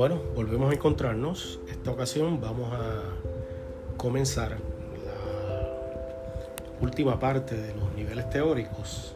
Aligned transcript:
Bueno, 0.00 0.18
volvemos 0.34 0.70
a 0.70 0.74
encontrarnos. 0.74 1.60
Esta 1.68 1.90
ocasión 1.90 2.40
vamos 2.40 2.72
a 2.72 3.02
comenzar 3.98 4.52
la 5.04 6.80
última 6.80 7.18
parte 7.18 7.54
de 7.54 7.74
los 7.74 7.92
niveles 7.94 8.30
teóricos 8.30 9.14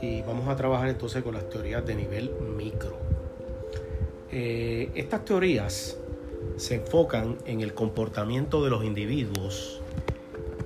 y 0.00 0.22
vamos 0.22 0.48
a 0.48 0.56
trabajar 0.56 0.88
entonces 0.88 1.22
con 1.22 1.34
las 1.34 1.46
teorías 1.50 1.84
de 1.84 1.94
nivel 1.94 2.30
micro. 2.56 2.96
Eh, 4.32 4.90
estas 4.94 5.26
teorías 5.26 5.98
se 6.56 6.76
enfocan 6.76 7.36
en 7.44 7.60
el 7.60 7.74
comportamiento 7.74 8.64
de 8.64 8.70
los 8.70 8.84
individuos 8.84 9.82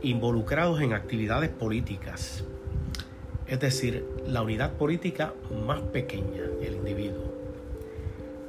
involucrados 0.03 0.81
en 0.83 0.93
actividades 0.93 1.51
políticas, 1.51 2.45
es 3.49 3.59
decir, 3.59 4.07
la 4.25 4.43
unidad 4.43 4.75
política 4.75 5.35
más 5.67 5.81
pequeña, 5.81 6.45
el 6.61 6.77
individuo. 6.77 7.12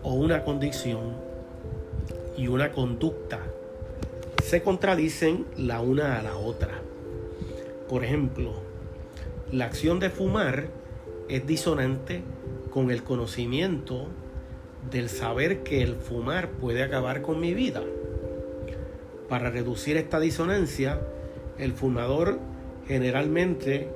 o 0.03 0.15
una 0.15 0.45
condición 0.45 1.15
y 2.37 2.49
una 2.49 2.73
conducta 2.73 3.41
se 4.43 4.63
contradicen 4.63 5.47
la 5.57 5.81
una 5.81 6.19
a 6.19 6.23
la 6.23 6.37
otra. 6.37 6.83
Por 7.89 8.05
ejemplo, 8.05 8.53
la 9.51 9.67
acción 9.67 10.01
de 10.01 10.11
fumar 10.11 10.69
es 11.29 11.47
disonante 11.47 12.23
con 12.71 12.91
el 12.91 13.03
conocimiento 13.03 14.09
del 14.91 15.09
saber 15.09 15.63
que 15.63 15.83
el 15.83 15.95
fumar 15.95 16.51
puede 16.51 16.83
acabar 16.83 17.23
con 17.23 17.41
mi 17.41 17.55
vida. 17.55 17.83
Para 19.29 19.51
reducir 19.51 19.97
esta 19.97 20.21
disonancia, 20.21 21.01
el 21.59 21.73
fumador 21.73 22.39
generalmente 22.87 23.89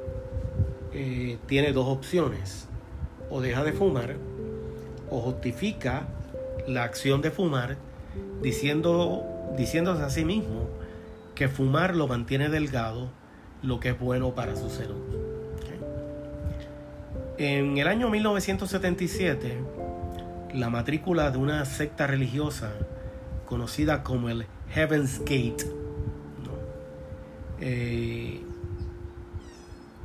eh, 0.93 1.39
tiene 1.47 1.73
dos 1.73 1.87
opciones. 1.89 2.69
O 3.31 3.41
deja 3.41 3.63
de 3.63 3.73
fumar 3.73 4.17
o 5.11 5.21
justifica 5.21 6.09
la 6.67 6.85
acción 6.85 7.21
de 7.21 7.31
fumar 7.31 7.77
diciendo 8.43 9.25
diciéndose 9.57 10.03
a 10.03 10.11
sí 10.11 10.25
mismo 10.25 10.69
que 11.35 11.49
fumar 11.49 11.95
lo 11.95 12.09
mantiene 12.09 12.49
delgado, 12.49 13.11
lo 13.63 13.81
que 13.81 13.91
es 13.91 13.99
bueno 13.99 14.35
para 14.35 14.57
su 14.57 14.71
salud. 14.71 14.97
En 17.39 17.79
el 17.79 17.87
año 17.87 18.11
1977, 18.11 19.59
la 20.55 20.71
matrícula 20.71 21.31
de 21.31 21.39
una 21.39 21.65
secta 21.65 22.09
religiosa 22.09 22.73
conocida 23.47 24.03
como 24.03 24.29
el 24.29 24.47
Heaven's 24.71 25.21
Gate 25.21 25.79
eh, 27.61 28.41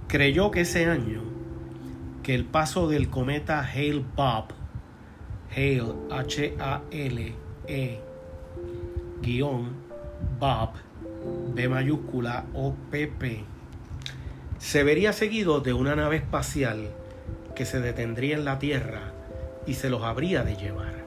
creyó 0.08 0.52
que 0.52 0.62
ese 0.62 0.86
año 0.86 1.22
que 2.24 2.34
el 2.34 2.46
paso 2.46 2.88
del 2.88 3.10
cometa 3.10 3.60
Hale 3.62 4.04
Bob, 4.16 4.46
Hale 5.52 5.94
H-A-L-E, 6.10 8.00
guion 9.22 9.74
Bob, 10.40 10.70
B 11.54 11.68
mayúscula 11.68 12.46
o 12.54 12.74
PP, 12.90 13.44
se 14.58 14.84
vería 14.84 15.14
seguido 15.14 15.60
de 15.60 15.74
una 15.74 15.96
nave 15.96 16.16
espacial 16.18 16.90
que 17.56 17.66
se 17.66 17.82
detendría 17.82 18.36
en 18.36 18.46
la 18.46 18.58
Tierra 18.60 19.12
y 19.68 19.74
se 19.76 19.90
los 19.90 20.04
habría 20.04 20.44
de 20.44 20.56
llevar. 20.56 21.03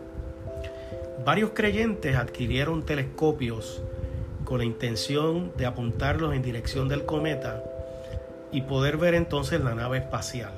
Varios 1.26 1.50
creyentes 1.54 2.14
adquirieron 2.14 2.84
telescopios 2.84 3.82
con 4.44 4.58
la 4.58 4.64
intención 4.64 5.50
de 5.56 5.66
apuntarlos 5.66 6.32
en 6.32 6.40
dirección 6.40 6.86
del 6.86 7.04
cometa 7.04 7.64
y 8.52 8.62
poder 8.62 8.96
ver 8.96 9.14
entonces 9.14 9.60
la 9.60 9.74
nave 9.74 9.98
espacial. 9.98 10.52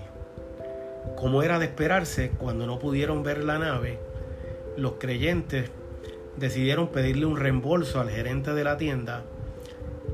Como 1.17 1.43
era 1.43 1.59
de 1.59 1.65
esperarse, 1.65 2.33
cuando 2.37 2.67
no 2.67 2.79
pudieron 2.79 3.23
ver 3.23 3.45
la 3.45 3.59
nave, 3.59 3.99
los 4.77 4.97
creyentes 4.99 5.71
decidieron 6.37 6.89
pedirle 6.89 7.25
un 7.25 7.39
reembolso 7.39 7.99
al 7.99 8.11
gerente 8.11 8.53
de 8.53 8.65
la 8.65 8.77
tienda 8.77 9.23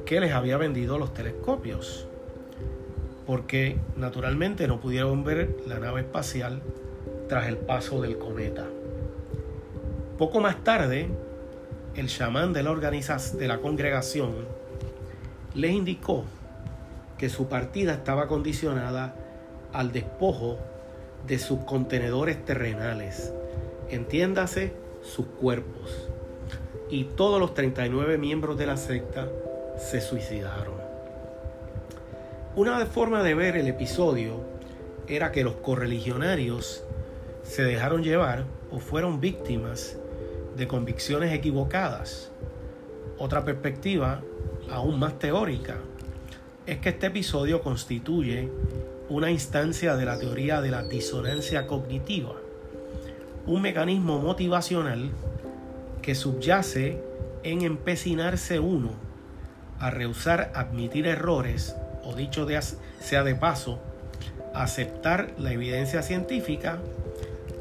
que 0.07 0.21
les 0.21 0.35
había 0.35 0.57
vendido 0.57 0.99
los 0.99 1.13
telescopios, 1.13 2.07
porque 3.27 3.77
naturalmente 3.97 4.69
no 4.69 4.79
pudieron 4.79 5.25
ver 5.25 5.57
la 5.67 5.81
nave 5.81 6.03
espacial 6.03 6.63
tras 7.29 7.49
el 7.49 7.57
paso 7.57 8.01
del 8.01 8.19
cometa. 8.19 8.69
Poco 10.19 10.41
más 10.41 10.63
tarde, 10.63 11.09
el 11.97 12.07
chamán 12.07 12.53
de 12.53 12.63
la, 12.63 12.71
organización, 12.71 13.39
de 13.39 13.49
la 13.49 13.59
congregación 13.59 14.47
les 15.55 15.73
indicó 15.73 16.25
que 17.19 17.29
su 17.29 17.49
partida 17.49 17.95
estaba 17.95 18.29
condicionada 18.29 19.17
al 19.73 19.91
despojo 19.91 20.59
de 21.27 21.41
sus 21.41 21.61
contenedores 21.61 22.45
terrenales, 22.45 23.33
entiéndase 23.89 24.73
sus 25.03 25.27
cuerpos 25.27 26.09
y 26.91 27.05
todos 27.05 27.41
los 27.41 27.55
39 27.55 28.17
miembros 28.17 28.57
de 28.57 28.67
la 28.67 28.77
secta 28.77 29.29
se 29.79 30.01
suicidaron. 30.01 30.75
Una 32.55 32.87
forma 32.87 33.25
de 33.25 33.35
ver 33.35 33.57
el 33.57 33.67
episodio 33.67 34.41
era 35.09 35.33
que 35.33 35.43
los 35.43 35.55
correligionarios 35.57 36.85
se 37.43 37.65
dejaron 37.65 38.05
llevar 38.05 38.45
o 38.71 38.79
fueron 38.79 39.21
víctimas 39.21 39.99
de 40.57 40.67
convicciones 40.67 41.33
equivocadas. 41.33 42.31
Otra 43.19 43.45
perspectiva, 43.45 44.23
aún 44.71 44.99
más 44.99 45.19
teórica, 45.19 45.77
es 46.67 46.79
que 46.79 46.91
este 46.91 47.07
episodio 47.07 47.63
constituye 47.63 48.49
una 49.09 49.31
instancia 49.31 49.97
de 49.97 50.07
la 50.07 50.19
teoría 50.19 50.61
de 50.61 50.71
la 50.71 50.83
disonancia 50.83 51.67
cognitiva, 51.67 52.35
un 53.47 53.63
mecanismo 53.63 54.19
motivacional 54.19 55.11
que 56.01 56.15
subyace 56.15 57.03
en 57.43 57.63
empecinarse 57.63 58.59
uno 58.59 58.93
a 59.79 59.91
rehusar 59.91 60.53
admitir 60.55 61.07
errores 61.07 61.77
o 62.05 62.15
dicho 62.15 62.47
de, 62.47 62.61
sea 63.01 63.25
de 63.25 63.35
paso, 63.35 63.79
aceptar 64.55 65.35
la 65.39 65.53
evidencia 65.53 66.03
científica 66.03 66.79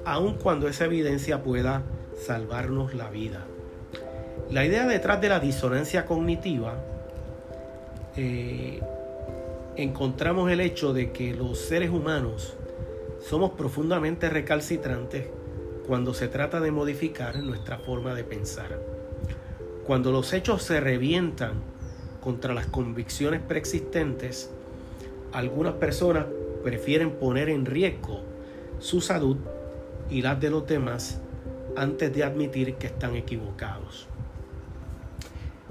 aun 0.05 0.35
cuando 0.35 0.67
esa 0.67 0.85
evidencia 0.85 1.43
pueda 1.43 1.81
salvarnos 2.15 2.93
la 2.93 3.09
vida. 3.09 3.45
La 4.49 4.65
idea 4.65 4.85
detrás 4.85 5.21
de 5.21 5.29
la 5.29 5.39
disonancia 5.39 6.05
cognitiva 6.05 6.75
eh, 8.15 8.81
encontramos 9.75 10.51
el 10.51 10.61
hecho 10.61 10.93
de 10.93 11.11
que 11.11 11.33
los 11.33 11.59
seres 11.59 11.89
humanos 11.89 12.55
somos 13.19 13.51
profundamente 13.51 14.29
recalcitrantes 14.29 15.27
cuando 15.87 16.13
se 16.13 16.27
trata 16.27 16.59
de 16.59 16.71
modificar 16.71 17.37
nuestra 17.37 17.77
forma 17.77 18.13
de 18.13 18.23
pensar. 18.23 18.79
Cuando 19.85 20.11
los 20.11 20.33
hechos 20.33 20.63
se 20.63 20.79
revientan 20.79 21.61
contra 22.21 22.53
las 22.53 22.67
convicciones 22.67 23.41
preexistentes, 23.41 24.51
algunas 25.33 25.73
personas 25.73 26.25
prefieren 26.63 27.11
poner 27.11 27.49
en 27.49 27.65
riesgo 27.65 28.21
su 28.79 29.01
salud 29.01 29.37
y 30.09 30.21
las 30.21 30.39
de 30.39 30.49
los 30.49 30.67
demás 30.67 31.19
antes 31.75 32.13
de 32.13 32.23
admitir 32.23 32.75
que 32.75 32.87
están 32.87 33.15
equivocados. 33.15 34.07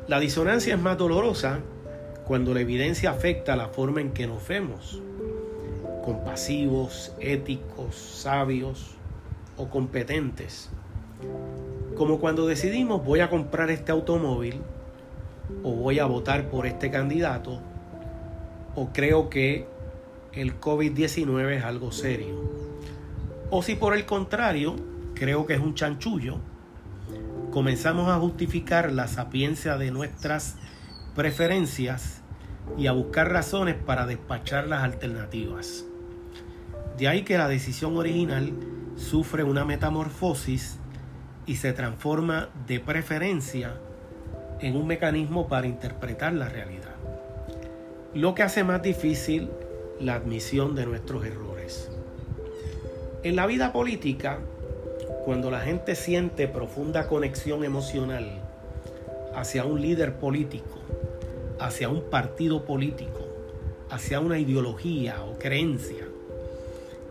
La 0.08 0.18
disonancia 0.18 0.74
es 0.74 0.80
más 0.80 0.98
dolorosa 0.98 1.60
cuando 2.26 2.54
la 2.54 2.60
evidencia 2.60 3.10
afecta 3.10 3.56
la 3.56 3.68
forma 3.68 4.00
en 4.00 4.12
que 4.12 4.26
nos 4.26 4.46
vemos. 4.46 5.00
compasivos, 6.04 7.14
éticos, 7.20 7.94
sabios 7.94 8.96
o 9.56 9.68
competentes. 9.68 10.68
Como 11.96 12.18
cuando 12.18 12.48
decidimos 12.48 13.04
voy 13.04 13.20
a 13.20 13.30
comprar 13.30 13.70
este 13.70 13.92
automóvil 13.92 14.60
o 15.62 15.70
voy 15.72 16.00
a 16.00 16.06
votar 16.06 16.48
por 16.50 16.66
este 16.66 16.90
candidato 16.90 17.60
o 18.74 18.88
creo 18.92 19.30
que 19.30 19.66
el 20.32 20.58
COVID-19 20.58 21.58
es 21.58 21.64
algo 21.64 21.92
serio. 21.92 22.34
O 23.50 23.62
si 23.62 23.76
por 23.76 23.94
el 23.94 24.04
contrario 24.04 24.74
creo 25.22 25.46
que 25.46 25.54
es 25.54 25.60
un 25.60 25.76
chanchullo, 25.76 26.38
comenzamos 27.52 28.08
a 28.08 28.18
justificar 28.18 28.90
la 28.90 29.06
sapiencia 29.06 29.78
de 29.78 29.92
nuestras 29.92 30.56
preferencias 31.14 32.22
y 32.76 32.88
a 32.88 32.92
buscar 32.92 33.30
razones 33.30 33.76
para 33.76 34.04
despachar 34.04 34.66
las 34.66 34.82
alternativas. 34.82 35.84
De 36.98 37.06
ahí 37.06 37.22
que 37.22 37.38
la 37.38 37.46
decisión 37.46 37.96
original 37.96 38.52
sufre 38.96 39.44
una 39.44 39.64
metamorfosis 39.64 40.80
y 41.46 41.54
se 41.54 41.72
transforma 41.72 42.48
de 42.66 42.80
preferencia 42.80 43.76
en 44.58 44.74
un 44.76 44.88
mecanismo 44.88 45.46
para 45.46 45.68
interpretar 45.68 46.32
la 46.32 46.48
realidad, 46.48 46.96
lo 48.12 48.34
que 48.34 48.42
hace 48.42 48.64
más 48.64 48.82
difícil 48.82 49.50
la 50.00 50.14
admisión 50.14 50.74
de 50.74 50.84
nuestros 50.84 51.24
errores. 51.24 51.92
En 53.22 53.36
la 53.36 53.46
vida 53.46 53.72
política, 53.72 54.40
cuando 55.24 55.50
la 55.50 55.60
gente 55.60 55.94
siente 55.94 56.48
profunda 56.48 57.06
conexión 57.06 57.64
emocional 57.64 58.42
hacia 59.34 59.64
un 59.64 59.80
líder 59.80 60.18
político, 60.18 60.78
hacia 61.60 61.88
un 61.88 62.02
partido 62.10 62.64
político, 62.64 63.20
hacia 63.90 64.20
una 64.20 64.38
ideología 64.38 65.22
o 65.24 65.38
creencia, 65.38 66.04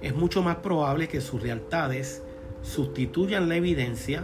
es 0.01 0.13
mucho 0.13 0.41
más 0.41 0.57
probable 0.57 1.07
que 1.07 1.21
sus 1.21 1.41
lealtades 1.41 2.21
sustituyan 2.63 3.47
la 3.47 3.55
evidencia 3.55 4.23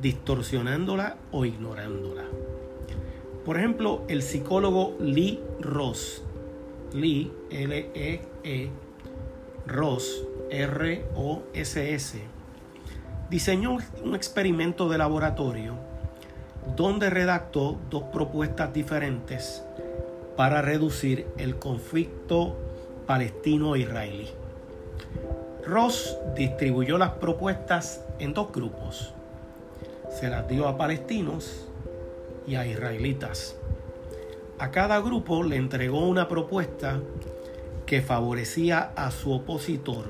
distorsionándola 0.00 1.18
o 1.30 1.44
ignorándola. 1.44 2.24
Por 3.44 3.58
ejemplo, 3.58 4.02
el 4.08 4.22
psicólogo 4.22 4.96
Lee 4.98 5.40
Ross, 5.60 6.22
Lee, 6.94 7.30
L-E-E, 7.50 8.20
-E, 8.44 8.70
Ross, 9.66 10.24
R-O-S-S, 10.50 12.18
diseñó 13.30 13.78
un 14.02 14.14
experimento 14.14 14.88
de 14.88 14.98
laboratorio 14.98 15.74
donde 16.76 17.08
redactó 17.10 17.78
dos 17.88 18.04
propuestas 18.12 18.72
diferentes 18.72 19.64
para 20.36 20.62
reducir 20.62 21.26
el 21.38 21.56
conflicto 21.56 22.56
palestino-israelí. 23.06 24.28
Ross 25.64 26.16
distribuyó 26.34 26.98
las 26.98 27.10
propuestas 27.12 28.04
en 28.18 28.34
dos 28.34 28.52
grupos. 28.52 29.14
Se 30.10 30.28
las 30.28 30.48
dio 30.48 30.66
a 30.66 30.76
palestinos 30.76 31.68
y 32.46 32.56
a 32.56 32.66
israelitas. 32.66 33.56
A 34.58 34.70
cada 34.70 35.00
grupo 35.00 35.42
le 35.42 35.56
entregó 35.56 36.06
una 36.06 36.28
propuesta 36.28 37.00
que 37.86 38.02
favorecía 38.02 38.92
a 38.96 39.10
su 39.10 39.32
opositor, 39.32 40.04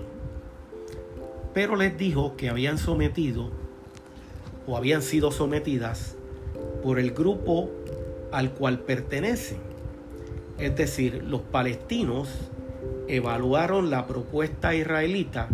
pero 1.54 1.76
les 1.76 1.96
dijo 1.96 2.36
que 2.36 2.48
habían 2.48 2.78
sometido 2.78 3.50
o 4.66 4.76
habían 4.76 5.02
sido 5.02 5.32
sometidas 5.32 6.16
por 6.82 6.98
el 6.98 7.12
grupo 7.12 7.70
al 8.32 8.52
cual 8.52 8.80
pertenecen. 8.80 9.58
Es 10.58 10.76
decir, 10.76 11.24
los 11.24 11.40
palestinos 11.40 12.28
evaluaron 13.08 13.90
la 13.90 14.06
propuesta 14.06 14.74
israelita 14.74 15.48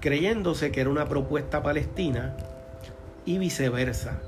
creyéndose 0.00 0.70
que 0.70 0.80
era 0.80 0.90
una 0.90 1.08
propuesta 1.08 1.62
palestina 1.62 2.36
y 3.26 3.38
viceversa. 3.38 4.20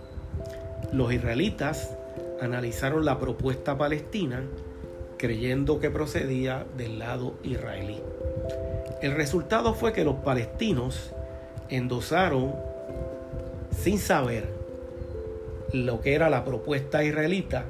Los 0.93 1.13
israelitas 1.13 1.97
analizaron 2.41 3.05
la 3.05 3.19
propuesta 3.19 3.79
palestina 3.79 4.43
creyendo 5.21 5.81
que 5.81 5.91
procedía 5.91 6.65
del 6.79 6.99
lado 6.99 7.35
israelí. 7.43 8.01
El 9.03 9.13
resultado 9.13 9.75
fue 9.75 9.93
que 9.93 10.03
los 10.03 10.17
palestinos 10.17 11.13
endosaron 11.69 12.55
sin 13.71 13.99
saber 13.99 14.49
lo 15.75 16.01
que 16.01 16.15
era 16.15 16.31
la 16.31 16.47
propuesta 16.47 17.05
israelita, 17.05 17.67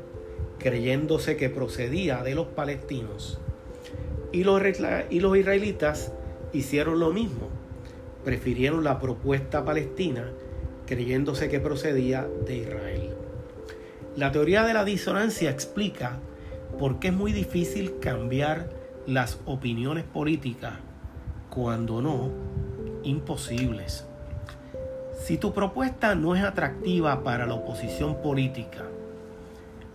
creyéndose 0.60 1.36
que 1.36 1.50
procedía 1.50 2.22
de 2.22 2.36
los 2.36 2.46
palestinos. 2.46 3.40
Y 4.30 4.44
los, 4.44 4.62
israelitas 5.10 6.12
hicieron 6.52 7.00
lo 7.00 7.12
mismo, 7.12 7.48
prefirieron 8.24 8.84
la 8.84 9.00
propuesta 9.00 9.64
palestina, 9.64 10.30
creyéndose 10.86 11.48
que 11.48 11.58
procedía 11.58 12.28
de 12.46 12.58
Israel. 12.58 13.10
La 14.14 14.30
teoría 14.30 14.62
de 14.62 14.72
la 14.72 14.84
disonancia 14.84 15.50
explica 15.50 16.20
por 16.80 16.98
qué 16.98 17.08
es 17.08 17.14
muy 17.14 17.32
difícil 17.32 17.98
cambiar 18.00 18.70
las 19.06 19.38
opiniones 19.44 20.04
políticas, 20.04 20.72
cuando 21.50 22.00
no, 22.00 22.30
imposibles. 23.02 24.06
Si 25.22 25.36
tu 25.36 25.52
propuesta 25.52 26.14
no 26.14 26.34
es 26.34 26.42
atractiva 26.42 27.22
para 27.22 27.44
la 27.44 27.52
oposición 27.52 28.22
política, 28.22 28.84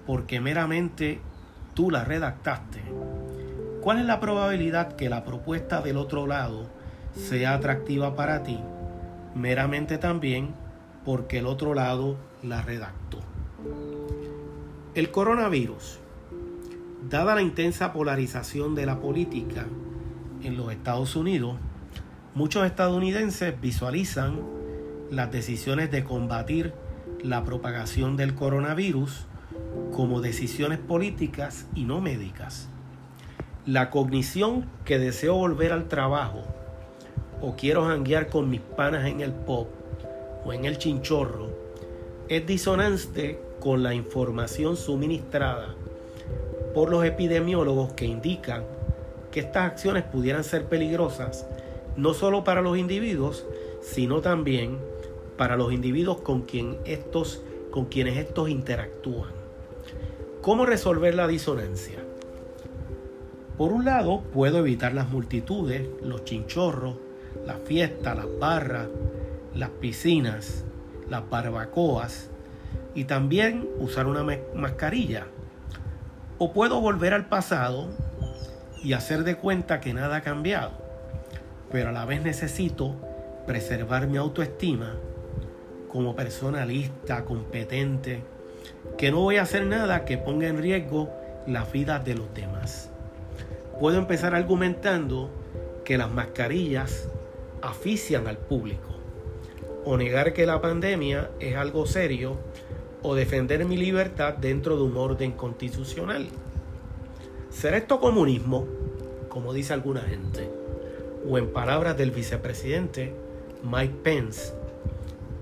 porque 0.06 0.40
meramente 0.40 1.22
tú 1.74 1.90
la 1.90 2.04
redactaste, 2.04 2.84
¿cuál 3.82 3.98
es 3.98 4.06
la 4.06 4.20
probabilidad 4.20 4.96
que 4.96 5.10
la 5.10 5.26
propuesta 5.26 5.82
del 5.82 5.98
otro 5.98 6.28
lado 6.28 6.68
sea 7.16 7.56
atractiva 7.56 8.16
para 8.16 8.44
ti? 8.44 8.60
Meramente 9.34 9.98
también 9.98 10.54
porque 11.04 11.40
el 11.40 11.48
otro 11.48 11.74
lado 11.74 12.16
la 12.44 12.62
redactó. 12.62 13.18
El 14.94 15.10
coronavirus, 15.10 16.00
dada 17.10 17.36
la 17.36 17.42
intensa 17.42 17.94
polarización 17.94 18.74
de 18.74 18.86
la 18.86 19.00
política 19.00 19.66
en 20.44 20.58
los 20.58 20.72
Estados 20.72 21.16
Unidos, 21.16 21.56
muchos 22.34 22.66
estadounidenses 22.66 23.60
visualizan 23.62 24.40
las 25.12 25.32
decisiones 25.32 25.92
de 25.92 26.04
combatir 26.04 26.74
la 27.22 27.44
propagación 27.44 28.18
del 28.18 28.34
coronavirus 28.34 29.26
como 29.94 30.22
decisiones 30.22 30.80
políticas 30.80 31.68
y 31.76 31.84
no 31.84 32.02
médicas. 32.02 32.70
La 33.66 33.90
cognición 33.90 34.66
que 34.84 34.98
deseo 34.98 35.36
volver 35.36 35.74
al 35.74 35.88
trabajo 35.88 36.44
o 37.42 37.56
quiero 37.56 37.86
janguear 37.86 38.30
con 38.30 38.50
mis 38.50 38.62
panas 38.62 39.06
en 39.06 39.22
el 39.22 39.32
pop 39.32 39.70
o 40.44 40.54
en 40.54 40.66
el 40.66 40.78
chinchorro 40.80 41.50
es 42.30 42.46
disonante 42.48 43.40
con 43.60 43.84
la 43.84 43.94
información 43.94 44.76
suministrada 44.76 45.76
por 46.76 46.92
los 46.92 47.06
epidemiólogos 47.06 47.94
que 47.94 48.06
indican 48.06 48.64
que 49.32 49.40
estas 49.40 49.72
acciones 49.72 50.04
pudieran 50.04 50.44
ser 50.44 50.66
peligrosas 50.66 51.48
no 51.96 52.14
solo 52.14 52.44
para 52.44 52.62
los 52.62 52.78
individuos, 52.78 53.46
sino 53.82 54.20
también 54.20 54.78
para 55.38 55.56
los 55.56 55.72
individuos 55.72 56.18
con, 56.18 56.42
quien 56.42 56.78
estos, 56.84 57.42
con 57.72 57.86
quienes 57.86 58.18
estos 58.18 58.50
interactúan. 58.50 59.30
¿Cómo 60.42 60.66
resolver 60.66 61.16
la 61.16 61.28
disonancia? 61.28 62.00
Por 63.58 63.72
un 63.72 63.86
lado, 63.86 64.22
puedo 64.34 64.60
evitar 64.60 64.94
las 64.94 65.10
multitudes, 65.10 65.88
los 66.04 66.26
chinchorros, 66.26 66.98
las 67.46 67.60
fiestas, 67.60 68.18
las 68.18 68.28
barras, 68.38 68.90
las 69.56 69.70
piscinas, 69.70 70.66
las 71.10 71.30
barbacoas 71.30 72.30
y 72.94 73.06
también 73.06 73.70
usar 73.80 74.08
una 74.08 74.26
mascarilla. 74.54 75.28
O 76.38 76.52
puedo 76.52 76.82
volver 76.82 77.14
al 77.14 77.28
pasado 77.28 77.88
y 78.84 78.92
hacer 78.92 79.24
de 79.24 79.36
cuenta 79.36 79.80
que 79.80 79.94
nada 79.94 80.18
ha 80.18 80.22
cambiado, 80.22 80.72
pero 81.72 81.90
a 81.90 81.92
la 81.94 82.04
vez 82.04 82.22
necesito 82.22 82.94
preservar 83.48 84.08
mi 84.08 84.18
autoestima 84.18 84.96
como 85.88 86.14
persona 86.14 86.66
lista, 86.66 87.24
competente, 87.24 88.22
que 88.98 89.12
no 89.12 89.22
voy 89.22 89.38
a 89.38 89.44
hacer 89.44 89.66
nada 89.66 90.04
que 90.04 90.18
ponga 90.18 90.48
en 90.48 90.62
riesgo 90.62 91.10
la 91.48 91.64
vida 91.64 92.00
de 92.00 92.16
los 92.16 92.34
demás. 92.34 92.90
Puedo 93.80 93.98
empezar 93.98 94.36
argumentando 94.36 95.30
que 95.86 95.98
las 95.98 96.12
mascarillas 96.12 97.08
asfixian 97.62 98.28
al 98.28 98.38
público, 98.38 98.90
o 99.86 99.96
negar 99.96 100.34
que 100.34 100.46
la 100.46 100.60
pandemia 100.60 101.30
es 101.40 101.56
algo 101.56 101.86
serio, 101.86 102.40
o 103.06 103.14
defender 103.14 103.66
mi 103.66 103.78
libertad 103.78 104.34
dentro 104.34 104.78
de 104.78 104.82
un 104.82 104.98
orden 104.98 105.34
constitucional. 105.34 106.28
¿Será 107.52 107.78
esto 107.78 108.00
comunismo, 108.00 108.66
como 109.30 109.54
dice 109.54 109.74
alguna 109.74 110.02
gente? 110.02 110.50
O 111.30 111.38
en 111.38 111.54
palabras 111.54 111.96
del 111.98 112.10
vicepresidente 112.10 113.14
Mike 113.64 113.94
Pence, 114.02 114.54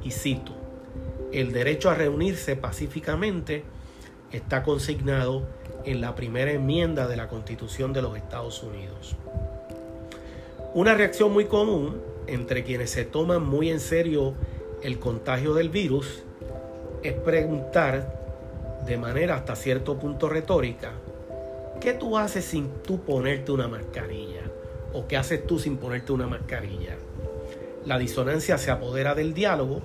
y 0.04 0.12
cito, 0.12 0.52
el 1.32 1.54
derecho 1.54 1.90
a 1.90 1.96
reunirse 1.96 2.58
pacíficamente 2.58 3.64
está 4.34 4.62
consignado 4.64 5.48
en 5.86 6.02
la 6.02 6.16
primera 6.16 6.52
enmienda 6.52 7.08
de 7.08 7.16
la 7.16 7.30
Constitución 7.30 7.94
de 7.94 8.02
los 8.02 8.18
Estados 8.18 8.62
Unidos. 8.62 9.16
Una 10.74 10.96
reacción 10.96 11.32
muy 11.32 11.46
común 11.46 12.02
entre 12.28 12.66
quienes 12.66 12.90
se 12.90 13.06
toman 13.06 13.46
muy 13.46 13.70
en 13.70 13.80
serio 13.80 14.34
el 14.82 15.00
contagio 15.00 15.54
del 15.54 15.70
virus 15.70 16.24
es 17.04 17.14
preguntar 17.14 18.24
de 18.86 18.98
manera 18.98 19.36
hasta 19.36 19.56
cierto 19.56 19.98
punto 19.98 20.30
retórica, 20.30 20.92
¿qué 21.80 21.94
tú 21.94 22.18
haces 22.18 22.46
sin 22.46 22.70
tú 22.82 23.02
ponerte 23.02 23.52
una 23.52 23.68
mascarilla? 23.68 24.42
¿O 24.94 25.08
qué 25.08 25.18
haces 25.18 25.46
tú 25.46 25.60
sin 25.60 25.78
ponerte 25.78 26.12
una 26.14 26.28
mascarilla? 26.28 26.96
La 27.86 27.98
disonancia 27.98 28.58
se 28.58 28.72
apodera 28.72 29.16
del 29.16 29.34
diálogo 29.34 29.82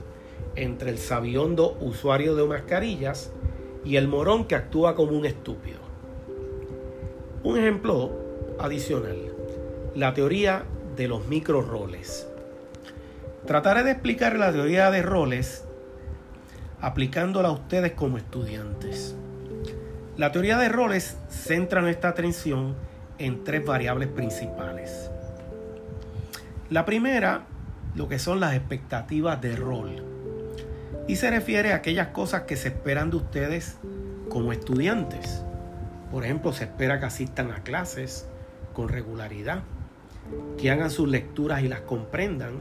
entre 0.54 0.90
el 0.90 0.98
sabiondo 0.98 1.76
usuario 1.80 2.36
de 2.36 2.44
mascarillas 2.44 3.32
y 3.84 3.96
el 3.96 4.08
morón 4.08 4.46
que 4.46 4.54
actúa 4.54 4.94
como 4.94 5.16
un 5.16 5.26
estúpido. 5.26 5.78
Un 7.42 7.58
ejemplo 7.58 8.10
adicional, 8.58 9.16
la 9.94 10.14
teoría 10.14 10.64
de 10.96 11.08
los 11.08 11.26
micro 11.26 11.62
roles. 11.62 12.28
Trataré 13.46 13.82
de 13.82 13.92
explicar 13.92 14.36
la 14.36 14.52
teoría 14.52 14.90
de 14.90 15.02
roles 15.02 15.67
aplicándola 16.80 17.48
a 17.48 17.52
ustedes 17.52 17.92
como 17.92 18.18
estudiantes. 18.18 19.14
La 20.16 20.32
teoría 20.32 20.58
de 20.58 20.68
roles 20.68 21.16
centra 21.28 21.80
nuestra 21.80 22.10
atención 22.10 22.74
en 23.18 23.44
tres 23.44 23.64
variables 23.64 24.08
principales. 24.08 25.10
La 26.70 26.84
primera, 26.84 27.46
lo 27.94 28.08
que 28.08 28.18
son 28.18 28.40
las 28.40 28.54
expectativas 28.54 29.40
de 29.40 29.56
rol. 29.56 30.04
Y 31.06 31.16
se 31.16 31.30
refiere 31.30 31.72
a 31.72 31.76
aquellas 31.76 32.08
cosas 32.08 32.42
que 32.42 32.56
se 32.56 32.68
esperan 32.68 33.10
de 33.10 33.16
ustedes 33.16 33.78
como 34.28 34.52
estudiantes. 34.52 35.42
Por 36.10 36.24
ejemplo, 36.24 36.52
se 36.52 36.64
espera 36.64 37.00
que 37.00 37.06
asistan 37.06 37.50
a 37.50 37.62
clases 37.62 38.26
con 38.72 38.88
regularidad, 38.88 39.62
que 40.58 40.70
hagan 40.70 40.90
sus 40.90 41.08
lecturas 41.08 41.62
y 41.62 41.68
las 41.68 41.80
comprendan, 41.80 42.60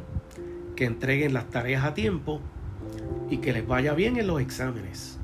que 0.75 0.85
entreguen 0.85 1.33
las 1.33 1.49
tareas 1.49 1.83
a 1.83 1.93
tiempo 1.93 2.41
y 3.29 3.37
que 3.37 3.53
les 3.53 3.67
vaya 3.67 3.93
bien 3.93 4.17
en 4.17 4.27
los 4.27 4.41
exámenes. 4.41 5.17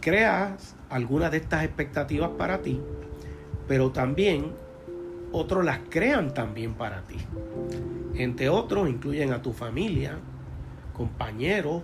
Creas 0.00 0.74
algunas 0.90 1.30
de 1.30 1.38
estas 1.38 1.64
expectativas 1.64 2.30
para 2.30 2.62
ti, 2.62 2.80
pero 3.68 3.90
también 3.90 4.52
otros 5.32 5.64
las 5.64 5.80
crean 5.88 6.34
también 6.34 6.74
para 6.74 7.02
ti. 7.02 7.16
Entre 8.14 8.48
otros 8.48 8.88
incluyen 8.88 9.32
a 9.32 9.40
tu 9.40 9.52
familia, 9.52 10.18
compañeros, 10.92 11.82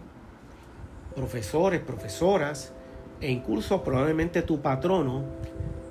profesores, 1.14 1.80
profesoras 1.80 2.72
e 3.20 3.30
incluso 3.30 3.82
probablemente 3.82 4.42
tu 4.42 4.60
patrono 4.60 5.24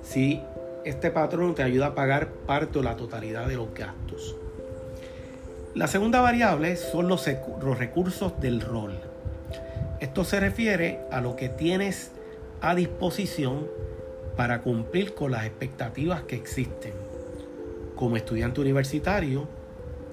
si 0.02 0.40
este 0.84 1.10
patrono 1.10 1.52
te 1.54 1.62
ayuda 1.62 1.88
a 1.88 1.94
pagar 1.94 2.30
parte 2.46 2.78
o 2.78 2.82
la 2.82 2.96
totalidad 2.96 3.46
de 3.46 3.56
los 3.56 3.74
gastos. 3.74 4.36
La 5.74 5.86
segunda 5.86 6.20
variable 6.20 6.76
son 6.76 7.08
los, 7.08 7.28
los 7.62 7.78
recursos 7.78 8.40
del 8.40 8.60
rol. 8.60 8.98
Esto 10.00 10.24
se 10.24 10.38
refiere 10.38 11.00
a 11.10 11.20
lo 11.20 11.34
que 11.34 11.48
tienes 11.48 12.12
a 12.60 12.74
disposición 12.74 13.66
para 14.36 14.62
cumplir 14.62 15.14
con 15.14 15.32
las 15.32 15.44
expectativas 15.44 16.22
que 16.22 16.36
existen. 16.36 16.92
Como 17.96 18.16
estudiante 18.16 18.60
universitario, 18.60 19.48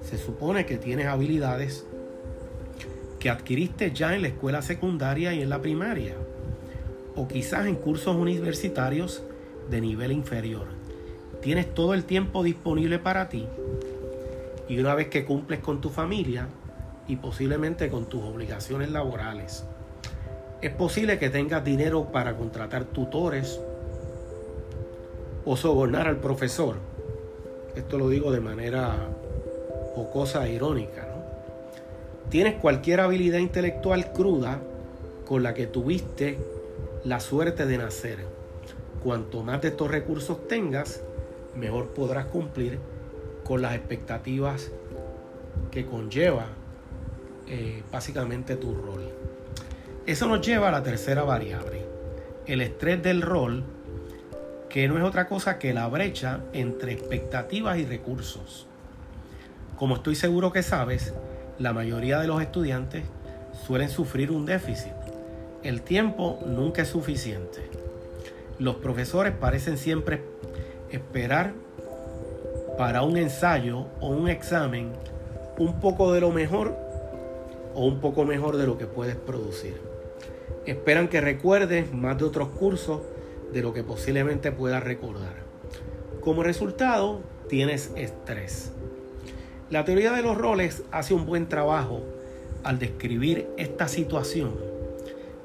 se 0.02 0.18
supone 0.18 0.66
que 0.66 0.76
tienes 0.76 1.06
habilidades 1.06 1.86
que 3.20 3.30
adquiriste 3.30 3.92
ya 3.92 4.14
en 4.14 4.22
la 4.22 4.28
escuela 4.28 4.62
secundaria 4.62 5.32
y 5.32 5.42
en 5.42 5.50
la 5.50 5.62
primaria, 5.62 6.14
o 7.14 7.28
quizás 7.28 7.66
en 7.66 7.76
cursos 7.76 8.16
universitarios 8.16 9.22
de 9.70 9.80
nivel 9.80 10.10
inferior. 10.10 10.66
Tienes 11.40 11.72
todo 11.72 11.94
el 11.94 12.04
tiempo 12.04 12.42
disponible 12.42 12.98
para 12.98 13.28
ti 13.28 13.46
y 14.68 14.78
una 14.80 14.94
vez 14.94 15.08
que 15.08 15.24
cumples 15.24 15.60
con 15.60 15.80
tu 15.80 15.90
familia 15.90 16.48
y 17.06 17.16
posiblemente 17.16 17.88
con 17.88 18.06
tus 18.06 18.22
obligaciones 18.22 18.90
laborales, 18.90 19.64
es 20.62 20.70
posible 20.72 21.18
que 21.18 21.28
tengas 21.30 21.64
dinero 21.64 22.10
para 22.10 22.36
contratar 22.36 22.84
tutores 22.84 23.60
o 25.44 25.56
sobornar 25.56 26.08
al 26.08 26.16
profesor. 26.16 26.76
Esto 27.74 27.98
lo 27.98 28.08
digo 28.08 28.32
de 28.32 28.40
manera 28.40 28.96
jocosa 29.94 30.46
e 30.46 30.52
irónica. 30.52 31.06
Tienes 32.30 32.54
cualquier 32.54 33.00
habilidad 33.00 33.38
intelectual 33.38 34.12
cruda 34.12 34.60
con 35.26 35.42
la 35.42 35.54
que 35.54 35.66
tuviste 35.66 36.38
la 37.04 37.20
suerte 37.20 37.66
de 37.66 37.78
nacer. 37.78 38.18
Cuanto 39.02 39.42
más 39.42 39.60
de 39.60 39.68
estos 39.68 39.90
recursos 39.90 40.48
tengas, 40.48 41.02
mejor 41.54 41.88
podrás 41.88 42.26
cumplir 42.26 42.78
con 43.44 43.62
las 43.62 43.74
expectativas 43.74 44.72
que 45.70 45.86
conlleva 45.86 46.46
eh, 47.46 47.82
básicamente 47.92 48.56
tu 48.56 48.74
rol. 48.74 49.35
Eso 50.06 50.28
nos 50.28 50.40
lleva 50.40 50.68
a 50.68 50.70
la 50.70 50.84
tercera 50.84 51.24
variable, 51.24 51.84
el 52.46 52.60
estrés 52.60 53.02
del 53.02 53.22
rol, 53.22 53.64
que 54.68 54.86
no 54.86 54.98
es 54.98 55.02
otra 55.02 55.26
cosa 55.26 55.58
que 55.58 55.74
la 55.74 55.88
brecha 55.88 56.42
entre 56.52 56.92
expectativas 56.92 57.76
y 57.78 57.86
recursos. 57.86 58.68
Como 59.76 59.96
estoy 59.96 60.14
seguro 60.14 60.52
que 60.52 60.62
sabes, 60.62 61.12
la 61.58 61.72
mayoría 61.72 62.20
de 62.20 62.28
los 62.28 62.40
estudiantes 62.40 63.02
suelen 63.66 63.88
sufrir 63.88 64.30
un 64.30 64.46
déficit. 64.46 64.92
El 65.64 65.82
tiempo 65.82 66.38
nunca 66.46 66.82
es 66.82 66.88
suficiente. 66.88 67.68
Los 68.60 68.76
profesores 68.76 69.32
parecen 69.32 69.76
siempre 69.76 70.22
esperar 70.88 71.52
para 72.78 73.02
un 73.02 73.16
ensayo 73.16 73.86
o 74.00 74.10
un 74.10 74.28
examen 74.28 74.92
un 75.58 75.80
poco 75.80 76.12
de 76.12 76.20
lo 76.20 76.30
mejor 76.30 76.76
o 77.74 77.84
un 77.84 77.98
poco 77.98 78.24
mejor 78.24 78.56
de 78.56 78.68
lo 78.68 78.78
que 78.78 78.86
puedes 78.86 79.16
producir. 79.16 79.85
Esperan 80.66 81.08
que 81.08 81.20
recuerdes 81.20 81.92
más 81.92 82.18
de 82.18 82.24
otros 82.24 82.48
cursos 82.48 83.00
de 83.52 83.62
lo 83.62 83.72
que 83.72 83.84
posiblemente 83.84 84.50
puedas 84.50 84.82
recordar. 84.82 85.44
Como 86.20 86.42
resultado, 86.42 87.20
tienes 87.48 87.92
estrés. 87.96 88.72
La 89.70 89.84
teoría 89.84 90.12
de 90.12 90.22
los 90.22 90.36
roles 90.36 90.82
hace 90.90 91.14
un 91.14 91.24
buen 91.24 91.48
trabajo 91.48 92.02
al 92.64 92.80
describir 92.80 93.48
esta 93.56 93.86
situación 93.86 94.54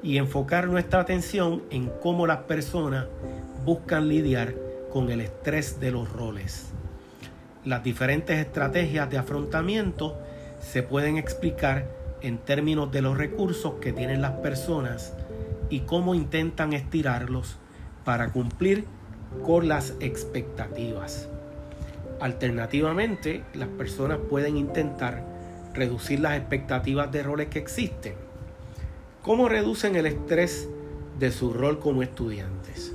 y 0.02 0.18
enfocar 0.18 0.66
nuestra 0.66 1.00
atención 1.00 1.62
en 1.70 1.88
cómo 2.02 2.26
las 2.26 2.38
personas 2.38 3.06
buscan 3.64 4.08
lidiar 4.08 4.54
con 4.92 5.10
el 5.10 5.20
estrés 5.20 5.78
de 5.78 5.92
los 5.92 6.12
roles. 6.12 6.66
Las 7.64 7.84
diferentes 7.84 8.38
estrategias 8.38 9.08
de 9.08 9.18
afrontamiento 9.18 10.18
se 10.60 10.82
pueden 10.82 11.16
explicar 11.16 12.01
en 12.22 12.38
términos 12.38 12.90
de 12.92 13.02
los 13.02 13.18
recursos 13.18 13.74
que 13.80 13.92
tienen 13.92 14.22
las 14.22 14.32
personas 14.32 15.14
y 15.70 15.80
cómo 15.80 16.14
intentan 16.14 16.72
estirarlos 16.72 17.56
para 18.04 18.32
cumplir 18.32 18.84
con 19.44 19.68
las 19.68 19.94
expectativas. 20.00 21.28
Alternativamente, 22.20 23.44
las 23.54 23.68
personas 23.68 24.18
pueden 24.30 24.56
intentar 24.56 25.24
reducir 25.74 26.20
las 26.20 26.36
expectativas 26.36 27.10
de 27.10 27.22
roles 27.22 27.48
que 27.48 27.58
existen. 27.58 28.14
¿Cómo 29.22 29.48
reducen 29.48 29.96
el 29.96 30.06
estrés 30.06 30.68
de 31.18 31.30
su 31.32 31.52
rol 31.52 31.78
como 31.78 32.02
estudiantes? 32.02 32.92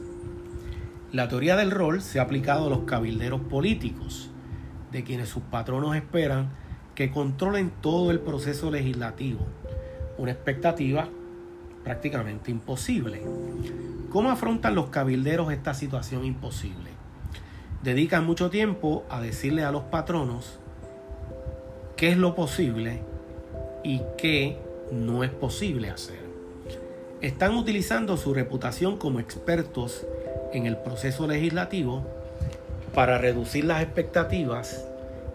La 1.12 1.28
teoría 1.28 1.56
del 1.56 1.72
rol 1.72 2.02
se 2.02 2.20
ha 2.20 2.24
aplicado 2.24 2.68
a 2.68 2.70
los 2.70 2.80
cabilderos 2.80 3.42
políticos, 3.42 4.30
de 4.92 5.04
quienes 5.04 5.30
sus 5.30 5.44
patronos 5.44 5.96
esperan 5.96 6.50
que 6.98 7.12
controlen 7.12 7.72
todo 7.80 8.10
el 8.10 8.20
proceso 8.20 8.72
legislativo, 8.72 9.42
una 10.18 10.32
expectativa 10.32 11.08
prácticamente 11.84 12.50
imposible. 12.50 13.22
¿Cómo 14.10 14.32
afrontan 14.32 14.74
los 14.74 14.88
cabilderos 14.88 15.54
esta 15.54 15.76
situación 15.76 16.26
imposible? 16.26 16.90
Dedican 17.84 18.26
mucho 18.26 18.50
tiempo 18.50 19.06
a 19.12 19.22
decirle 19.22 19.64
a 19.64 19.72
los 19.72 19.84
patronos 19.84 20.58
qué 21.98 22.10
es 22.10 22.18
lo 22.18 22.34
posible 22.34 23.04
y 23.84 24.02
qué 24.18 24.58
no 24.92 25.24
es 25.24 25.30
posible 25.30 25.92
hacer. 25.92 26.26
Están 27.22 27.56
utilizando 27.56 28.18
su 28.18 28.34
reputación 28.34 28.98
como 28.98 29.20
expertos 29.20 30.04
en 30.52 30.66
el 30.66 30.78
proceso 30.78 31.28
legislativo 31.28 32.08
para 32.96 33.20
reducir 33.20 33.66
las 33.66 33.84
expectativas 33.84 34.84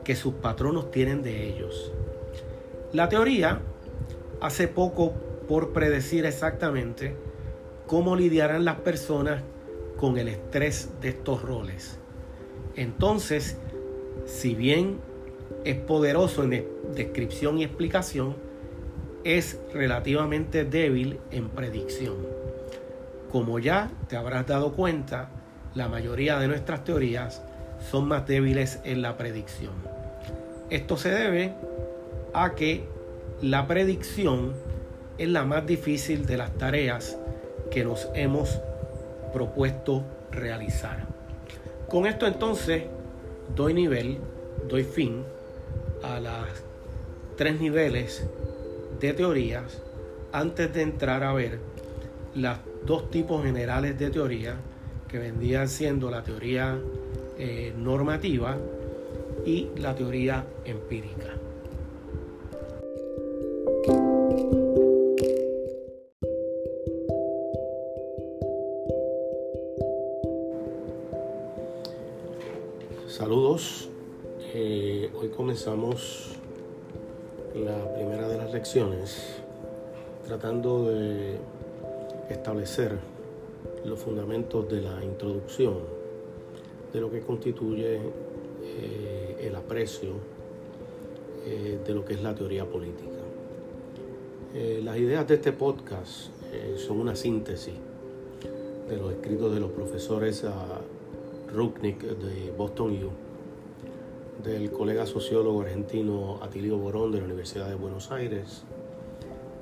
que 0.04 0.16
sus 0.16 0.34
patronos 0.34 0.90
tienen 0.90 1.22
de 1.22 1.48
ellos. 1.48 1.92
La 2.92 3.08
teoría 3.08 3.60
hace 4.40 4.68
poco 4.68 5.14
por 5.48 5.72
predecir 5.72 6.26
exactamente 6.26 7.16
cómo 7.86 8.16
lidiarán 8.16 8.64
las 8.64 8.76
personas 8.76 9.42
con 9.96 10.18
el 10.18 10.28
estrés 10.28 10.90
de 11.00 11.10
estos 11.10 11.42
roles. 11.42 11.98
Entonces, 12.74 13.58
si 14.26 14.54
bien 14.54 14.98
es 15.64 15.76
poderoso 15.76 16.42
en 16.44 16.66
descripción 16.94 17.58
y 17.58 17.64
explicación, 17.64 18.36
es 19.24 19.60
relativamente 19.72 20.64
débil 20.64 21.20
en 21.30 21.48
predicción. 21.48 22.16
Como 23.30 23.58
ya 23.58 23.90
te 24.08 24.16
habrás 24.16 24.46
dado 24.46 24.72
cuenta, 24.72 25.30
la 25.74 25.88
mayoría 25.88 26.38
de 26.38 26.48
nuestras 26.48 26.84
teorías 26.84 27.42
son 27.90 28.08
más 28.08 28.26
débiles 28.26 28.80
en 28.84 29.02
la 29.02 29.16
predicción. 29.16 29.91
Esto 30.72 30.96
se 30.96 31.10
debe 31.10 31.52
a 32.32 32.54
que 32.54 32.84
la 33.42 33.66
predicción 33.66 34.54
es 35.18 35.28
la 35.28 35.44
más 35.44 35.66
difícil 35.66 36.24
de 36.24 36.38
las 36.38 36.56
tareas 36.56 37.18
que 37.70 37.84
nos 37.84 38.08
hemos 38.14 38.58
propuesto 39.34 40.02
realizar. 40.30 41.06
Con 41.90 42.06
esto 42.06 42.26
entonces 42.26 42.84
doy 43.54 43.74
nivel, 43.74 44.16
doy 44.66 44.84
fin 44.84 45.24
a 46.02 46.18
las 46.18 46.64
tres 47.36 47.60
niveles 47.60 48.26
de 48.98 49.12
teorías 49.12 49.82
antes 50.32 50.72
de 50.72 50.80
entrar 50.80 51.22
a 51.22 51.34
ver 51.34 51.58
los 52.34 52.56
dos 52.86 53.10
tipos 53.10 53.44
generales 53.44 53.98
de 53.98 54.08
teoría 54.08 54.56
que 55.06 55.18
vendrían 55.18 55.68
siendo 55.68 56.10
la 56.10 56.22
teoría 56.22 56.78
eh, 57.36 57.74
normativa 57.76 58.56
y 59.44 59.68
la 59.76 59.94
teoría 59.94 60.46
empírica. 60.64 61.38
Saludos, 73.08 73.88
eh, 74.54 75.10
hoy 75.14 75.28
comenzamos 75.28 76.32
la 77.54 77.94
primera 77.94 78.26
de 78.28 78.38
las 78.38 78.52
lecciones 78.52 79.42
tratando 80.26 80.90
de 80.90 81.36
establecer 82.30 82.98
los 83.84 83.98
fundamentos 83.98 84.68
de 84.68 84.80
la 84.80 85.04
introducción 85.04 85.74
de 86.92 87.00
lo 87.00 87.10
que 87.10 87.20
constituye 87.20 88.00
eh, 88.80 89.46
el 89.48 89.56
aprecio 89.56 90.10
eh, 91.44 91.78
de 91.84 91.94
lo 91.94 92.04
que 92.04 92.14
es 92.14 92.22
la 92.22 92.34
teoría 92.34 92.64
política. 92.64 93.10
Eh, 94.54 94.80
las 94.82 94.96
ideas 94.98 95.26
de 95.26 95.34
este 95.34 95.52
podcast 95.52 96.30
son 96.76 97.00
una 97.00 97.16
síntesis 97.16 97.72
de 98.86 98.96
los 98.98 99.12
escritos 99.12 99.54
de 99.54 99.60
los 99.60 99.70
profesores 99.70 100.44
uh, 100.44 101.54
de 101.54 102.52
Boston 102.58 102.92
U, 102.92 103.10
del 104.44 104.70
colega 104.70 105.06
sociólogo 105.06 105.62
argentino 105.62 106.38
Atilio 106.42 106.76
Borón 106.76 107.10
de 107.12 107.18
la 107.18 107.24
Universidad 107.24 107.70
de 107.70 107.74
Buenos 107.74 108.10
Aires 108.10 108.64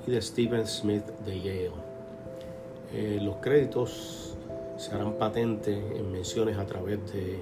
y 0.04 0.10
de 0.10 0.20
Stephen 0.20 0.66
Smith 0.66 1.06
de 1.24 1.40
Yale. 1.40 3.20
los 3.22 3.36
créditos 3.36 4.34
se 4.76 4.92
harán 4.92 5.12
patentes 5.12 5.78
en 5.94 6.10
menciones 6.10 6.58
a 6.58 6.66
través 6.66 6.98
de 7.12 7.38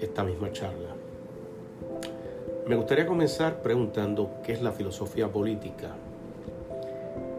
esta 0.00 0.24
misma 0.24 0.52
charla. 0.52 0.94
Me 2.66 2.76
gustaría 2.76 3.06
comenzar 3.06 3.62
preguntando 3.62 4.30
qué 4.44 4.52
es 4.52 4.62
la 4.62 4.72
filosofía 4.72 5.28
política. 5.28 5.94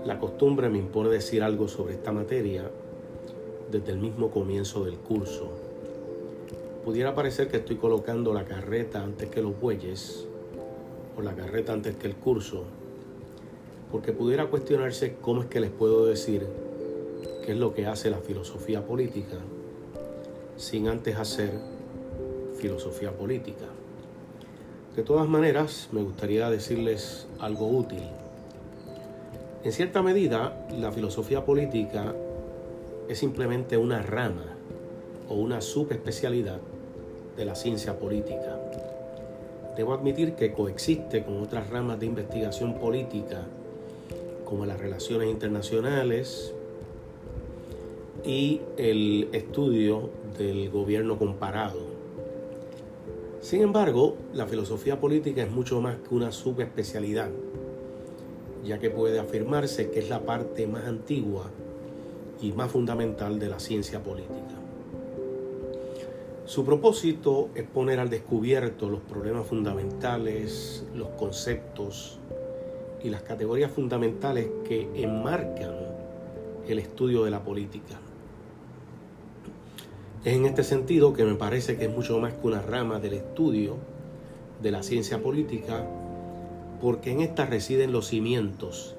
La 0.06 0.20
costumbre 0.20 0.70
me 0.70 0.80
impone 0.80 1.10
decir 1.10 1.44
algo 1.44 1.68
sobre 1.68 1.94
esta 1.94 2.12
materia 2.12 2.70
desde 3.72 3.92
el 3.92 4.00
mismo 4.00 4.30
comienzo 4.30 4.84
del 4.84 4.96
curso. 4.96 5.50
Pudiera 6.84 7.16
parecer 7.16 7.48
que 7.48 7.58
estoy 7.58 7.78
colocando 7.78 8.34
la 8.34 8.44
carreta 8.44 9.04
antes 9.04 9.30
que 9.30 9.42
los 9.42 9.60
bueyes 9.60 10.26
o 11.18 11.22
la 11.22 11.34
carreta 11.34 11.72
antes 11.72 11.96
que 11.96 12.08
el 12.08 12.16
curso, 12.16 12.64
porque 13.92 14.12
pudiera 14.12 14.48
cuestionarse 14.48 15.16
cómo 15.22 15.42
es 15.42 15.48
que 15.48 15.60
les 15.60 15.70
puedo 15.70 16.06
decir 16.06 16.48
qué 17.46 17.52
es 17.52 17.58
lo 17.58 17.74
que 17.74 17.86
hace 17.86 18.10
la 18.10 18.18
filosofía 18.18 18.86
política 18.86 19.38
sin 20.58 20.88
antes 20.88 21.18
hacer 21.18 21.52
filosofía 22.62 23.12
política. 23.12 23.66
De 24.96 25.02
todas 25.02 25.28
maneras, 25.28 25.90
me 25.92 26.04
gustaría 26.04 26.48
decirles 26.50 27.26
algo 27.40 27.68
útil. 27.68 28.04
En 29.64 29.72
cierta 29.72 30.04
medida, 30.04 30.68
la 30.70 30.92
filosofía 30.92 31.44
política 31.44 32.14
es 33.10 33.18
simplemente 33.18 33.78
una 33.78 34.04
rama 34.04 34.46
o 35.28 35.36
una 35.36 35.60
subespecialidad 35.62 36.60
de 37.36 37.46
la 37.46 37.56
ciencia 37.56 37.98
política. 37.98 38.60
Debo 39.76 39.94
admitir 39.94 40.36
que 40.36 40.54
coexiste 40.54 41.24
con 41.24 41.42
otras 41.42 41.70
ramas 41.70 42.00
de 42.00 42.06
investigación 42.06 42.76
política 42.76 43.42
como 44.46 44.68
las 44.68 44.80
relaciones 44.80 45.30
internacionales 45.30 46.54
y 48.24 48.62
el 48.78 49.30
estudio 49.32 50.10
del 50.38 50.70
gobierno 50.70 51.18
comparado 51.18 51.91
sin 53.42 53.64
embargo, 53.64 54.18
la 54.34 54.46
filosofía 54.46 55.00
política 55.00 55.42
es 55.42 55.52
mucho 55.52 55.82
más 55.82 55.98
que 55.98 56.14
una 56.14 56.32
subespecialidad, 56.32 57.32
ya 58.64 58.78
que 58.78 58.92
puede 58.92 59.20
afirmarse 59.20 59.90
que 59.90 60.00
es 60.00 60.10
la 60.10 60.22
parte 60.22 60.68
más 60.68 60.86
antigua 60.86 61.50
y 62.40 62.52
más 62.52 62.72
fundamental 62.72 63.40
de 63.40 63.50
la 63.50 63.60
ciencia 63.60 64.04
política. 64.04 64.62
Su 66.46 66.66
propósito 66.66 67.50
es 67.56 67.64
poner 67.64 68.00
al 68.00 68.12
descubierto 68.12 68.90
los 68.90 69.02
problemas 69.02 69.48
fundamentales, 69.48 70.86
los 70.94 71.10
conceptos 71.10 72.20
y 73.04 73.10
las 73.10 73.24
categorías 73.24 73.72
fundamentales 73.72 74.50
que 74.68 74.88
enmarcan 74.96 75.74
el 76.68 76.78
estudio 76.78 77.24
de 77.24 77.32
la 77.32 77.44
política. 77.44 78.00
Es 80.24 80.36
en 80.36 80.46
este 80.46 80.64
sentido 80.64 81.14
que 81.14 81.26
me 81.26 81.34
parece 81.34 81.78
que 81.78 81.86
es 81.86 81.92
mucho 81.92 82.20
más 82.20 82.34
que 82.34 82.46
una 82.46 82.62
rama 82.62 83.00
del 83.00 83.16
estudio 83.16 83.78
de 84.62 84.70
la 84.70 84.84
ciencia 84.84 85.20
política, 85.20 85.84
porque 86.80 87.12
en 87.12 87.22
esta 87.22 87.48
residen 87.48 87.92
los 87.92 88.10
cimientos, 88.10 88.96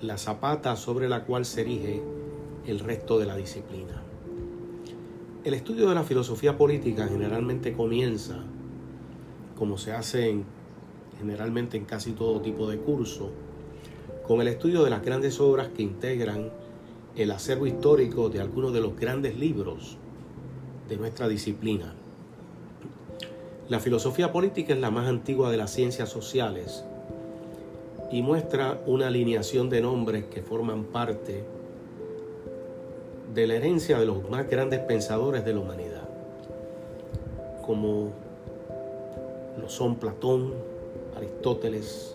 la 0.00 0.16
zapata 0.16 0.74
sobre 0.76 1.10
la 1.10 1.24
cual 1.24 1.44
se 1.44 1.60
erige 1.60 2.02
el 2.66 2.80
resto 2.80 3.18
de 3.18 3.26
la 3.26 3.36
disciplina. 3.36 4.02
El 5.44 5.52
estudio 5.52 5.90
de 5.90 5.96
la 5.96 6.02
filosofía 6.02 6.56
política 6.56 7.08
generalmente 7.08 7.74
comienza, 7.74 8.42
como 9.58 9.76
se 9.76 9.92
hace 9.92 10.44
generalmente 11.18 11.76
en 11.76 11.84
casi 11.84 12.12
todo 12.12 12.40
tipo 12.40 12.70
de 12.70 12.78
curso, 12.78 13.32
con 14.26 14.40
el 14.40 14.48
estudio 14.48 14.82
de 14.82 14.88
las 14.88 15.04
grandes 15.04 15.38
obras 15.40 15.68
que 15.76 15.82
integran 15.82 16.50
el 17.16 17.32
acervo 17.32 17.66
histórico 17.66 18.30
de 18.30 18.40
algunos 18.40 18.72
de 18.72 18.80
los 18.80 18.96
grandes 18.96 19.36
libros 19.36 19.98
de 20.94 21.00
nuestra 21.00 21.26
disciplina. 21.26 21.92
La 23.68 23.80
filosofía 23.80 24.30
política 24.30 24.74
es 24.74 24.78
la 24.78 24.92
más 24.92 25.08
antigua 25.08 25.50
de 25.50 25.56
las 25.56 25.72
ciencias 25.72 26.08
sociales 26.08 26.84
y 28.12 28.22
muestra 28.22 28.80
una 28.86 29.08
alineación 29.08 29.70
de 29.70 29.80
nombres 29.80 30.26
que 30.26 30.42
forman 30.42 30.84
parte 30.84 31.42
de 33.34 33.46
la 33.48 33.54
herencia 33.54 33.98
de 33.98 34.06
los 34.06 34.30
más 34.30 34.48
grandes 34.48 34.78
pensadores 34.80 35.44
de 35.44 35.52
la 35.52 35.60
humanidad, 35.60 36.08
como 37.66 38.12
lo 39.60 39.68
son 39.68 39.96
Platón, 39.96 40.52
Aristóteles, 41.16 42.14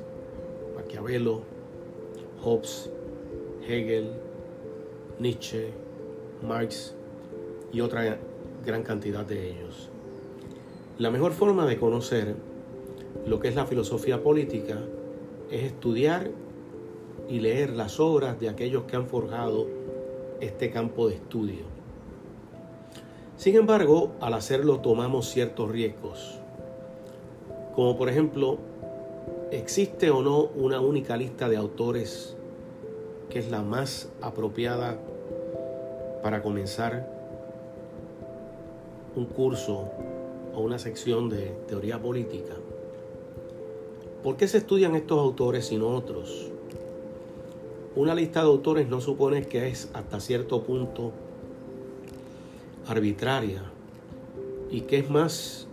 Maquiavelo, 0.77 1.41
Hobbes, 2.43 2.89
Hegel, 3.67 4.11
Nietzsche, 5.19 5.71
Marx 6.47 6.93
y 7.73 7.81
otras 7.81 8.17
gran 8.65 8.83
cantidad 8.83 9.25
de 9.25 9.49
ellos. 9.49 9.89
La 10.97 11.11
mejor 11.11 11.31
forma 11.31 11.65
de 11.65 11.77
conocer 11.77 12.35
lo 13.25 13.39
que 13.39 13.47
es 13.47 13.55
la 13.55 13.65
filosofía 13.65 14.21
política 14.21 14.79
es 15.49 15.63
estudiar 15.63 16.31
y 17.27 17.39
leer 17.39 17.71
las 17.71 17.99
obras 17.99 18.39
de 18.39 18.49
aquellos 18.49 18.83
que 18.83 18.95
han 18.95 19.07
forjado 19.07 19.67
este 20.41 20.71
campo 20.71 21.07
de 21.07 21.15
estudio. 21.15 21.63
Sin 23.37 23.55
embargo, 23.55 24.11
al 24.19 24.33
hacerlo 24.33 24.79
tomamos 24.79 25.29
ciertos 25.29 25.69
riesgos, 25.71 26.39
como 27.75 27.97
por 27.97 28.09
ejemplo, 28.09 28.57
¿existe 29.51 30.09
o 30.09 30.21
no 30.21 30.43
una 30.55 30.81
única 30.81 31.15
lista 31.15 31.47
de 31.47 31.55
autores 31.55 32.35
que 33.29 33.39
es 33.39 33.49
la 33.49 33.61
más 33.61 34.09
apropiada 34.21 34.97
para 36.21 36.41
comenzar 36.41 37.18
un 39.15 39.25
curso 39.25 39.89
o 40.53 40.61
una 40.61 40.79
sección 40.79 41.29
de 41.29 41.55
teoría 41.67 42.01
política, 42.01 42.53
¿por 44.23 44.37
qué 44.37 44.47
se 44.47 44.59
estudian 44.59 44.95
estos 44.95 45.19
autores 45.19 45.71
y 45.71 45.77
no 45.77 45.89
otros? 45.89 46.49
Una 47.95 48.15
lista 48.15 48.41
de 48.41 48.47
autores 48.47 48.87
no 48.87 49.01
supone 49.01 49.47
que 49.47 49.67
es 49.67 49.89
hasta 49.93 50.19
cierto 50.19 50.63
punto 50.63 51.11
arbitraria 52.87 53.63
y 54.69 54.81
que 54.81 54.99
es 54.99 55.09
más 55.09 55.67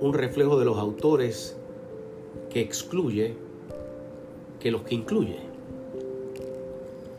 un 0.00 0.14
reflejo 0.14 0.58
de 0.58 0.64
los 0.64 0.78
autores 0.78 1.56
que 2.50 2.60
excluye 2.60 3.34
que 4.60 4.70
los 4.70 4.82
que 4.82 4.94
incluye. 4.94 5.38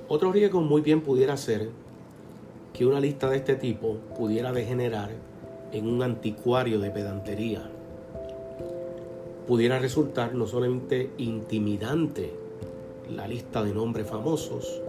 Otro 0.08 0.32
riesgo 0.32 0.62
muy 0.62 0.82
bien 0.82 1.01
pudiera 1.01 1.36
ser 1.38 1.69
que 2.73 2.86
una 2.86 2.99
lista 2.99 3.29
de 3.29 3.38
este 3.38 3.56
tipo 3.56 3.97
pudiera 4.17 4.51
degenerar 4.51 5.12
en 5.73 5.88
un 5.88 6.03
anticuario 6.03 6.79
de 6.79 6.91
pedantería. 6.91 7.69
pudiera 9.47 9.77
resultar 9.77 10.33
no 10.33 10.47
solamente 10.47 11.09
intimidante 11.17 12.31
la 13.13 13.27
lista 13.27 13.62
de 13.62 13.73
nombres 13.73 14.07
famosos, 14.07 14.81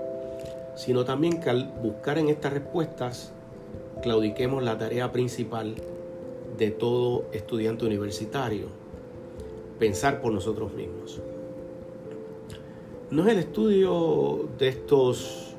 sino 0.77 1.05
también 1.05 1.41
que 1.41 1.51
al 1.51 1.73
buscar 1.83 2.19
en 2.19 2.29
estas 2.29 2.53
respuestas 2.53 3.33
claudiquemos 4.01 4.63
la 4.63 4.79
tarea 4.79 5.11
principal 5.11 5.75
de 6.57 6.71
todo 6.71 7.25
estudiante 7.33 7.85
universitario, 7.85 8.67
pensar 9.79 10.21
por 10.21 10.33
nosotros 10.33 10.73
mismos. 10.73 11.21
No 13.11 13.25
es 13.25 13.33
el 13.33 13.39
estudio 13.39 14.49
de 14.59 14.69
estos 14.69 15.55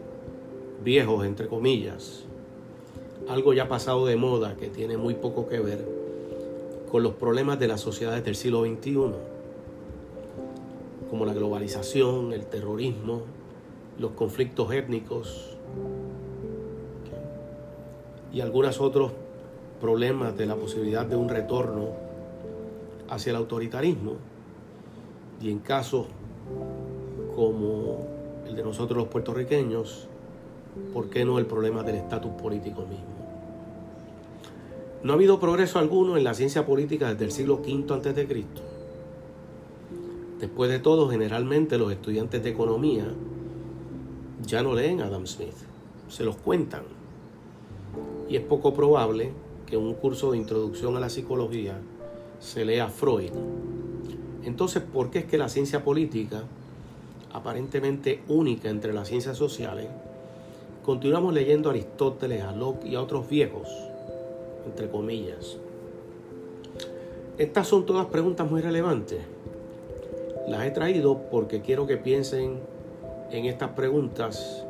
viejos, 0.83 1.25
entre 1.25 1.47
comillas, 1.47 2.24
algo 3.29 3.53
ya 3.53 3.67
pasado 3.67 4.05
de 4.05 4.15
moda 4.15 4.55
que 4.55 4.67
tiene 4.67 4.97
muy 4.97 5.15
poco 5.15 5.47
que 5.47 5.59
ver 5.59 5.85
con 6.91 7.03
los 7.03 7.13
problemas 7.13 7.59
de 7.59 7.67
las 7.67 7.81
sociedades 7.81 8.23
del 8.23 8.35
siglo 8.35 8.63
XXI, 8.63 8.99
como 11.09 11.25
la 11.25 11.33
globalización, 11.33 12.33
el 12.33 12.45
terrorismo, 12.45 13.23
los 13.99 14.11
conflictos 14.11 14.71
étnicos 14.71 15.57
y 18.31 18.41
algunos 18.41 18.79
otros 18.79 19.11
problemas 19.81 20.37
de 20.37 20.45
la 20.45 20.55
posibilidad 20.55 21.05
de 21.05 21.15
un 21.15 21.29
retorno 21.29 21.89
hacia 23.09 23.31
el 23.31 23.35
autoritarismo 23.37 24.13
y 25.41 25.51
en 25.51 25.59
casos 25.59 26.07
como 27.35 28.07
el 28.47 28.55
de 28.55 28.63
nosotros 28.63 28.97
los 28.97 29.07
puertorriqueños, 29.07 30.07
¿por 30.93 31.09
qué 31.09 31.25
no 31.25 31.39
el 31.39 31.45
problema 31.45 31.83
del 31.83 31.95
estatus 31.95 32.31
político 32.33 32.81
mismo? 32.81 33.14
No 35.03 35.13
ha 35.13 35.15
habido 35.15 35.39
progreso 35.39 35.79
alguno 35.79 36.17
en 36.17 36.23
la 36.23 36.33
ciencia 36.33 36.65
política 36.65 37.11
desde 37.11 37.25
el 37.25 37.31
siglo 37.31 37.55
V 37.55 37.93
a.C. 37.93 38.45
Después 40.39 40.69
de 40.69 40.79
todo, 40.79 41.09
generalmente 41.09 41.77
los 41.77 41.91
estudiantes 41.91 42.43
de 42.43 42.49
economía 42.49 43.05
ya 44.45 44.63
no 44.63 44.73
leen 44.73 45.01
a 45.01 45.05
Adam 45.05 45.25
Smith, 45.25 45.55
se 46.09 46.23
los 46.23 46.35
cuentan. 46.37 46.83
Y 48.29 48.35
es 48.35 48.41
poco 48.41 48.73
probable 48.73 49.31
que 49.65 49.77
un 49.77 49.93
curso 49.93 50.31
de 50.31 50.37
introducción 50.37 50.97
a 50.97 50.99
la 50.99 51.09
psicología 51.09 51.79
se 52.39 52.65
lea 52.65 52.89
Freud. 52.89 53.31
Entonces, 54.43 54.83
¿por 54.83 55.09
qué 55.09 55.19
es 55.19 55.25
que 55.25 55.37
la 55.37 55.49
ciencia 55.49 55.83
política, 55.83 56.43
aparentemente 57.33 58.21
única 58.27 58.69
entre 58.69 58.93
las 58.93 59.07
ciencias 59.07 59.37
sociales, 59.37 59.87
continuamos 60.83 61.33
leyendo 61.33 61.69
a 61.69 61.71
Aristóteles, 61.71 62.43
a 62.43 62.51
Locke 62.51 62.85
y 62.85 62.95
a 62.95 63.01
otros 63.01 63.27
viejos, 63.27 63.67
entre 64.65 64.89
comillas? 64.89 65.57
Estas 67.37 67.67
son 67.67 67.85
todas 67.85 68.05
preguntas 68.07 68.49
muy 68.49 68.61
relevantes. 68.61 69.19
Las 70.47 70.65
he 70.65 70.71
traído 70.71 71.23
porque 71.29 71.61
quiero 71.61 71.85
que 71.87 71.97
piensen 71.97 72.59
en 73.31 73.45
estas 73.45 73.71
preguntas 73.71 74.65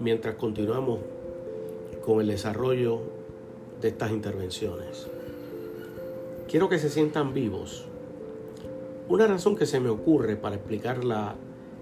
mientras 0.00 0.36
continuamos 0.36 1.00
con 2.04 2.20
el 2.20 2.28
desarrollo 2.28 3.00
de 3.80 3.88
estas 3.88 4.12
intervenciones. 4.12 5.08
Quiero 6.48 6.68
que 6.68 6.78
se 6.78 6.88
sientan 6.88 7.34
vivos. 7.34 7.84
Una 9.08 9.26
razón 9.26 9.56
que 9.56 9.66
se 9.66 9.80
me 9.80 9.88
ocurre 9.88 10.36
para 10.36 10.56
explicar 10.56 11.04
la 11.04 11.34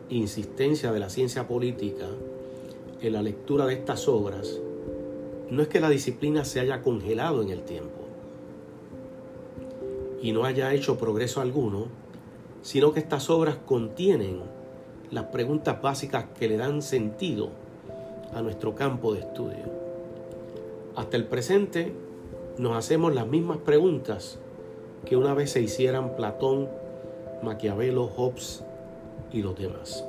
insistencia 0.08 0.92
de 0.92 1.00
la 1.00 1.10
ciencia 1.10 1.46
política 1.46 2.06
en 3.00 3.12
la 3.12 3.22
lectura 3.22 3.66
de 3.66 3.74
estas 3.74 4.08
obras 4.08 4.58
no 5.50 5.62
es 5.62 5.68
que 5.68 5.80
la 5.80 5.90
disciplina 5.90 6.44
se 6.44 6.60
haya 6.60 6.82
congelado 6.82 7.42
en 7.42 7.50
el 7.50 7.62
tiempo 7.62 8.04
y 10.20 10.32
no 10.32 10.44
haya 10.44 10.72
hecho 10.72 10.96
progreso 10.96 11.40
alguno, 11.42 11.88
sino 12.62 12.92
que 12.92 13.00
estas 13.00 13.28
obras 13.28 13.56
contienen 13.66 14.40
las 15.10 15.24
preguntas 15.24 15.82
básicas 15.82 16.24
que 16.38 16.48
le 16.48 16.56
dan 16.56 16.80
sentido 16.80 17.50
a 18.32 18.40
nuestro 18.40 18.74
campo 18.74 19.12
de 19.12 19.20
estudio. 19.20 19.64
Hasta 20.96 21.16
el 21.16 21.26
presente 21.26 21.92
nos 22.56 22.76
hacemos 22.76 23.14
las 23.14 23.26
mismas 23.26 23.58
preguntas 23.58 24.38
que 25.04 25.16
una 25.16 25.34
vez 25.34 25.50
se 25.50 25.60
hicieran 25.60 26.16
Platón, 26.16 26.68
Maquiavelo, 27.42 28.06
Hobbes 28.06 28.64
y 29.30 29.42
los 29.42 29.58
demás. 29.58 30.04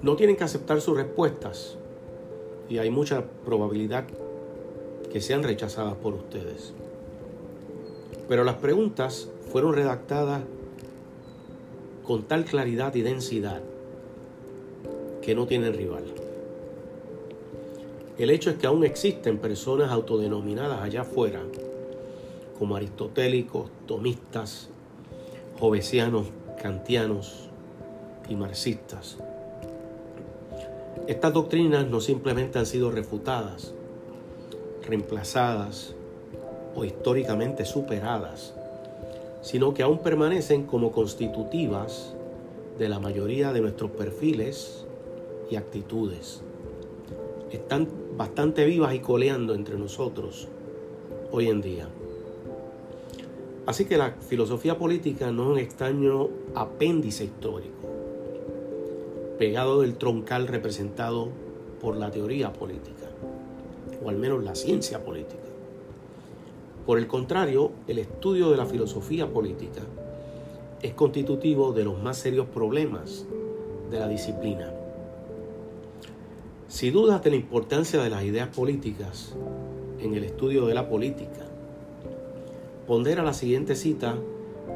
No 0.00 0.16
tienen 0.16 0.36
que 0.36 0.44
aceptar 0.44 0.80
sus 0.80 0.96
respuestas 0.96 1.76
y 2.68 2.78
hay 2.78 2.90
mucha 2.90 3.24
probabilidad 3.44 4.04
que 5.12 5.20
sean 5.20 5.42
rechazadas 5.42 5.94
por 5.94 6.14
ustedes. 6.14 6.72
Pero 8.28 8.44
las 8.44 8.56
preguntas 8.56 9.28
fueron 9.52 9.74
redactadas 9.74 10.42
con 12.04 12.24
tal 12.24 12.44
claridad 12.44 12.94
y 12.94 13.02
densidad 13.02 13.60
que 15.22 15.34
no 15.34 15.46
tienen 15.46 15.74
rival. 15.74 16.04
El 18.18 18.30
hecho 18.30 18.50
es 18.50 18.56
que 18.56 18.66
aún 18.66 18.84
existen 18.84 19.38
personas 19.38 19.90
autodenominadas 19.90 20.80
allá 20.80 21.02
afuera, 21.02 21.42
como 22.58 22.76
aristotélicos, 22.76 23.70
tomistas, 23.86 24.70
jovesianos, 25.58 26.28
kantianos 26.62 27.48
y 28.28 28.36
marxistas. 28.36 29.18
Estas 31.06 31.32
doctrinas 31.32 31.88
no 31.88 32.00
simplemente 32.00 32.58
han 32.58 32.66
sido 32.66 32.90
refutadas, 32.90 33.72
reemplazadas 34.84 35.94
o 36.74 36.84
históricamente 36.84 37.64
superadas, 37.64 38.54
sino 39.40 39.72
que 39.72 39.84
aún 39.84 39.98
permanecen 39.98 40.66
como 40.66 40.90
constitutivas 40.90 42.12
de 42.76 42.88
la 42.88 42.98
mayoría 42.98 43.52
de 43.52 43.60
nuestros 43.60 43.92
perfiles 43.92 44.84
y 45.48 45.54
actitudes. 45.54 46.42
Están 47.52 47.88
bastante 48.16 48.64
vivas 48.64 48.92
y 48.94 48.98
coleando 48.98 49.54
entre 49.54 49.78
nosotros 49.78 50.48
hoy 51.30 51.48
en 51.48 51.60
día. 51.60 51.88
Así 53.64 53.84
que 53.84 53.96
la 53.96 54.10
filosofía 54.10 54.76
política 54.76 55.30
no 55.30 55.44
es 55.44 55.48
un 55.50 55.58
extraño 55.58 56.28
apéndice 56.56 57.24
histórico, 57.24 57.95
pegado 59.38 59.82
del 59.82 59.96
troncal 59.96 60.46
representado 60.48 61.28
por 61.80 61.96
la 61.96 62.10
teoría 62.10 62.52
política, 62.52 63.06
o 64.04 64.08
al 64.08 64.16
menos 64.16 64.42
la 64.42 64.54
ciencia 64.54 65.04
política. 65.04 65.42
Por 66.86 66.98
el 66.98 67.06
contrario, 67.06 67.72
el 67.88 67.98
estudio 67.98 68.50
de 68.50 68.56
la 68.56 68.66
filosofía 68.66 69.28
política 69.28 69.82
es 70.82 70.94
constitutivo 70.94 71.72
de 71.72 71.84
los 71.84 72.00
más 72.02 72.18
serios 72.18 72.46
problemas 72.46 73.26
de 73.90 73.98
la 73.98 74.08
disciplina. 74.08 74.72
Si 76.68 76.90
dudas 76.90 77.22
de 77.22 77.30
la 77.30 77.36
importancia 77.36 78.02
de 78.02 78.10
las 78.10 78.24
ideas 78.24 78.48
políticas 78.48 79.34
en 80.00 80.14
el 80.14 80.24
estudio 80.24 80.66
de 80.66 80.74
la 80.74 80.88
política, 80.88 81.46
pondera 82.86 83.22
la 83.22 83.32
siguiente 83.32 83.74
cita 83.74 84.16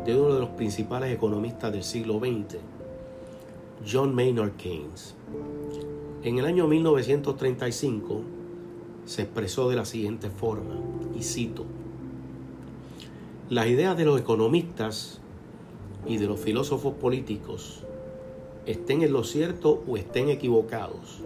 de 0.04 0.16
uno 0.16 0.34
de 0.34 0.40
los 0.40 0.50
principales 0.50 1.14
economistas 1.14 1.72
del 1.72 1.84
siglo 1.84 2.18
XX, 2.18 2.58
John 3.88 4.14
Maynard 4.14 4.56
Keynes. 4.56 5.14
En 6.22 6.38
el 6.38 6.44
año 6.44 6.66
1935 6.66 8.20
se 9.06 9.22
expresó 9.22 9.70
de 9.70 9.76
la 9.76 9.86
siguiente 9.86 10.28
forma, 10.28 10.76
y 11.18 11.22
cito, 11.22 11.64
las 13.48 13.66
ideas 13.68 13.96
de 13.96 14.04
los 14.04 14.20
economistas 14.20 15.20
y 16.06 16.18
de 16.18 16.26
los 16.26 16.38
filósofos 16.38 16.94
políticos, 16.94 17.80
estén 18.66 19.00
en 19.00 19.14
lo 19.14 19.24
cierto 19.24 19.82
o 19.88 19.96
estén 19.96 20.28
equivocados, 20.28 21.22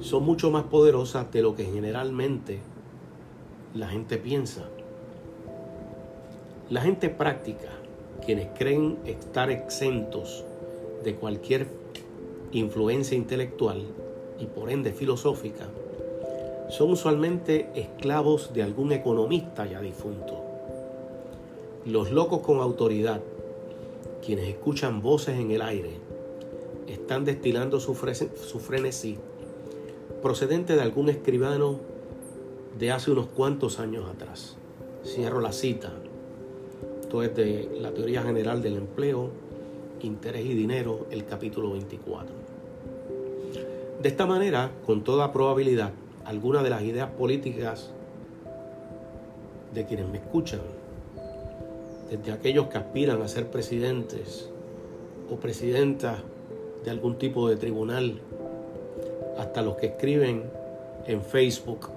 son 0.00 0.24
mucho 0.24 0.52
más 0.52 0.62
poderosas 0.64 1.30
de 1.32 1.42
lo 1.42 1.56
que 1.56 1.64
generalmente 1.64 2.60
la 3.74 3.88
gente 3.88 4.16
piensa. 4.16 4.68
La 6.70 6.82
gente 6.82 7.08
práctica, 7.08 7.68
quienes 8.24 8.46
creen 8.56 8.98
estar 9.06 9.50
exentos 9.50 10.44
de 11.04 11.14
cualquier 11.14 11.66
influencia 12.52 13.16
intelectual 13.16 13.82
y 14.38 14.46
por 14.46 14.70
ende 14.70 14.92
filosófica, 14.92 15.68
son 16.70 16.90
usualmente 16.90 17.70
esclavos 17.74 18.52
de 18.52 18.62
algún 18.62 18.92
economista 18.92 19.66
ya 19.66 19.80
difunto 19.80 20.48
los 21.88 22.10
locos 22.10 22.40
con 22.40 22.60
autoridad, 22.60 23.20
quienes 24.24 24.48
escuchan 24.48 25.00
voces 25.00 25.38
en 25.38 25.50
el 25.52 25.62
aire, 25.62 25.92
están 26.86 27.24
destilando 27.24 27.80
su, 27.80 27.94
frenesí 27.94 29.16
procedente 30.22 30.74
de 30.74 30.82
algún 30.82 31.08
escribano 31.08 31.78
de 32.78 32.90
hace 32.92 33.10
unos 33.10 33.26
cuantos 33.28 33.78
años 33.78 34.04
atrás. 34.06 34.56
Cierro 35.04 35.40
la 35.40 35.52
cita. 35.52 35.92
Esto 37.00 37.22
es 37.22 37.34
de 37.34 37.78
la 37.80 37.92
teoría 37.92 38.22
general 38.22 38.60
del 38.60 38.76
empleo, 38.76 39.30
interés 40.06 40.44
y 40.44 40.54
dinero, 40.54 41.06
el 41.10 41.26
capítulo 41.26 41.72
24. 41.72 42.34
De 44.00 44.08
esta 44.08 44.26
manera, 44.26 44.70
con 44.86 45.02
toda 45.02 45.32
probabilidad, 45.32 45.92
algunas 46.24 46.62
de 46.62 46.70
las 46.70 46.82
ideas 46.82 47.10
políticas 47.10 47.90
de 49.74 49.84
quienes 49.84 50.08
me 50.08 50.18
escuchan 50.18 50.60
desde 52.10 52.32
aquellos 52.32 52.68
que 52.68 52.78
aspiran 52.78 53.20
a 53.22 53.28
ser 53.28 53.48
presidentes 53.48 54.48
o 55.30 55.36
presidentas 55.36 56.18
de 56.84 56.90
algún 56.90 57.18
tipo 57.18 57.48
de 57.48 57.56
tribunal, 57.56 58.20
hasta 59.38 59.62
los 59.62 59.76
que 59.76 59.86
escriben 59.86 60.44
en 61.06 61.22
Facebook, 61.22 61.90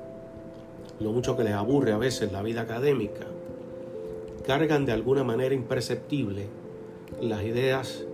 lo 0.99 1.11
mucho 1.11 1.37
que 1.37 1.43
les 1.43 1.53
aburre 1.53 1.93
a 1.93 1.97
veces 1.97 2.31
la 2.31 2.41
vida 2.41 2.61
académica, 2.61 3.25
cargan 4.45 4.85
de 4.85 4.91
alguna 4.91 5.23
manera 5.23 5.55
imperceptible 5.55 6.47
las 7.19 7.43
ideas 7.43 8.05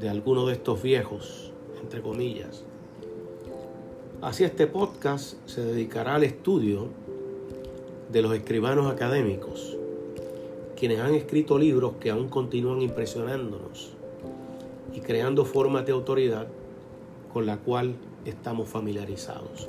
de 0.00 0.08
algunos 0.08 0.46
de 0.48 0.54
estos 0.54 0.82
viejos, 0.82 1.52
entre 1.80 2.02
comillas. 2.02 2.64
Así 4.20 4.44
este 4.44 4.66
podcast 4.66 5.34
se 5.46 5.64
dedicará 5.64 6.16
al 6.16 6.24
estudio 6.24 6.88
de 8.10 8.22
los 8.22 8.34
escribanos 8.34 8.92
académicos, 8.92 9.76
quienes 10.76 11.00
han 11.00 11.14
escrito 11.14 11.58
libros 11.58 11.94
que 11.98 12.10
aún 12.10 12.28
continúan 12.28 12.82
impresionándonos 12.82 13.92
y 14.92 15.00
creando 15.00 15.44
formas 15.44 15.86
de 15.86 15.92
autoridad 15.92 16.46
con 17.32 17.46
la 17.46 17.56
cual 17.56 17.94
estamos 18.24 18.68
familiarizados. 18.68 19.68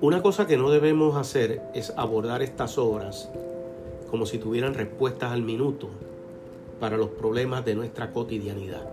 Una 0.00 0.22
cosa 0.22 0.46
que 0.46 0.56
no 0.56 0.70
debemos 0.70 1.16
hacer 1.16 1.62
es 1.74 1.92
abordar 1.96 2.42
estas 2.42 2.78
obras 2.78 3.30
como 4.10 4.26
si 4.26 4.38
tuvieran 4.38 4.74
respuestas 4.74 5.30
al 5.30 5.42
minuto 5.42 5.88
para 6.80 6.96
los 6.96 7.10
problemas 7.10 7.64
de 7.64 7.74
nuestra 7.74 8.10
cotidianidad. 8.10 8.88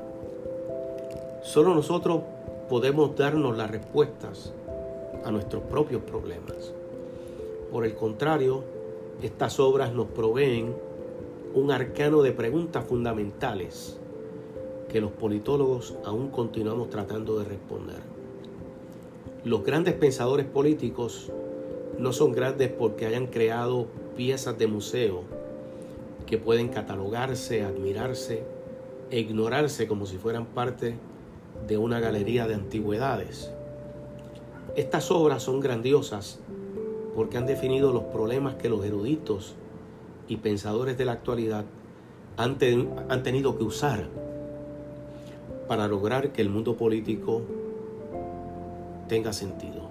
Solo 1.41 1.73
nosotros 1.73 2.21
podemos 2.69 3.15
darnos 3.15 3.57
las 3.57 3.71
respuestas 3.71 4.51
a 5.23 5.31
nuestros 5.31 5.63
propios 5.63 6.01
problemas. 6.01 6.73
Por 7.71 7.85
el 7.85 7.95
contrario, 7.95 8.63
estas 9.21 9.59
obras 9.59 9.93
nos 9.93 10.07
proveen 10.07 10.75
un 11.53 11.71
arcano 11.71 12.21
de 12.21 12.33
preguntas 12.33 12.83
fundamentales 12.85 13.97
que 14.89 15.01
los 15.01 15.11
politólogos 15.11 15.95
aún 16.05 16.29
continuamos 16.29 16.89
tratando 16.89 17.39
de 17.39 17.45
responder. 17.45 17.99
Los 19.43 19.63
grandes 19.63 19.93
pensadores 19.93 20.45
políticos 20.45 21.31
no 21.97 22.11
son 22.11 22.33
grandes 22.33 22.69
porque 22.69 23.05
hayan 23.05 23.27
creado 23.27 23.87
piezas 24.15 24.57
de 24.57 24.67
museo 24.67 25.36
que 26.27 26.37
pueden 26.37 26.67
catalogarse, 26.67 27.63
admirarse 27.63 28.43
e 29.09 29.19
ignorarse 29.19 29.87
como 29.87 30.05
si 30.05 30.17
fueran 30.17 30.45
parte 30.45 30.95
de 31.67 31.77
una 31.77 31.99
galería 31.99 32.47
de 32.47 32.53
antigüedades. 32.53 33.51
Estas 34.75 35.09
obras 35.09 35.41
son 35.41 35.61
grandiosas 35.61 36.39
porque 37.15 37.37
han 37.37 37.47
definido 37.47 37.93
los 37.93 38.03
problemas 38.03 38.55
que 38.55 38.69
los 38.69 38.85
eruditos 38.85 39.55
y 40.27 40.37
pensadores 40.37 40.97
de 40.97 41.05
la 41.05 41.13
actualidad 41.13 41.65
han, 42.35 42.57
han 43.09 43.23
tenido 43.23 43.57
que 43.57 43.63
usar 43.63 44.07
para 45.67 45.87
lograr 45.87 46.31
que 46.33 46.41
el 46.41 46.49
mundo 46.49 46.75
político 46.75 47.41
tenga 49.07 49.31
sentido. 49.33 49.87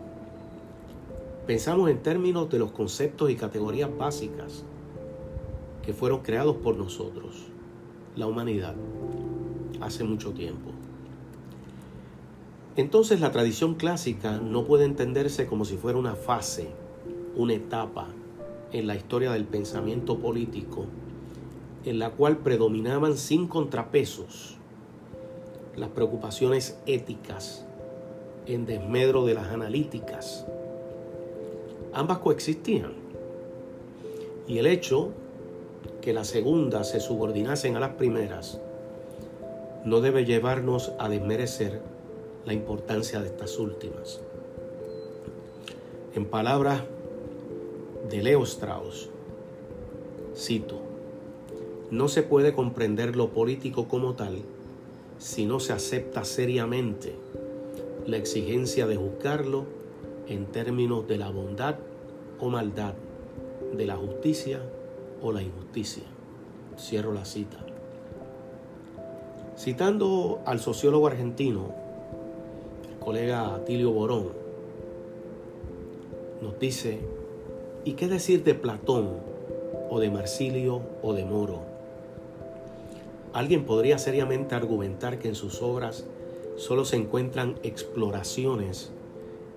Pensamos 1.46 1.90
en 1.90 2.02
términos 2.02 2.50
de 2.50 2.58
los 2.58 2.72
conceptos 2.72 3.30
y 3.30 3.36
categorías 3.36 3.90
básicas 3.96 4.64
que 5.86 5.92
fueron 5.92 6.20
creados 6.20 6.56
por 6.56 6.76
nosotros, 6.76 7.46
la 8.16 8.26
humanidad, 8.26 8.74
hace 9.80 10.02
mucho 10.02 10.32
tiempo. 10.32 10.72
Entonces 12.74 13.20
la 13.20 13.30
tradición 13.30 13.76
clásica 13.76 14.38
no 14.38 14.64
puede 14.64 14.84
entenderse 14.84 15.46
como 15.46 15.64
si 15.64 15.76
fuera 15.76 15.96
una 15.96 16.16
fase, 16.16 16.70
una 17.36 17.54
etapa 17.54 18.08
en 18.72 18.88
la 18.88 18.96
historia 18.96 19.30
del 19.30 19.44
pensamiento 19.44 20.18
político 20.18 20.86
en 21.84 22.00
la 22.00 22.10
cual 22.10 22.38
predominaban 22.38 23.16
sin 23.16 23.46
contrapesos 23.46 24.56
las 25.76 25.90
preocupaciones 25.90 26.76
éticas 26.86 27.64
en 28.46 28.66
desmedro 28.66 29.24
de 29.24 29.34
las 29.34 29.46
analíticas. 29.48 30.44
Ambas 31.92 32.18
coexistían. 32.18 32.92
Y 34.48 34.58
el 34.58 34.66
hecho 34.66 35.12
que 36.06 36.12
las 36.12 36.28
segundas 36.28 36.88
se 36.88 37.00
subordinasen 37.00 37.74
a 37.74 37.80
las 37.80 37.94
primeras 37.94 38.60
no 39.84 40.00
debe 40.00 40.24
llevarnos 40.24 40.92
a 41.00 41.08
desmerecer 41.08 41.80
la 42.44 42.52
importancia 42.52 43.20
de 43.20 43.26
estas 43.26 43.58
últimas. 43.58 44.20
En 46.14 46.26
palabras 46.26 46.82
de 48.08 48.22
Leo 48.22 48.44
Strauss, 48.44 49.10
cito, 50.36 50.78
no 51.90 52.06
se 52.06 52.22
puede 52.22 52.52
comprender 52.52 53.16
lo 53.16 53.30
político 53.30 53.88
como 53.88 54.14
tal 54.14 54.36
si 55.18 55.44
no 55.44 55.58
se 55.58 55.72
acepta 55.72 56.24
seriamente 56.24 57.16
la 58.06 58.16
exigencia 58.16 58.86
de 58.86 58.94
juzgarlo 58.94 59.64
en 60.28 60.46
términos 60.46 61.08
de 61.08 61.18
la 61.18 61.30
bondad 61.30 61.74
o 62.38 62.48
maldad, 62.48 62.94
de 63.76 63.86
la 63.86 63.96
justicia 63.96 64.62
o 65.22 65.32
la 65.32 65.42
injusticia. 65.42 66.04
Cierro 66.78 67.12
la 67.12 67.24
cita. 67.24 67.58
Citando 69.56 70.40
al 70.44 70.60
sociólogo 70.60 71.06
argentino, 71.06 71.72
el 72.90 72.98
colega 72.98 73.54
Atilio 73.54 73.90
Borón, 73.90 74.28
nos 76.42 76.58
dice, 76.58 77.00
¿y 77.84 77.92
qué 77.92 78.08
decir 78.08 78.44
de 78.44 78.54
Platón 78.54 79.08
o 79.88 79.98
de 80.00 80.10
Marsilio 80.10 80.82
o 81.02 81.14
de 81.14 81.24
Moro? 81.24 81.60
Alguien 83.32 83.64
podría 83.64 83.98
seriamente 83.98 84.54
argumentar 84.54 85.18
que 85.18 85.28
en 85.28 85.34
sus 85.34 85.62
obras 85.62 86.04
solo 86.56 86.84
se 86.84 86.96
encuentran 86.96 87.56
exploraciones 87.62 88.90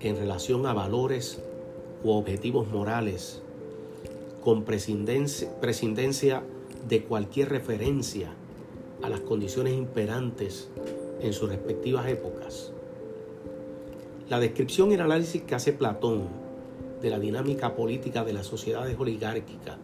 en 0.00 0.16
relación 0.16 0.66
a 0.66 0.72
valores 0.72 1.42
u 2.02 2.10
objetivos 2.10 2.68
morales, 2.68 3.42
con 4.42 4.64
prescindencia 4.64 6.42
de 6.88 7.02
cualquier 7.04 7.50
referencia 7.50 8.32
a 9.02 9.08
las 9.08 9.20
condiciones 9.20 9.74
imperantes 9.74 10.68
en 11.20 11.32
sus 11.32 11.48
respectivas 11.48 12.08
épocas. 12.08 12.72
La 14.28 14.40
descripción 14.40 14.90
y 14.90 14.94
el 14.94 15.00
análisis 15.00 15.42
que 15.42 15.54
hace 15.54 15.72
Platón 15.72 16.24
de 17.02 17.10
la 17.10 17.18
dinámica 17.18 17.74
política 17.74 18.24
de 18.24 18.32
las 18.32 18.46
sociedades 18.46 18.98
oligárquicas 18.98 19.76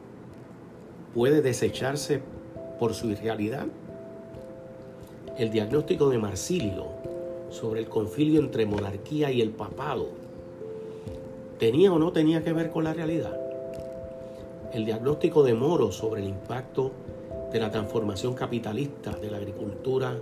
puede 1.14 1.42
desecharse 1.42 2.20
por 2.78 2.94
su 2.94 3.10
irrealidad 3.10 3.66
el 5.38 5.50
diagnóstico 5.50 6.08
de 6.08 6.18
Marsilio 6.18 6.86
sobre 7.50 7.80
el 7.80 7.88
confilio 7.88 8.40
entre 8.40 8.66
monarquía 8.66 9.30
y 9.30 9.40
el 9.40 9.50
papado 9.50 10.08
tenía 11.58 11.92
o 11.92 11.98
no 11.98 12.12
tenía 12.12 12.42
que 12.42 12.52
ver 12.52 12.70
con 12.70 12.84
la 12.84 12.94
realidad. 12.94 13.45
El 14.72 14.84
diagnóstico 14.84 15.42
de 15.42 15.54
Moro 15.54 15.92
sobre 15.92 16.22
el 16.22 16.28
impacto 16.28 16.92
de 17.52 17.60
la 17.60 17.70
transformación 17.70 18.34
capitalista 18.34 19.12
de 19.12 19.30
la 19.30 19.38
agricultura 19.38 20.18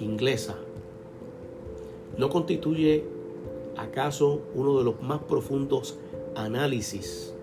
inglesa 0.00 0.56
no 2.16 2.28
constituye 2.28 3.04
acaso 3.76 4.42
uno 4.54 4.78
de 4.78 4.84
los 4.84 5.00
más 5.02 5.20
profundos 5.20 5.98
análisis 6.34 7.34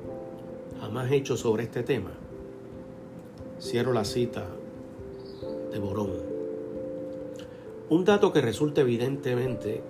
jamás 0.80 1.12
hechos 1.12 1.40
sobre 1.40 1.64
este 1.64 1.84
tema. 1.84 2.12
Cierro 3.60 3.94
la 3.94 4.06
cita 4.06 4.46
de 5.72 5.80
Borón. 5.80 6.12
Un 7.90 8.06
dato 8.06 8.32
que 8.32 8.42
resulta 8.42 8.82
evidentemente 8.82 9.82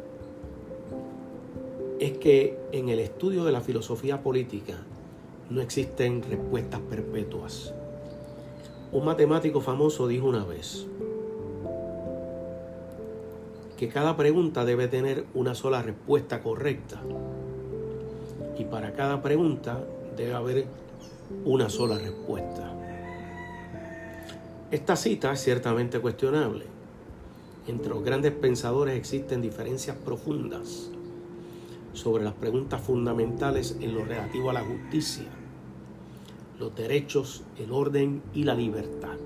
es 1.99 2.17
que 2.19 2.57
en 2.71 2.89
el 2.89 2.99
estudio 2.99 3.43
de 3.43 3.51
la 3.51 3.61
filosofía 3.61 4.21
política 4.21 4.85
no 5.49 5.61
existen 5.61 6.23
respuestas 6.23 6.79
perpetuas. 6.89 7.73
Un 8.91 9.05
matemático 9.05 9.61
famoso 9.61 10.07
dijo 10.07 10.27
una 10.27 10.45
vez 10.45 10.85
que 13.77 13.89
cada 13.89 14.17
pregunta 14.17 14.65
debe 14.65 14.87
tener 14.87 15.25
una 15.33 15.53
sola 15.53 15.81
respuesta 15.81 16.41
correcta 16.41 17.01
y 18.57 18.65
para 18.65 18.93
cada 18.93 19.21
pregunta 19.21 19.83
debe 20.15 20.33
haber 20.33 20.65
una 21.45 21.69
sola 21.69 21.97
respuesta. 21.97 22.73
Esta 24.71 24.95
cita 24.95 25.31
es 25.33 25.41
ciertamente 25.41 25.99
cuestionable 25.99 26.77
entre 27.67 27.89
los 27.89 28.01
grandes 28.01 28.31
pensadores 28.31 28.97
existen 28.97 29.41
diferencias 29.41 29.97
profundas 29.97 30.89
sobre 31.91 32.23
las 32.23 32.33
preguntas 32.33 32.81
fundamentales 32.81 33.77
en 33.81 33.93
lo 33.93 34.05
relativo 34.05 34.49
a 34.49 34.53
la 34.53 34.63
justicia, 34.63 35.25
los 36.59 36.75
derechos, 36.75 37.43
el 37.57 37.71
orden 37.71 38.21
y 38.33 38.43
la 38.43 38.55
libertad. 38.55 39.17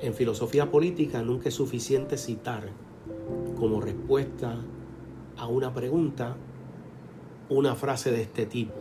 En 0.00 0.14
filosofía 0.14 0.70
política 0.70 1.22
nunca 1.22 1.48
es 1.48 1.54
suficiente 1.54 2.16
citar 2.16 2.68
como 3.58 3.80
respuesta 3.80 4.56
a 5.36 5.46
una 5.46 5.74
pregunta 5.74 6.36
una 7.50 7.74
frase 7.74 8.10
de 8.10 8.22
este 8.22 8.44
tipo, 8.44 8.74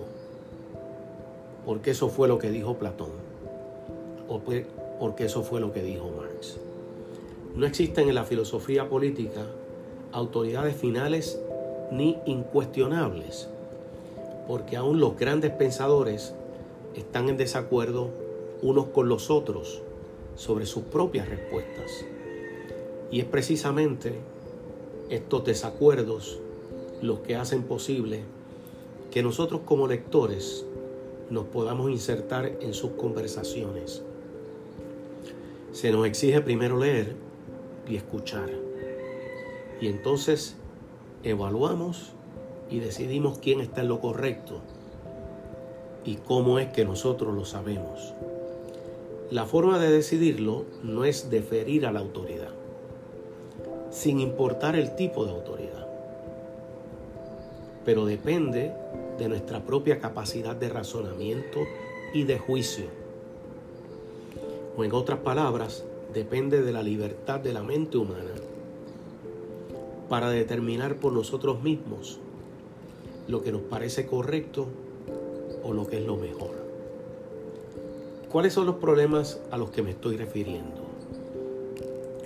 porque 1.65 1.91
eso 1.91 2.09
fue 2.09 2.27
lo 2.27 2.37
que 2.37 2.51
dijo 2.51 2.77
Platón. 2.77 3.11
o 4.29 4.41
porque 4.99 5.23
eso 5.25 5.41
fue 5.41 5.61
lo 5.61 5.71
que 5.71 5.81
dijo 5.81 6.11
Marx. 6.17 6.57
No 7.55 7.65
existen 7.65 8.09
en 8.09 8.15
la 8.15 8.25
filosofía 8.25 8.89
política 8.89 9.45
autoridades 10.11 10.75
finales 10.75 11.39
ni 11.91 12.17
incuestionables, 12.25 13.47
porque 14.47 14.75
aún 14.75 14.99
los 14.99 15.17
grandes 15.17 15.51
pensadores 15.51 16.33
están 16.97 17.29
en 17.29 17.37
desacuerdo 17.37 18.09
unos 18.61 18.87
con 18.87 19.07
los 19.07 19.29
otros 19.29 19.81
sobre 20.35 20.65
sus 20.65 20.83
propias 20.83 21.29
respuestas. 21.29 22.05
Y 23.11 23.19
es 23.19 23.25
precisamente 23.25 24.15
estos 25.09 25.45
desacuerdos 25.45 26.39
los 27.01 27.19
que 27.19 27.35
hacen 27.35 27.63
posible 27.63 28.23
que 29.11 29.21
nosotros 29.21 29.61
como 29.63 29.87
lectores 29.87 30.65
nos 31.29 31.45
podamos 31.45 31.91
insertar 31.91 32.57
en 32.61 32.73
sus 32.73 32.91
conversaciones. 32.91 34.01
Se 35.71 35.91
nos 35.91 36.07
exige 36.07 36.41
primero 36.41 36.79
leer 36.79 37.15
y 37.87 37.95
escuchar. 37.95 38.49
Y 39.79 39.87
entonces 39.87 40.55
evaluamos 41.23 42.13
y 42.71 42.79
decidimos 42.79 43.37
quién 43.37 43.61
está 43.61 43.81
en 43.81 43.89
lo 43.89 43.99
correcto 43.99 44.61
y 46.07 46.15
cómo 46.15 46.57
es 46.57 46.69
que 46.69 46.85
nosotros 46.85 47.35
lo 47.35 47.43
sabemos. 47.43 48.13
La 49.29 49.45
forma 49.45 49.77
de 49.77 49.91
decidirlo 49.91 50.63
no 50.81 51.03
es 51.03 51.29
deferir 51.29 51.85
a 51.85 51.91
la 51.91 51.99
autoridad, 51.99 52.47
sin 53.91 54.21
importar 54.21 54.77
el 54.77 54.95
tipo 54.95 55.25
de 55.25 55.31
autoridad, 55.31 55.85
pero 57.83 58.05
depende 58.05 58.71
de 59.19 59.27
nuestra 59.27 59.65
propia 59.65 59.99
capacidad 59.99 60.55
de 60.55 60.69
razonamiento 60.69 61.59
y 62.13 62.23
de 62.23 62.39
juicio. 62.39 62.85
O 64.77 64.85
en 64.85 64.93
otras 64.93 65.19
palabras, 65.19 65.83
depende 66.13 66.61
de 66.61 66.71
la 66.71 66.83
libertad 66.83 67.41
de 67.41 67.51
la 67.51 67.63
mente 67.63 67.97
humana 67.97 68.31
para 70.07 70.29
determinar 70.29 70.95
por 70.95 71.11
nosotros 71.11 71.61
mismos 71.61 72.17
lo 73.27 73.43
que 73.43 73.51
nos 73.51 73.63
parece 73.63 74.05
correcto 74.05 74.67
o 75.67 75.73
lo 75.73 75.85
que 75.85 75.97
es 75.97 76.05
lo 76.05 76.15
mejor. 76.15 76.51
¿Cuáles 78.31 78.53
son 78.53 78.65
los 78.65 78.75
problemas 78.75 79.41
a 79.51 79.57
los 79.57 79.69
que 79.69 79.81
me 79.83 79.91
estoy 79.91 80.15
refiriendo? 80.15 80.87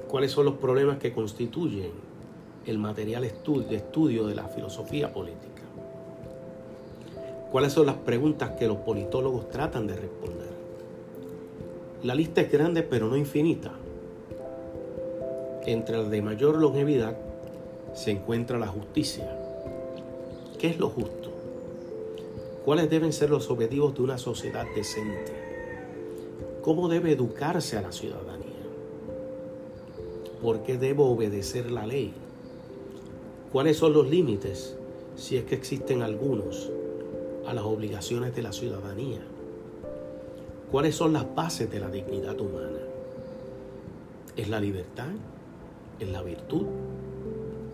¿Cuáles 0.07 0.31
son 0.31 0.45
los 0.45 0.55
problemas 0.55 0.99
que 0.99 1.11
constituyen 1.11 1.91
el 2.65 2.77
material 2.77 3.23
de 3.23 3.75
estudio 3.75 4.27
de 4.27 4.35
la 4.35 4.47
filosofía 4.47 5.11
política? 5.11 5.63
¿Cuáles 7.51 7.73
son 7.73 7.87
las 7.87 7.95
preguntas 7.95 8.51
que 8.51 8.67
los 8.67 8.77
politólogos 8.77 9.49
tratan 9.49 9.87
de 9.87 9.95
responder? 9.95 10.51
La 12.03 12.13
lista 12.13 12.41
es 12.41 12.51
grande 12.51 12.83
pero 12.83 13.07
no 13.07 13.17
infinita. 13.17 13.71
Entre 15.65 15.97
las 15.97 16.09
de 16.09 16.21
mayor 16.21 16.57
longevidad 16.57 17.17
se 17.93 18.11
encuentra 18.11 18.59
la 18.59 18.67
justicia. 18.67 19.35
¿Qué 20.59 20.67
es 20.67 20.79
lo 20.79 20.89
justo? 20.89 21.30
¿Cuáles 22.63 22.91
deben 22.91 23.11
ser 23.11 23.31
los 23.31 23.49
objetivos 23.49 23.95
de 23.95 24.03
una 24.03 24.19
sociedad 24.19 24.65
decente? 24.75 25.33
¿Cómo 26.61 26.89
debe 26.89 27.11
educarse 27.11 27.75
a 27.75 27.81
la 27.81 27.91
ciudadanía? 27.91 28.61
¿Por 30.43 30.61
qué 30.61 30.77
debo 30.77 31.09
obedecer 31.09 31.71
la 31.71 31.87
ley? 31.87 32.13
¿Cuáles 33.51 33.77
son 33.77 33.93
los 33.93 34.07
límites, 34.07 34.77
si 35.15 35.37
es 35.37 35.45
que 35.45 35.55
existen 35.55 36.03
algunos, 36.03 36.69
a 37.47 37.53
las 37.55 37.63
obligaciones 37.63 38.35
de 38.35 38.43
la 38.43 38.53
ciudadanía? 38.53 39.21
¿Cuáles 40.71 40.95
son 40.95 41.13
las 41.13 41.33
bases 41.33 41.71
de 41.71 41.79
la 41.79 41.89
dignidad 41.89 42.39
humana? 42.39 42.79
¿Es 44.37 44.49
la 44.49 44.59
libertad? 44.59 45.09
¿Es 45.99 46.09
la 46.09 46.21
virtud? 46.21 46.67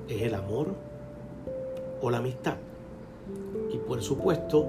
¿Es 0.07 0.21
el 0.21 0.33
amor 0.33 0.69
o 2.01 2.09
la 2.09 2.19
amistad? 2.19 2.55
Y 3.71 3.77
por 3.77 4.01
supuesto, 4.01 4.67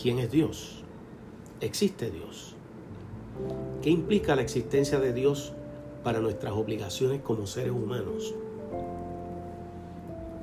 ¿quién 0.00 0.18
es 0.18 0.30
Dios? 0.30 0.82
¿Existe 1.60 2.10
Dios? 2.10 2.54
¿Qué 3.82 3.90
implica 3.90 4.36
la 4.36 4.42
existencia 4.42 4.98
de 5.00 5.12
Dios 5.12 5.52
para 6.04 6.20
nuestras 6.20 6.52
obligaciones 6.52 7.20
como 7.22 7.46
seres 7.46 7.72
humanos 7.72 8.34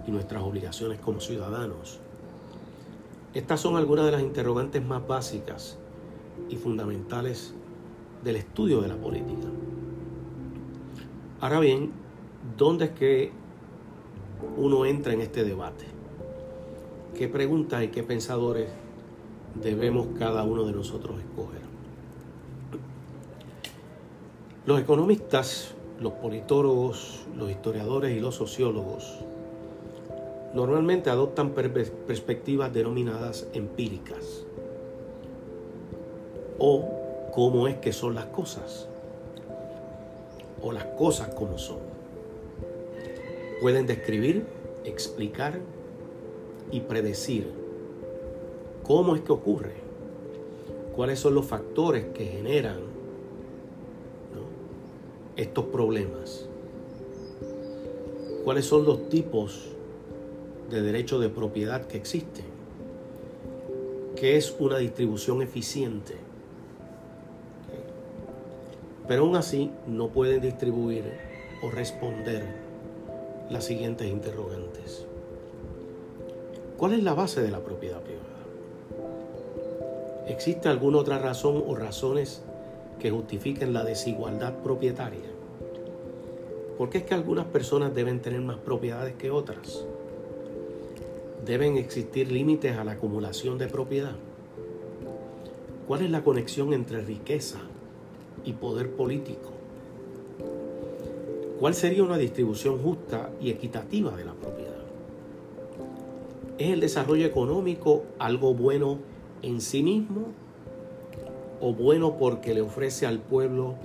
y 0.08 0.12
nuestras 0.12 0.44
obligaciones 0.44 1.00
como 1.00 1.20
ciudadanos? 1.20 2.00
Estas 3.34 3.60
son 3.60 3.76
algunas 3.76 4.06
de 4.06 4.12
las 4.12 4.22
interrogantes 4.22 4.84
más 4.86 5.06
básicas 5.06 5.78
y 6.50 6.56
fundamentales 6.56 7.54
del 8.24 8.38
estudio 8.38 8.82
de 8.82 8.88
la 8.88 8.96
política. 8.96 9.48
Ahora 11.42 11.60
bien, 11.60 11.92
¿dónde 12.58 12.86
es 12.86 12.92
que 12.92 13.32
uno 14.58 14.86
entra 14.86 15.14
en 15.14 15.22
este 15.22 15.44
debate? 15.44 15.95
¿Qué 17.18 17.30
preguntas 17.30 17.82
y 17.82 17.88
qué 17.88 18.04
pensadores 18.04 18.68
debemos 19.64 20.08
cada 20.20 20.44
uno 20.44 20.66
de 20.66 20.74
nosotros 20.74 21.18
escoger? 21.18 21.62
Los 24.66 24.82
economistas, 24.82 25.74
los 26.02 26.12
politólogos, 26.12 27.26
los 27.38 27.50
historiadores 27.50 28.18
y 28.18 28.20
los 28.20 28.36
sociólogos 28.36 29.20
normalmente 30.54 31.10
adoptan 31.10 31.52
perspectivas 31.52 32.74
denominadas 32.74 33.48
empíricas 33.54 34.46
o 36.60 37.30
cómo 37.34 37.70
es 37.70 37.78
que 37.78 37.94
son 37.94 38.14
las 38.14 38.26
cosas 38.26 38.90
o 40.62 40.74
las 40.74 40.84
cosas 40.98 41.30
como 41.30 41.58
son. 41.58 41.80
Pueden 43.62 43.88
describir, 43.88 44.46
explicar 44.84 45.62
y 46.72 46.82
predecir 46.82 47.48
cómo 48.84 49.16
es 49.16 49.22
que 49.22 49.32
ocurre, 49.32 49.74
cuáles 50.96 51.20
son 51.20 51.36
los 51.36 51.46
factores 51.46 52.06
que 52.14 52.26
generan 52.26 52.80
estos 55.36 55.66
problemas, 55.66 56.48
cuáles 58.44 58.66
son 58.66 58.86
los 58.86 59.10
tipos 59.10 59.70
de 60.70 60.82
derecho 60.82 61.20
de 61.20 61.30
propiedad 61.30 61.88
que 61.88 61.98
existen, 61.98 62.46
qué 64.16 64.38
es 64.38 64.56
una 64.60 64.78
distribución 64.78 65.42
eficiente 65.42 66.26
pero 69.08 69.24
aún 69.24 69.36
así 69.36 69.72
no 69.88 70.10
pueden 70.10 70.42
distribuir 70.42 71.04
o 71.62 71.70
responder 71.70 72.44
las 73.50 73.66
siguientes 73.66 74.08
interrogantes. 74.08 75.06
¿Cuál 76.78 76.94
es 76.94 77.04
la 77.04 77.14
base 77.14 77.42
de 77.42 77.52
la 77.52 77.60
propiedad 77.60 78.02
privada? 78.02 78.26
¿Existe 80.28 80.70
alguna 80.70 80.98
otra 80.98 81.20
razón 81.20 81.64
o 81.66 81.76
razones 81.76 82.42
que 83.00 83.12
justifiquen 83.12 83.74
la 83.74 83.84
desigualdad 83.84 84.54
propietaria? 84.64 85.30
¿Por 86.78 86.90
qué 86.90 87.00
es 87.00 87.04
que 87.06 87.14
algunas 87.14 87.46
personas 87.46 87.94
deben 87.94 88.22
tener 88.22 88.42
más 88.42 88.58
propiedades 88.58 89.16
que 89.16 89.32
otras? 89.32 89.86
¿Deben 91.46 91.78
existir 91.78 92.32
límites 92.32 92.78
a 92.78 92.84
la 92.84 92.94
acumulación 92.94 93.58
de 93.58 93.68
propiedad? 93.68 94.16
¿Cuál 95.88 96.02
es 96.02 96.10
la 96.10 96.24
conexión 96.24 96.74
entre 96.74 97.02
riqueza 97.02 97.60
y 98.46 98.54
poder 98.54 98.92
político. 98.92 99.52
¿Cuál 101.60 101.74
sería 101.74 102.04
una 102.04 102.18
distribución 102.18 102.78
justa 102.78 103.32
y 103.42 103.50
equitativa 103.50 104.16
de 104.16 104.26
la 104.26 104.34
propiedad? 104.34 104.55
¿Es 106.58 106.72
el 106.72 106.80
desarrollo 106.80 107.26
económico 107.26 108.04
algo 108.18 108.54
bueno 108.54 109.00
en 109.42 109.60
sí 109.60 109.84
mismo 109.84 110.28
o 111.60 111.74
bueno 111.74 112.18
porque 112.18 112.54
le 112.54 112.62
ofrece 112.62 113.06
al 113.06 113.20
pueblo 113.20 113.76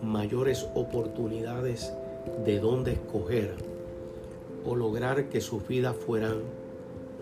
mayores 0.00 0.68
oportunidades 0.74 1.92
de 2.44 2.60
dónde 2.60 2.92
escoger 2.92 3.54
o 4.64 4.76
lograr 4.76 5.28
que 5.28 5.40
sus 5.40 5.66
vidas 5.66 5.96
fueran 5.96 6.36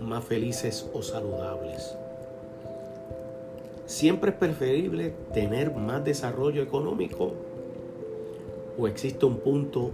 más 0.02 0.24
felices 0.24 0.86
o 0.92 1.00
saludables? 1.00 1.96
¿Siempre 3.86 4.32
es 4.32 4.36
preferible 4.36 5.14
tener 5.32 5.74
más 5.74 6.04
desarrollo 6.04 6.62
económico? 6.62 7.32
¿O 8.78 8.86
existe 8.86 9.24
un 9.24 9.38
punto 9.38 9.90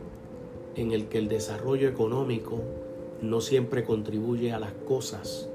en 0.74 0.90
el 0.90 1.06
que 1.06 1.18
el 1.18 1.28
desarrollo 1.28 1.88
económico 1.88 2.58
no 3.22 3.40
siempre 3.40 3.84
contribuye 3.84 4.52
a 4.52 4.58
las 4.58 4.72
cosas 4.86 5.48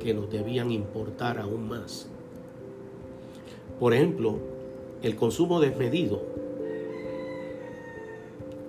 que 0.00 0.14
nos 0.14 0.30
debían 0.30 0.70
importar 0.70 1.38
aún 1.38 1.68
más? 1.68 2.08
Por 3.78 3.94
ejemplo, 3.94 4.38
el 5.02 5.14
consumo 5.16 5.60
desmedido 5.60 6.22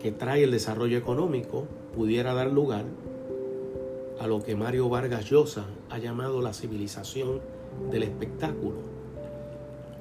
que 0.01 0.11
trae 0.11 0.43
el 0.43 0.51
desarrollo 0.51 0.97
económico 0.97 1.65
pudiera 1.95 2.33
dar 2.33 2.51
lugar 2.51 2.85
a 4.19 4.27
lo 4.27 4.43
que 4.43 4.55
Mario 4.55 4.89
Vargas 4.89 5.25
Llosa 5.25 5.65
ha 5.89 5.97
llamado 5.97 6.41
la 6.41 6.53
civilización 6.53 7.41
del 7.91 8.03
espectáculo 8.03 8.77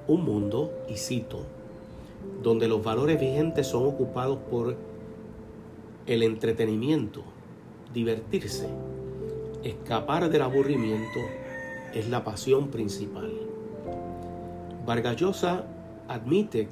Un 0.07 0.25
mundo, 0.25 0.73
y 0.89 0.97
cito, 0.97 1.43
donde 2.43 2.69
los 2.69 2.83
valores 2.83 3.21
vigentes 3.21 3.67
son 3.67 3.87
ocupados 3.87 4.39
por 4.51 4.77
el 6.07 6.23
entretenimiento, 6.23 7.23
divertirse, 7.93 8.69
escapar 9.63 10.31
del 10.31 10.43
aburrimiento 10.43 11.21
es 11.95 12.09
la 12.09 12.25
pasión 12.25 12.69
principal. 12.69 13.33
Vargallosa 14.87 15.65
admite 16.07 16.69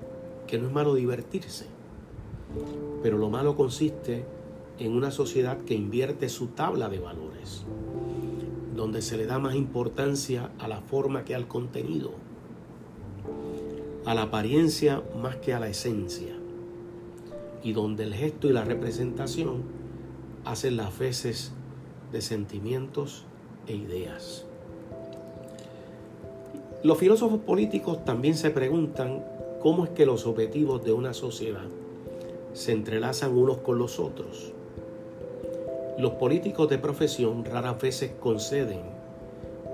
que 0.46 0.58
no 0.58 0.68
es 0.68 0.72
malo 0.72 0.94
divertirse, 0.94 1.66
pero 3.02 3.18
lo 3.18 3.30
malo 3.30 3.56
consiste 3.56 4.24
en 4.78 4.92
una 4.92 5.10
sociedad 5.10 5.58
que 5.58 5.74
invierte 5.74 6.28
su 6.28 6.48
tabla 6.48 6.88
de 6.88 6.98
valores, 6.98 7.64
donde 8.74 9.02
se 9.02 9.16
le 9.16 9.26
da 9.26 9.38
más 9.38 9.54
importancia 9.54 10.50
a 10.58 10.68
la 10.68 10.80
forma 10.80 11.24
que 11.24 11.34
al 11.34 11.48
contenido, 11.48 12.12
a 14.04 14.14
la 14.14 14.22
apariencia 14.22 15.02
más 15.20 15.36
que 15.36 15.54
a 15.54 15.60
la 15.60 15.68
esencia, 15.68 16.34
y 17.62 17.72
donde 17.72 18.04
el 18.04 18.14
gesto 18.14 18.48
y 18.48 18.52
la 18.52 18.64
representación 18.64 19.75
hacen 20.46 20.76
las 20.76 20.96
veces 20.98 21.52
de 22.12 22.22
sentimientos 22.22 23.24
e 23.66 23.74
ideas. 23.74 24.44
Los 26.82 26.98
filósofos 26.98 27.40
políticos 27.40 28.04
también 28.04 28.36
se 28.36 28.50
preguntan 28.50 29.24
cómo 29.60 29.84
es 29.84 29.90
que 29.90 30.06
los 30.06 30.24
objetivos 30.24 30.84
de 30.84 30.92
una 30.92 31.14
sociedad 31.14 31.66
se 32.52 32.72
entrelazan 32.72 33.36
unos 33.36 33.58
con 33.58 33.78
los 33.78 33.98
otros. 33.98 34.52
Los 35.98 36.12
políticos 36.12 36.68
de 36.70 36.78
profesión 36.78 37.44
raras 37.44 37.80
veces 37.80 38.12
conceden 38.20 38.80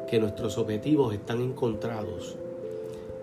que 0.08 0.18
nuestros 0.18 0.56
objetivos 0.56 1.12
están 1.12 1.42
encontrados 1.42 2.36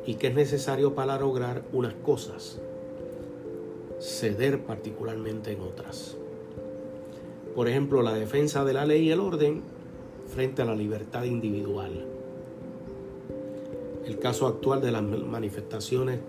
y 0.06 0.16
que 0.16 0.28
es 0.28 0.36
necesario 0.36 0.94
para 0.94 1.18
lograr 1.18 1.64
unas 1.74 1.94
cosas, 1.96 2.60
ceder 4.00 4.64
particularmente 4.64 5.52
en 5.52 5.62
otras. 5.62 6.16
Por 7.56 7.68
ejemplo, 7.68 8.02
la 8.02 8.14
defensa 8.14 8.64
de 8.64 8.74
la 8.74 8.86
ley 8.86 9.08
y 9.08 9.12
el 9.12 9.20
orden 9.20 9.62
frente 10.28 10.62
a 10.62 10.66
la 10.66 10.76
libertad 10.76 11.24
individual. 11.24 12.06
El 14.06 14.20
caso 14.20 14.48
actual 14.48 14.82
de 14.82 14.92
las 14.92 15.04
manifestaciones 15.04 16.20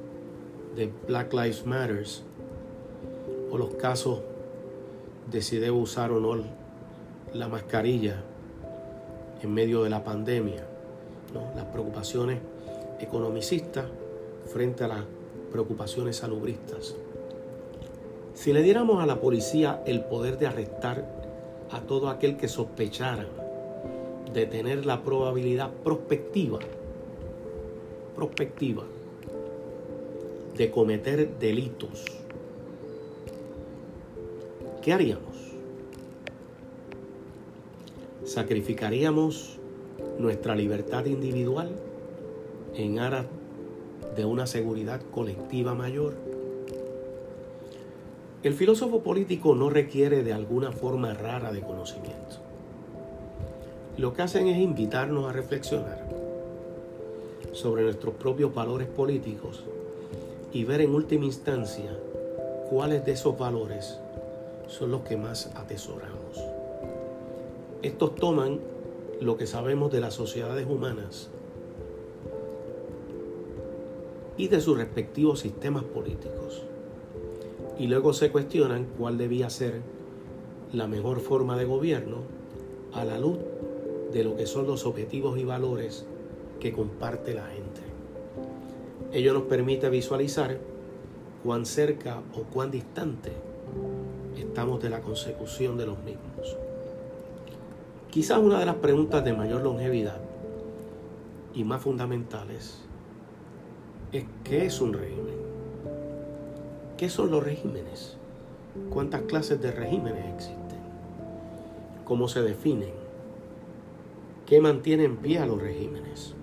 de 0.76 0.90
Black 1.06 1.32
Lives 1.32 1.66
Matter 1.66 2.04
o 3.50 3.58
los 3.58 3.74
casos 3.74 4.20
de 5.30 5.42
si 5.42 5.58
debo 5.58 5.78
usar 5.78 6.12
o 6.12 6.20
no 6.20 6.42
la 7.32 7.48
mascarilla 7.48 8.22
en 9.42 9.54
medio 9.54 9.82
de 9.82 9.90
la 9.90 10.04
pandemia, 10.04 10.66
las 11.54 11.64
preocupaciones 11.66 12.40
economicistas 13.00 13.86
frente 14.46 14.84
a 14.84 14.88
las 14.88 15.04
preocupaciones 15.52 16.16
salubristas. 16.16 16.94
Si 18.41 18.55
le 18.55 18.62
diéramos 18.62 19.03
a 19.03 19.07
la 19.07 19.20
policía 19.20 19.82
el 19.84 20.03
poder 20.03 20.38
de 20.38 20.47
arrestar 20.47 21.05
a 21.70 21.82
todo 21.82 22.09
aquel 22.09 22.38
que 22.38 22.49
sospechara 22.49 23.26
de 24.32 24.47
tener 24.47 24.86
la 24.86 25.03
probabilidad 25.03 25.70
prospectiva, 25.84 26.59
prospectiva, 28.16 28.84
de 30.57 30.70
cometer 30.70 31.38
delitos, 31.38 32.07
¿qué 34.80 34.95
haríamos? 34.95 35.36
¿Sacrificaríamos 38.24 39.59
nuestra 40.18 40.55
libertad 40.55 41.05
individual 41.05 41.76
en 42.74 43.01
aras 43.01 43.26
de 44.16 44.24
una 44.24 44.47
seguridad 44.47 45.03
colectiva 45.12 45.74
mayor? 45.74 46.30
El 48.43 48.55
filósofo 48.55 49.03
político 49.03 49.55
no 49.55 49.68
requiere 49.68 50.22
de 50.22 50.32
alguna 50.32 50.72
forma 50.72 51.12
rara 51.12 51.53
de 51.53 51.61
conocimiento. 51.61 52.36
Lo 53.99 54.14
que 54.14 54.22
hacen 54.22 54.47
es 54.47 54.57
invitarnos 54.57 55.28
a 55.28 55.32
reflexionar 55.32 56.09
sobre 57.53 57.82
nuestros 57.82 58.14
propios 58.14 58.55
valores 58.55 58.88
políticos 58.88 59.62
y 60.55 60.64
ver 60.64 60.80
en 60.80 60.95
última 60.95 61.26
instancia 61.26 61.95
cuáles 62.70 63.05
de 63.05 63.12
esos 63.12 63.38
valores 63.38 63.99
son 64.68 64.91
los 64.91 65.03
que 65.03 65.18
más 65.18 65.51
atesoramos. 65.55 66.43
Estos 67.82 68.14
toman 68.14 68.59
lo 69.20 69.36
que 69.36 69.47
sabemos 69.47 69.93
de 69.93 70.01
las 70.01 70.14
sociedades 70.14 70.66
humanas 70.66 71.28
y 74.38 74.49
de 74.49 74.62
sus 74.62 74.78
respectivos 74.78 75.41
sistemas 75.41 75.84
políticos 75.84 76.69
y 77.81 77.87
luego 77.87 78.12
se 78.12 78.31
cuestionan 78.31 78.85
cuál 78.99 79.16
debía 79.16 79.49
ser 79.49 79.81
la 80.70 80.87
mejor 80.87 81.20
forma 81.20 81.57
de 81.57 81.64
gobierno 81.64 82.18
a 82.93 83.07
la 83.07 83.18
luz 83.18 83.39
de 84.12 84.22
lo 84.22 84.37
que 84.37 84.45
son 84.45 84.66
los 84.66 84.85
objetivos 84.85 85.39
y 85.39 85.45
valores 85.45 86.05
que 86.61 86.72
comparte 86.72 87.33
la 87.33 87.47
gente. 87.47 87.81
Ello 89.14 89.33
nos 89.33 89.45
permite 89.45 89.89
visualizar 89.89 90.59
cuán 91.43 91.64
cerca 91.64 92.20
o 92.35 92.43
cuán 92.43 92.70
distante 92.70 93.33
estamos 94.37 94.83
de 94.83 94.91
la 94.91 95.01
consecución 95.01 95.78
de 95.78 95.87
los 95.87 95.99
mismos. 96.05 96.59
Quizás 98.11 98.41
una 98.41 98.59
de 98.59 98.66
las 98.66 98.76
preguntas 98.76 99.24
de 99.24 99.33
mayor 99.33 99.62
longevidad 99.62 100.20
y 101.55 101.64
más 101.64 101.81
fundamentales 101.81 102.83
es 104.12 104.26
¿qué 104.45 104.66
es 104.66 104.83
un 104.83 104.93
régimen? 104.93 105.39
¿Qué 107.01 107.09
son 107.09 107.30
los 107.30 107.42
regímenes? 107.42 108.18
¿Cuántas 108.90 109.22
clases 109.22 109.59
de 109.59 109.72
regímenes 109.72 110.34
existen? 110.34 110.80
¿Cómo 112.05 112.28
se 112.28 112.42
definen? 112.42 112.92
¿Qué 114.44 114.61
mantiene 114.61 115.05
en 115.05 115.16
pie 115.16 115.38
a 115.38 115.46
los 115.46 115.62
regímenes? 115.62 116.34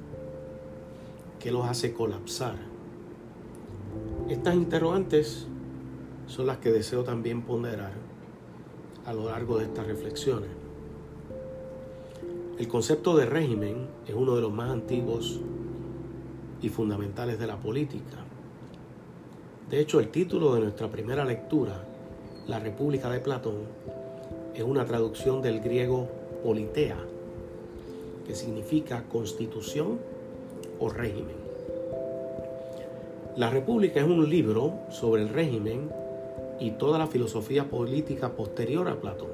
¿Qué 1.39 1.51
los 1.51 1.67
hace 1.67 1.93
colapsar? 1.93 2.55
Estas 4.29 4.55
interrogantes 4.55 5.45
son 6.25 6.47
las 6.47 6.57
que 6.57 6.71
deseo 6.71 7.03
también 7.03 7.43
ponderar 7.43 7.93
a 9.05 9.13
lo 9.13 9.25
largo 9.25 9.59
de 9.59 9.65
estas 9.65 9.85
reflexiones. 9.85 10.49
El 12.57 12.67
concepto 12.67 13.15
de 13.15 13.27
régimen 13.27 13.85
es 14.07 14.15
uno 14.15 14.35
de 14.35 14.41
los 14.41 14.51
más 14.51 14.71
antiguos 14.71 15.39
y 16.63 16.69
fundamentales 16.69 17.37
de 17.37 17.45
la 17.45 17.57
política. 17.57 18.26
De 19.69 19.81
hecho, 19.81 19.99
el 19.99 20.07
título 20.07 20.55
de 20.55 20.61
nuestra 20.61 20.87
primera 20.87 21.25
lectura, 21.25 21.83
La 22.47 22.57
República 22.57 23.09
de 23.09 23.19
Platón, 23.19 23.63
es 24.55 24.63
una 24.63 24.85
traducción 24.85 25.41
del 25.41 25.59
griego 25.59 26.07
politea, 26.41 26.95
que 28.25 28.33
significa 28.33 29.03
constitución 29.11 29.99
o 30.79 30.87
régimen. 30.87 31.35
La 33.35 33.49
República 33.49 33.99
es 33.99 34.05
un 34.05 34.29
libro 34.29 34.73
sobre 34.89 35.23
el 35.23 35.29
régimen 35.29 35.89
y 36.61 36.71
toda 36.71 36.97
la 36.97 37.07
filosofía 37.07 37.69
política 37.69 38.37
posterior 38.37 38.87
a 38.87 39.01
Platón, 39.01 39.31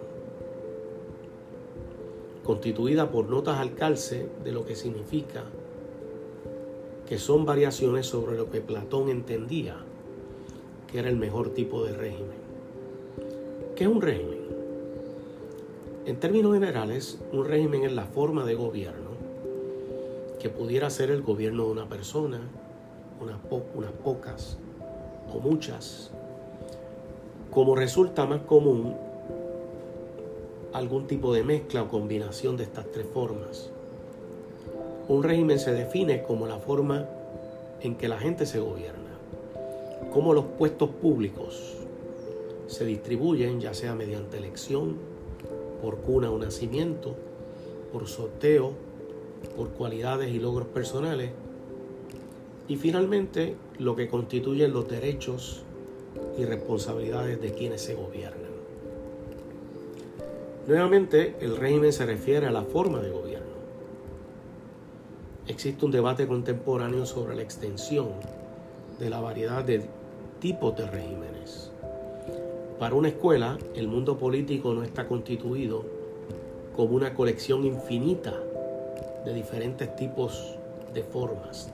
constituida 2.44 3.12
por 3.12 3.30
notas 3.30 3.60
al 3.60 3.76
calce 3.76 4.28
de 4.44 4.52
lo 4.52 4.66
que 4.66 4.76
significa 4.76 5.44
que 7.08 7.20
son 7.20 7.46
variaciones 7.46 8.08
sobre 8.08 8.36
lo 8.36 8.50
que 8.50 8.62
Platón 8.62 9.10
entendía 9.10 9.78
que 10.94 11.00
era 11.00 11.10
el 11.10 11.18
mejor 11.18 11.50
tipo 11.56 11.84
de 11.84 11.94
régimen. 11.94 12.38
¿Qué 13.76 13.86
es 13.86 13.90
un 13.90 14.00
régimen? 14.00 14.38
En 16.06 16.20
términos 16.20 16.54
generales, 16.54 17.20
un 17.32 17.46
régimen 17.46 17.84
es 17.84 17.94
la 17.94 18.06
forma 18.06 18.46
de 18.46 18.54
gobierno 18.54 19.10
que 20.40 20.50
pudiera 20.50 20.92
ser 20.92 21.10
el 21.10 21.24
gobierno 21.24 21.66
de 21.66 21.72
una 21.72 21.90
persona, 21.90 22.42
unas, 23.20 23.38
unas 23.74 23.92
pocas 24.04 24.60
o 25.34 25.40
muchas. 25.40 26.12
Como 27.50 27.76
resulta 27.76 28.28
más 28.28 28.42
común 28.42 28.96
algún 30.74 31.08
tipo 31.08 31.34
de 31.34 31.44
mezcla 31.44 31.82
o 31.82 31.88
combinación 31.88 32.56
de 32.56 32.66
estas 32.66 32.92
tres 32.92 33.08
formas. 33.12 33.72
Un 35.08 35.24
régimen 35.24 35.58
se 35.58 35.74
define 35.74 36.22
como 36.22 36.46
la 36.46 36.60
forma 36.60 37.10
en 37.82 37.96
que 37.96 38.08
la 38.08 38.20
gente 38.20 38.46
se 38.46 38.60
gobierna 38.60 39.03
cómo 40.14 40.34
los 40.34 40.46
puestos 40.46 40.90
públicos 40.92 41.74
se 42.68 42.86
distribuyen, 42.86 43.60
ya 43.60 43.74
sea 43.74 43.96
mediante 43.96 44.38
elección, 44.38 44.96
por 45.82 45.98
cuna 45.98 46.30
o 46.30 46.38
nacimiento, 46.38 47.16
por 47.92 48.08
sorteo, 48.08 48.74
por 49.58 49.70
cualidades 49.70 50.32
y 50.32 50.40
logros 50.40 50.68
personales, 50.68 51.32
y 52.68 52.76
finalmente 52.78 53.56
lo 53.80 53.96
que 53.96 54.08
constituyen 54.08 54.72
los 54.72 54.88
derechos 54.88 55.64
y 56.38 56.46
responsabilidades 56.46 57.42
de 57.42 57.52
quienes 57.52 57.82
se 57.82 57.96
gobiernan. 57.96 58.54
Nuevamente, 60.68 61.36
el 61.42 61.58
régimen 61.58 61.92
se 61.92 62.06
refiere 62.06 62.48
a 62.48 62.52
la 62.52 62.62
forma 62.62 63.02
de 63.02 63.10
gobierno. 63.10 63.44
existe 65.46 65.84
un 65.84 65.92
debate 65.92 66.26
contemporáneo 66.26 67.06
sobre 67.06 67.36
la 67.36 67.42
extensión 67.42 68.08
de 68.98 69.10
la 69.10 69.20
variedad 69.20 69.64
de 69.64 69.84
tipos 70.44 70.76
de 70.76 70.86
regímenes. 70.86 71.72
Para 72.78 72.96
una 72.96 73.08
escuela, 73.08 73.58
el 73.76 73.88
mundo 73.88 74.18
político 74.18 74.74
no 74.74 74.84
está 74.84 75.08
constituido 75.08 75.86
como 76.76 76.98
una 76.98 77.14
colección 77.14 77.64
infinita 77.64 78.34
de 79.24 79.34
diferentes 79.34 79.96
tipos 79.96 80.58
de 80.94 81.02
formas. 81.02 81.72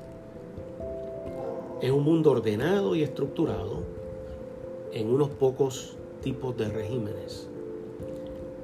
Es 1.82 1.90
un 1.90 2.04
mundo 2.04 2.30
ordenado 2.30 2.94
y 2.94 3.02
estructurado 3.02 3.82
en 4.94 5.10
unos 5.10 5.30
pocos 5.30 5.96
tipos 6.22 6.56
de 6.56 6.70
regímenes. 6.70 7.48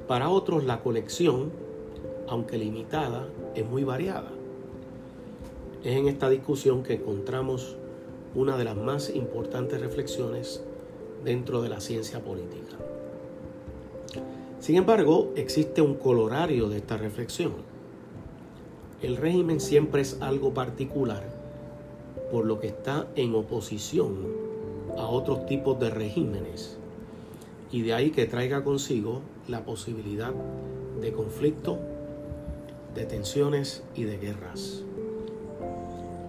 Para 0.07 0.29
otros 0.29 0.65
la 0.65 0.81
colección, 0.81 1.49
aunque 2.27 2.59
limitada, 2.59 3.27
es 3.55 3.65
muy 3.67 3.83
variada. 3.83 4.29
Es 5.83 5.97
en 5.97 6.07
esta 6.07 6.29
discusión 6.29 6.83
que 6.83 6.93
encontramos 6.93 7.75
una 8.36 8.57
de 8.57 8.65
las 8.65 8.75
más 8.75 9.09
importantes 9.15 9.79
reflexiones 9.79 10.61
dentro 11.23 11.61
de 11.61 11.69
la 11.69 11.79
ciencia 11.79 12.19
política. 12.19 12.75
Sin 14.59 14.75
embargo, 14.75 15.31
existe 15.36 15.81
un 15.81 15.95
colorario 15.95 16.69
de 16.69 16.77
esta 16.77 16.97
reflexión. 16.97 17.53
El 19.01 19.17
régimen 19.17 19.59
siempre 19.59 20.01
es 20.01 20.21
algo 20.21 20.53
particular, 20.53 21.23
por 22.31 22.45
lo 22.45 22.59
que 22.59 22.67
está 22.67 23.07
en 23.15 23.36
oposición 23.36 24.15
a 24.97 25.07
otros 25.07 25.45
tipos 25.45 25.79
de 25.79 25.89
regímenes, 25.89 26.77
y 27.71 27.81
de 27.81 27.93
ahí 27.93 28.11
que 28.11 28.25
traiga 28.25 28.63
consigo 28.63 29.21
la 29.47 29.63
posibilidad 29.65 30.33
de 31.01 31.11
conflicto, 31.11 31.77
de 32.95 33.05
tensiones 33.05 33.83
y 33.95 34.03
de 34.03 34.17
guerras, 34.17 34.83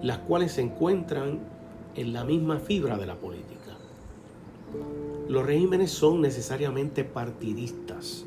las 0.03 0.19
cuales 0.19 0.53
se 0.53 0.63
encuentran 0.63 1.56
en 1.97 2.13
la 2.13 2.25
misma 2.25 2.59
fibra 2.59 2.99
de 2.99 3.07
la 3.07 3.17
política. 3.17 3.77
Los 5.29 5.45
regímenes 5.45 5.91
son 5.91 6.21
necesariamente 6.21 7.05
partidistas, 7.05 8.25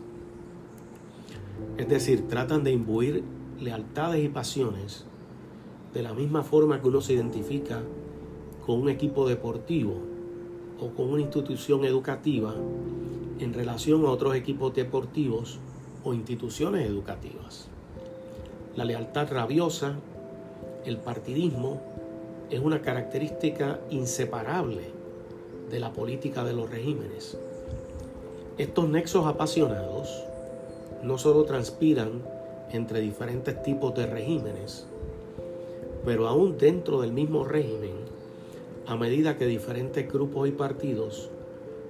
es 1.77 1.87
decir, 1.87 2.27
tratan 2.27 2.63
de 2.63 2.71
imbuir 2.71 3.23
lealtades 3.59 4.23
y 4.23 4.29
pasiones 4.29 5.05
de 5.93 6.03
la 6.03 6.13
misma 6.13 6.43
forma 6.43 6.81
que 6.81 6.87
uno 6.87 7.01
se 7.01 7.13
identifica 7.13 7.81
con 8.65 8.81
un 8.81 8.89
equipo 8.89 9.27
deportivo 9.27 9.95
o 10.79 10.89
con 10.89 11.09
una 11.09 11.21
institución 11.21 11.85
educativa 11.85 12.55
en 13.39 13.53
relación 13.53 14.05
a 14.05 14.09
otros 14.09 14.35
equipos 14.35 14.73
deportivos 14.75 15.59
o 16.03 16.13
instituciones 16.13 16.87
educativas. 16.87 17.67
La 18.75 18.85
lealtad 18.85 19.31
rabiosa, 19.31 19.95
el 20.85 20.97
partidismo, 20.97 21.81
es 22.49 22.59
una 22.59 22.81
característica 22.81 23.79
inseparable 23.89 24.81
de 25.69 25.79
la 25.79 25.93
política 25.93 26.43
de 26.43 26.53
los 26.53 26.69
regímenes. 26.69 27.37
Estos 28.57 28.89
nexos 28.89 29.27
apasionados 29.27 30.23
no 31.03 31.17
solo 31.17 31.43
transpiran 31.43 32.23
entre 32.71 33.01
diferentes 33.01 33.61
tipos 33.63 33.93
de 33.95 34.07
regímenes, 34.07 34.85
pero 36.05 36.27
aún 36.27 36.57
dentro 36.57 37.01
del 37.01 37.11
mismo 37.11 37.45
régimen, 37.45 37.93
a 38.87 38.95
medida 38.95 39.37
que 39.37 39.45
diferentes 39.45 40.11
grupos 40.11 40.49
y 40.49 40.51
partidos, 40.51 41.29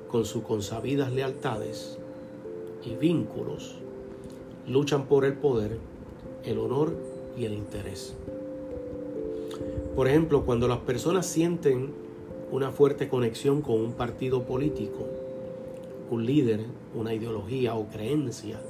con 0.09 0.25
sus 0.25 0.43
consabidas 0.43 1.11
lealtades 1.11 1.97
y 2.83 2.95
vínculos, 2.95 3.75
luchan 4.67 5.05
por 5.05 5.23
el 5.23 5.33
poder, 5.33 5.77
el 6.43 6.59
honor 6.59 6.93
y 7.37 7.45
el 7.45 7.53
interés. 7.53 8.15
Por 9.99 10.07
ejemplo, 10.07 10.45
cuando 10.45 10.69
las 10.69 10.77
personas 10.77 11.25
sienten 11.25 11.93
una 12.53 12.71
fuerte 12.71 13.09
conexión 13.09 13.61
con 13.61 13.81
un 13.81 13.91
partido 13.91 14.43
político, 14.43 15.05
un 16.09 16.25
líder, 16.25 16.61
una 16.95 17.13
ideología 17.13 17.75
o 17.75 17.89
creencia, 17.89 18.61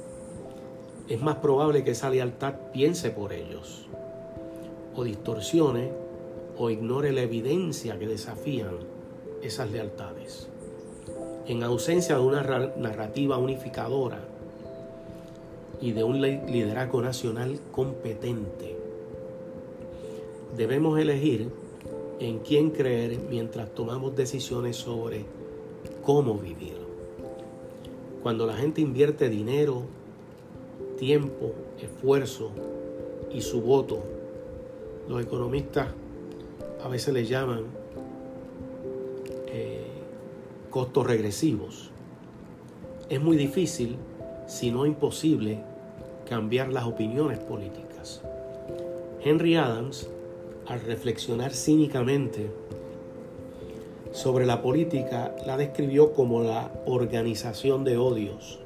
es 1.08 1.22
más 1.22 1.36
probable 1.36 1.84
que 1.84 1.92
esa 1.92 2.10
lealtad 2.10 2.54
piense 2.72 3.10
por 3.10 3.32
ellos, 3.32 3.86
o 4.96 5.04
distorsione 5.04 5.92
o 6.58 6.68
ignore 6.68 7.12
la 7.12 7.22
evidencia 7.22 7.96
que 7.96 8.08
desafían 8.08 8.78
esas 9.40 9.70
lealtades. 9.70 10.48
En 11.46 11.62
ausencia 11.62 12.16
de 12.16 12.22
una 12.22 12.42
narrativa 12.76 13.38
unificadora 13.38 14.18
y 15.80 15.92
de 15.92 16.02
un 16.02 16.20
liderazgo 16.20 17.00
nacional 17.00 17.60
competente, 17.70 18.79
debemos 20.56 20.98
elegir 20.98 21.48
en 22.18 22.38
quién 22.40 22.70
creer 22.70 23.18
mientras 23.30 23.74
tomamos 23.74 24.14
decisiones 24.14 24.76
sobre 24.76 25.24
cómo 26.02 26.34
vivir. 26.34 26.76
Cuando 28.22 28.46
la 28.46 28.54
gente 28.54 28.80
invierte 28.80 29.30
dinero, 29.30 29.82
tiempo, 30.98 31.52
esfuerzo 31.80 32.50
y 33.32 33.40
su 33.40 33.62
voto, 33.62 34.02
los 35.08 35.22
economistas 35.22 35.88
a 36.84 36.88
veces 36.88 37.14
le 37.14 37.24
llaman 37.24 37.64
eh, 39.46 39.86
costos 40.70 41.06
regresivos. 41.06 41.90
Es 43.08 43.20
muy 43.20 43.36
difícil, 43.36 43.96
si 44.46 44.70
no 44.70 44.84
imposible, 44.84 45.62
cambiar 46.28 46.70
las 46.70 46.84
opiniones 46.84 47.38
políticas. 47.38 48.22
Henry 49.22 49.56
Adams 49.56 50.08
al 50.70 50.80
reflexionar 50.82 51.52
cínicamente 51.52 52.48
sobre 54.12 54.46
la 54.46 54.62
política, 54.62 55.34
la 55.44 55.56
describió 55.56 56.12
como 56.12 56.42
la 56.44 56.70
organización 56.86 57.82
de 57.82 57.96
odios, 57.96 58.60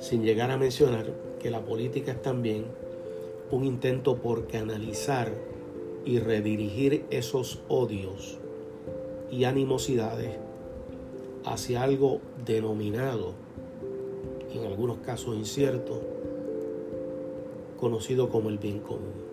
sin 0.00 0.24
llegar 0.24 0.50
a 0.50 0.56
mencionar 0.56 1.06
que 1.40 1.50
la 1.50 1.60
política 1.60 2.10
es 2.10 2.22
también 2.22 2.64
un 3.52 3.64
intento 3.64 4.16
por 4.16 4.48
canalizar 4.48 5.32
y 6.04 6.18
redirigir 6.18 7.04
esos 7.10 7.60
odios 7.68 8.38
y 9.30 9.44
animosidades 9.44 10.36
hacia 11.44 11.84
algo 11.84 12.20
denominado, 12.44 13.34
en 14.52 14.64
algunos 14.64 14.98
casos 14.98 15.36
incierto, 15.36 16.00
conocido 17.78 18.28
como 18.28 18.48
el 18.48 18.58
bien 18.58 18.80
común. 18.80 19.23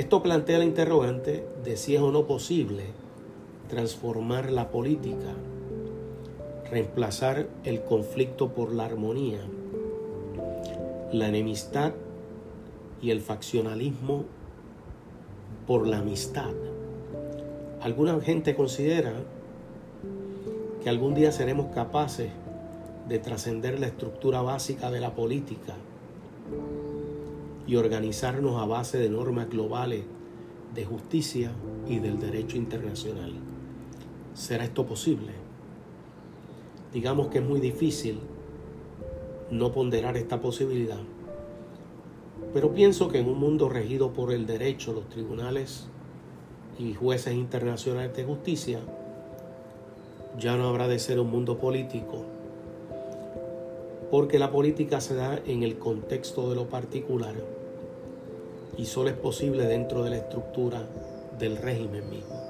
Esto 0.00 0.22
plantea 0.22 0.56
la 0.56 0.64
interrogante 0.64 1.44
de 1.62 1.76
si 1.76 1.94
es 1.94 2.00
o 2.00 2.10
no 2.10 2.26
posible 2.26 2.84
transformar 3.68 4.50
la 4.50 4.70
política, 4.70 5.34
reemplazar 6.70 7.48
el 7.64 7.82
conflicto 7.82 8.48
por 8.48 8.72
la 8.72 8.86
armonía, 8.86 9.40
la 11.12 11.28
enemistad 11.28 11.92
y 13.02 13.10
el 13.10 13.20
faccionalismo 13.20 14.24
por 15.66 15.86
la 15.86 15.98
amistad. 15.98 16.54
Alguna 17.82 18.18
gente 18.22 18.56
considera 18.56 19.12
que 20.82 20.88
algún 20.88 21.12
día 21.12 21.30
seremos 21.30 21.74
capaces 21.74 22.30
de 23.06 23.18
trascender 23.18 23.78
la 23.78 23.88
estructura 23.88 24.40
básica 24.40 24.90
de 24.90 25.00
la 25.00 25.14
política 25.14 25.74
y 27.70 27.76
organizarnos 27.76 28.60
a 28.60 28.66
base 28.66 28.98
de 28.98 29.08
normas 29.08 29.48
globales 29.48 30.02
de 30.74 30.84
justicia 30.84 31.52
y 31.88 32.00
del 32.00 32.18
derecho 32.18 32.56
internacional. 32.56 33.32
¿Será 34.34 34.64
esto 34.64 34.84
posible? 34.84 35.30
Digamos 36.92 37.28
que 37.28 37.38
es 37.38 37.44
muy 37.44 37.60
difícil 37.60 38.18
no 39.52 39.70
ponderar 39.70 40.16
esta 40.16 40.40
posibilidad, 40.40 40.98
pero 42.52 42.74
pienso 42.74 43.06
que 43.06 43.20
en 43.20 43.28
un 43.28 43.38
mundo 43.38 43.68
regido 43.68 44.12
por 44.12 44.32
el 44.32 44.46
derecho, 44.46 44.92
los 44.92 45.08
tribunales 45.08 45.86
y 46.76 46.94
jueces 46.94 47.34
internacionales 47.34 48.16
de 48.16 48.24
justicia, 48.24 48.80
ya 50.40 50.56
no 50.56 50.66
habrá 50.66 50.88
de 50.88 50.98
ser 50.98 51.20
un 51.20 51.30
mundo 51.30 51.56
político, 51.56 52.24
porque 54.10 54.40
la 54.40 54.50
política 54.50 55.00
se 55.00 55.14
da 55.14 55.40
en 55.46 55.62
el 55.62 55.78
contexto 55.78 56.48
de 56.48 56.56
lo 56.56 56.68
particular 56.68 57.59
y 58.80 58.86
solo 58.86 59.10
es 59.10 59.16
posible 59.16 59.66
dentro 59.66 60.02
de 60.02 60.08
la 60.08 60.16
estructura 60.16 60.82
del 61.38 61.58
régimen 61.58 62.08
mismo. 62.08 62.40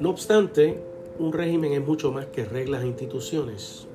No 0.00 0.08
obstante, 0.08 0.80
un 1.18 1.30
régimen 1.30 1.72
es 1.74 1.86
mucho 1.86 2.10
más 2.10 2.24
que 2.26 2.46
reglas 2.46 2.84
e 2.84 2.86
instituciones. 2.86 3.86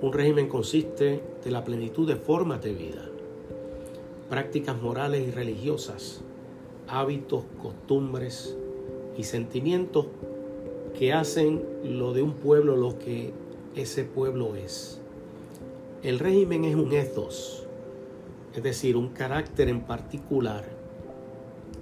Un 0.00 0.14
régimen 0.14 0.48
consiste 0.48 1.20
de 1.44 1.50
la 1.50 1.62
plenitud 1.62 2.08
de 2.08 2.16
formas 2.16 2.62
de 2.62 2.72
vida, 2.72 3.06
prácticas 4.30 4.80
morales 4.80 5.28
y 5.28 5.30
religiosas, 5.30 6.22
hábitos, 6.88 7.44
costumbres 7.60 8.56
y 9.18 9.24
sentimientos 9.24 10.06
que 10.98 11.12
hacen 11.12 11.62
lo 11.84 12.14
de 12.14 12.22
un 12.22 12.32
pueblo 12.32 12.76
lo 12.76 12.98
que 12.98 13.32
ese 13.76 14.04
pueblo 14.04 14.56
es. 14.56 14.98
El 16.02 16.18
régimen 16.18 16.64
es 16.64 16.76
un 16.76 16.94
ethos, 16.94 17.66
es 18.54 18.62
decir, 18.62 18.96
un 18.96 19.10
carácter 19.10 19.68
en 19.68 19.82
particular 19.82 20.64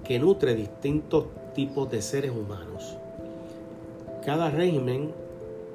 que 0.04 0.18
nutre 0.18 0.54
distintos 0.54 1.26
tipos 1.54 1.90
de 1.90 2.02
seres 2.02 2.30
humanos. 2.30 2.96
Cada 4.24 4.50
régimen 4.50 5.12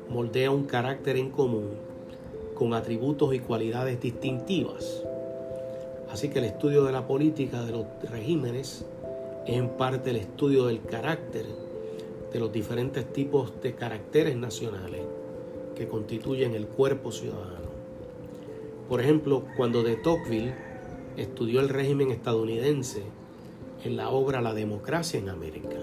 moldea 0.09 0.51
un 0.51 0.65
carácter 0.65 1.17
en 1.17 1.31
común 1.31 1.71
con 2.55 2.73
atributos 2.73 3.33
y 3.33 3.39
cualidades 3.39 3.99
distintivas. 3.99 5.03
Así 6.11 6.29
que 6.29 6.39
el 6.39 6.45
estudio 6.45 6.83
de 6.83 6.91
la 6.91 7.07
política 7.07 7.63
de 7.63 7.71
los 7.71 7.85
regímenes 8.09 8.85
es 9.47 9.57
en 9.57 9.69
parte 9.69 10.11
el 10.11 10.17
estudio 10.17 10.67
del 10.67 10.81
carácter 10.81 11.45
de 12.31 12.39
los 12.39 12.51
diferentes 12.51 13.11
tipos 13.11 13.61
de 13.61 13.73
caracteres 13.73 14.35
nacionales 14.35 15.01
que 15.75 15.87
constituyen 15.87 16.53
el 16.53 16.67
cuerpo 16.67 17.11
ciudadano. 17.11 17.73
Por 18.87 19.01
ejemplo, 19.01 19.43
cuando 19.57 19.81
de 19.81 19.95
Tocqueville 19.95 20.53
estudió 21.17 21.59
el 21.59 21.69
régimen 21.69 22.11
estadounidense 22.11 23.03
en 23.83 23.97
la 23.97 24.09
obra 24.09 24.41
La 24.41 24.53
democracia 24.53 25.19
en 25.19 25.29
América, 25.29 25.77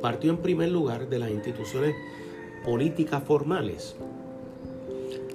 partió 0.00 0.30
en 0.30 0.38
primer 0.38 0.70
lugar 0.70 1.08
de 1.08 1.18
las 1.18 1.30
instituciones 1.30 1.94
políticas 2.64 3.22
formales, 3.22 3.96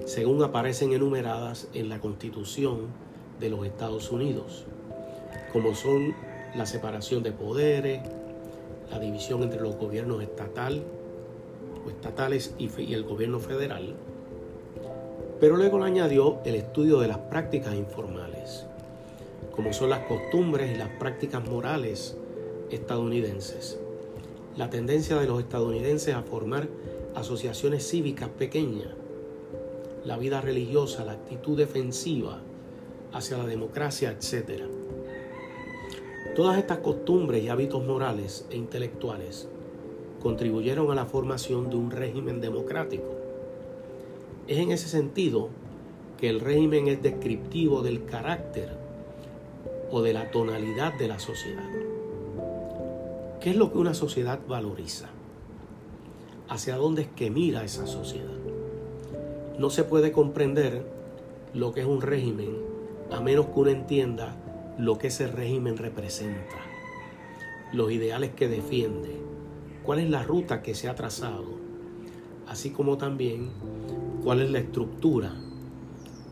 según 0.04 0.42
aparecen 0.42 0.92
enumeradas 0.92 1.68
en 1.74 1.88
la 1.88 2.00
Constitución 2.00 2.86
de 3.40 3.50
los 3.50 3.64
Estados 3.66 4.10
Unidos, 4.10 4.64
como 5.52 5.74
son 5.74 6.14
la 6.54 6.66
separación 6.66 7.22
de 7.22 7.32
poderes, 7.32 8.00
la 8.90 8.98
división 8.98 9.42
entre 9.42 9.60
los 9.60 9.76
gobiernos 9.76 10.22
estatal 10.22 10.82
o 11.84 11.90
estatales 11.90 12.54
y, 12.58 12.70
y 12.80 12.94
el 12.94 13.04
gobierno 13.04 13.40
federal, 13.40 13.94
pero 15.40 15.56
luego 15.56 15.78
le 15.78 15.86
añadió 15.86 16.38
el 16.44 16.54
estudio 16.54 17.00
de 17.00 17.08
las 17.08 17.18
prácticas 17.18 17.74
informales, 17.74 18.64
como 19.54 19.72
son 19.72 19.90
las 19.90 20.06
costumbres 20.06 20.74
y 20.74 20.78
las 20.78 20.88
prácticas 20.90 21.46
morales 21.46 22.16
estadounidenses. 22.70 23.78
La 24.56 24.70
tendencia 24.70 25.16
de 25.16 25.26
los 25.26 25.40
estadounidenses 25.40 26.14
a 26.14 26.22
formar 26.22 26.68
asociaciones 27.14 27.86
cívicas 27.86 28.30
pequeñas, 28.30 28.88
la 30.04 30.16
vida 30.16 30.40
religiosa, 30.40 31.04
la 31.04 31.12
actitud 31.12 31.56
defensiva 31.56 32.40
hacia 33.12 33.36
la 33.36 33.46
democracia, 33.46 34.10
etc. 34.10 34.62
Todas 36.34 36.58
estas 36.58 36.78
costumbres 36.78 37.42
y 37.42 37.48
hábitos 37.48 37.84
morales 37.84 38.46
e 38.50 38.56
intelectuales 38.56 39.48
contribuyeron 40.22 40.90
a 40.90 40.94
la 40.94 41.06
formación 41.06 41.68
de 41.68 41.76
un 41.76 41.90
régimen 41.90 42.40
democrático 42.40 43.15
es 44.48 44.58
en 44.58 44.70
ese 44.70 44.88
sentido 44.88 45.48
que 46.18 46.28
el 46.28 46.40
régimen 46.40 46.88
es 46.88 47.02
descriptivo 47.02 47.82
del 47.82 48.04
carácter 48.04 48.70
o 49.90 50.02
de 50.02 50.12
la 50.12 50.30
tonalidad 50.30 50.94
de 50.94 51.08
la 51.08 51.18
sociedad. 51.18 51.68
¿Qué 53.40 53.50
es 53.50 53.56
lo 53.56 53.72
que 53.72 53.78
una 53.78 53.94
sociedad 53.94 54.40
valoriza? 54.48 55.08
¿Hacia 56.48 56.76
dónde 56.76 57.02
es 57.02 57.08
que 57.08 57.30
mira 57.30 57.64
esa 57.64 57.86
sociedad? 57.86 58.38
No 59.58 59.70
se 59.70 59.84
puede 59.84 60.12
comprender 60.12 60.84
lo 61.54 61.72
que 61.72 61.80
es 61.80 61.86
un 61.86 62.00
régimen 62.00 62.76
a 63.10 63.20
menos 63.20 63.46
que 63.46 63.60
uno 63.60 63.70
entienda 63.70 64.36
lo 64.78 64.98
que 64.98 65.08
ese 65.08 65.26
régimen 65.26 65.76
representa, 65.76 66.56
los 67.72 67.90
ideales 67.92 68.30
que 68.34 68.48
defiende, 68.48 69.16
cuál 69.82 70.00
es 70.00 70.10
la 70.10 70.22
ruta 70.22 70.62
que 70.62 70.74
se 70.74 70.88
ha 70.88 70.94
trazado, 70.94 71.46
así 72.46 72.70
como 72.70 72.98
también 72.98 73.50
cuál 74.26 74.42
es 74.42 74.50
la 74.50 74.58
estructura 74.58 75.32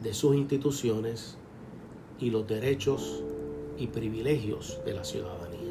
de 0.03 0.15
sus 0.15 0.35
instituciones 0.35 1.37
y 2.19 2.31
los 2.31 2.45
derechos 2.45 3.23
y 3.79 3.87
privilegios 3.87 4.81
de 4.85 4.95
la 4.95 5.05
ciudadanía. 5.05 5.71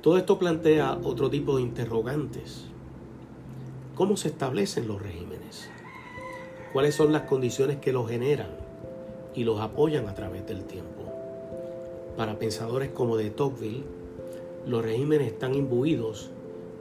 Todo 0.00 0.18
esto 0.18 0.40
plantea 0.40 0.98
otro 1.04 1.30
tipo 1.30 1.54
de 1.54 1.62
interrogantes. 1.62 2.64
¿Cómo 3.94 4.16
se 4.16 4.30
establecen 4.30 4.88
los 4.88 5.00
regímenes? 5.00 5.70
¿Cuáles 6.72 6.96
son 6.96 7.12
las 7.12 7.22
condiciones 7.22 7.76
que 7.76 7.92
los 7.92 8.10
generan 8.10 8.50
y 9.36 9.44
los 9.44 9.60
apoyan 9.60 10.08
a 10.08 10.14
través 10.16 10.44
del 10.44 10.64
tiempo? 10.64 11.04
Para 12.16 12.40
pensadores 12.40 12.90
como 12.90 13.16
de 13.16 13.30
Tocqueville, 13.30 13.84
los 14.66 14.82
regímenes 14.82 15.28
están 15.28 15.54
imbuidos 15.54 16.30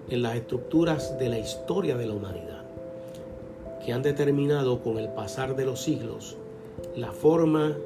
en 0.10 0.24
las 0.24 0.36
estructuras 0.36 1.20
de 1.20 1.30
la 1.30 1.38
historia 1.38 1.96
de 1.96 2.08
la 2.08 2.16
humanidad 2.16 2.61
que 3.86 3.94
han 3.94 4.02
determinado 4.02 4.82
con 4.82 4.98
el 4.98 5.10
pasar 5.10 5.56
de 5.56 5.66
los 5.66 5.82
siglos 5.82 6.38
la 6.96 7.12
forma 7.12 7.78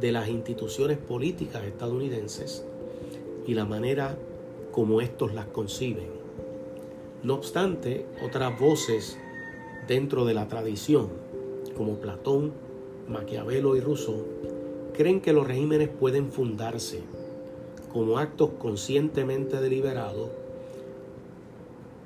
de 0.00 0.12
las 0.12 0.28
instituciones 0.28 0.98
políticas 0.98 1.64
estadounidenses 1.64 2.64
y 3.46 3.54
la 3.54 3.64
manera 3.64 4.16
como 4.72 5.00
estos 5.00 5.34
las 5.34 5.46
conciben. 5.46 6.08
No 7.22 7.34
obstante, 7.34 8.06
otras 8.24 8.58
voces 8.58 9.18
dentro 9.86 10.24
de 10.24 10.34
la 10.34 10.48
tradición, 10.48 11.08
como 11.76 11.94
Platón, 11.94 12.52
Maquiavelo 13.08 13.76
y 13.76 13.80
Rousseau, 13.80 14.24
creen 14.94 15.20
que 15.20 15.32
los 15.32 15.46
regímenes 15.46 15.88
pueden 15.88 16.30
fundarse 16.30 17.00
como 17.92 18.18
actos 18.18 18.50
conscientemente 18.58 19.60
deliberados 19.60 20.28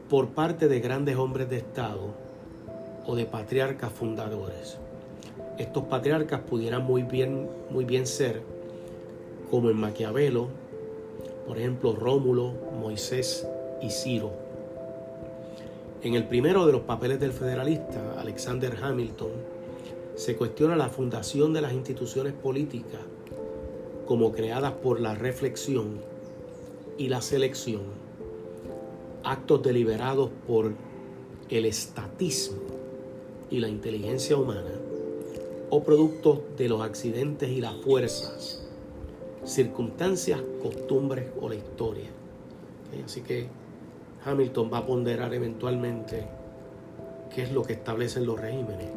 por 0.08 0.28
parte 0.28 0.68
de 0.68 0.80
grandes 0.80 1.16
hombres 1.16 1.48
de 1.50 1.58
Estado 1.58 2.27
o 3.08 3.16
de 3.16 3.24
patriarcas 3.24 3.90
fundadores. 3.90 4.76
Estos 5.56 5.84
patriarcas 5.84 6.42
pudieran 6.42 6.84
muy 6.84 7.04
bien, 7.04 7.48
muy 7.70 7.86
bien 7.86 8.06
ser, 8.06 8.42
como 9.50 9.70
en 9.70 9.78
Maquiavelo, 9.78 10.48
por 11.46 11.56
ejemplo, 11.56 11.96
Rómulo, 11.96 12.52
Moisés 12.78 13.48
y 13.80 13.88
Ciro. 13.88 14.30
En 16.02 16.16
el 16.16 16.24
primero 16.24 16.66
de 16.66 16.72
los 16.72 16.82
papeles 16.82 17.18
del 17.18 17.32
federalista, 17.32 18.20
Alexander 18.20 18.76
Hamilton, 18.80 19.30
se 20.14 20.36
cuestiona 20.36 20.76
la 20.76 20.90
fundación 20.90 21.54
de 21.54 21.62
las 21.62 21.72
instituciones 21.72 22.34
políticas 22.34 23.00
como 24.04 24.32
creadas 24.32 24.72
por 24.72 25.00
la 25.00 25.14
reflexión 25.14 25.98
y 26.98 27.08
la 27.08 27.22
selección, 27.22 27.84
actos 29.24 29.62
deliberados 29.62 30.28
por 30.46 30.72
el 31.48 31.64
estatismo 31.64 32.77
y 33.50 33.60
la 33.60 33.68
inteligencia 33.68 34.36
humana 34.36 34.72
o 35.70 35.82
producto 35.82 36.44
de 36.56 36.68
los 36.68 36.82
accidentes 36.82 37.48
y 37.50 37.60
las 37.60 37.76
fuerzas, 37.76 38.62
circunstancias, 39.44 40.40
costumbres 40.62 41.26
o 41.40 41.48
la 41.48 41.54
historia. 41.54 42.08
Así 43.04 43.20
que 43.20 43.46
Hamilton 44.24 44.70
va 44.72 44.78
a 44.78 44.86
ponderar 44.86 45.34
eventualmente 45.34 46.26
qué 47.34 47.42
es 47.42 47.52
lo 47.52 47.62
que 47.62 47.74
establecen 47.74 48.26
los 48.26 48.40
regímenes, 48.40 48.90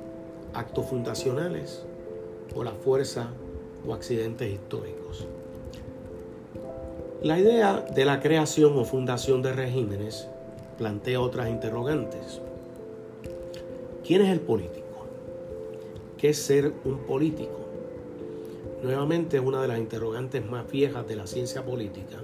actos 0.53 0.85
fundacionales 0.87 1.83
o 2.55 2.63
la 2.63 2.71
fuerza 2.71 3.27
o 3.87 3.93
accidentes 3.93 4.51
históricos. 4.51 5.27
La 7.21 7.39
idea 7.39 7.85
de 7.93 8.05
la 8.05 8.19
creación 8.19 8.77
o 8.77 8.85
fundación 8.85 9.41
de 9.41 9.53
regímenes 9.53 10.27
plantea 10.77 11.21
otras 11.21 11.49
interrogantes. 11.49 12.41
¿Quién 14.05 14.23
es 14.23 14.29
el 14.29 14.39
político? 14.39 15.05
¿Qué 16.17 16.29
es 16.29 16.37
ser 16.37 16.73
un 16.85 16.99
político? 17.05 17.59
Nuevamente 18.81 19.37
es 19.37 19.43
una 19.43 19.61
de 19.61 19.67
las 19.67 19.77
interrogantes 19.77 20.43
más 20.43 20.69
viejas 20.71 21.07
de 21.07 21.15
la 21.15 21.27
ciencia 21.27 21.63
política, 21.63 22.17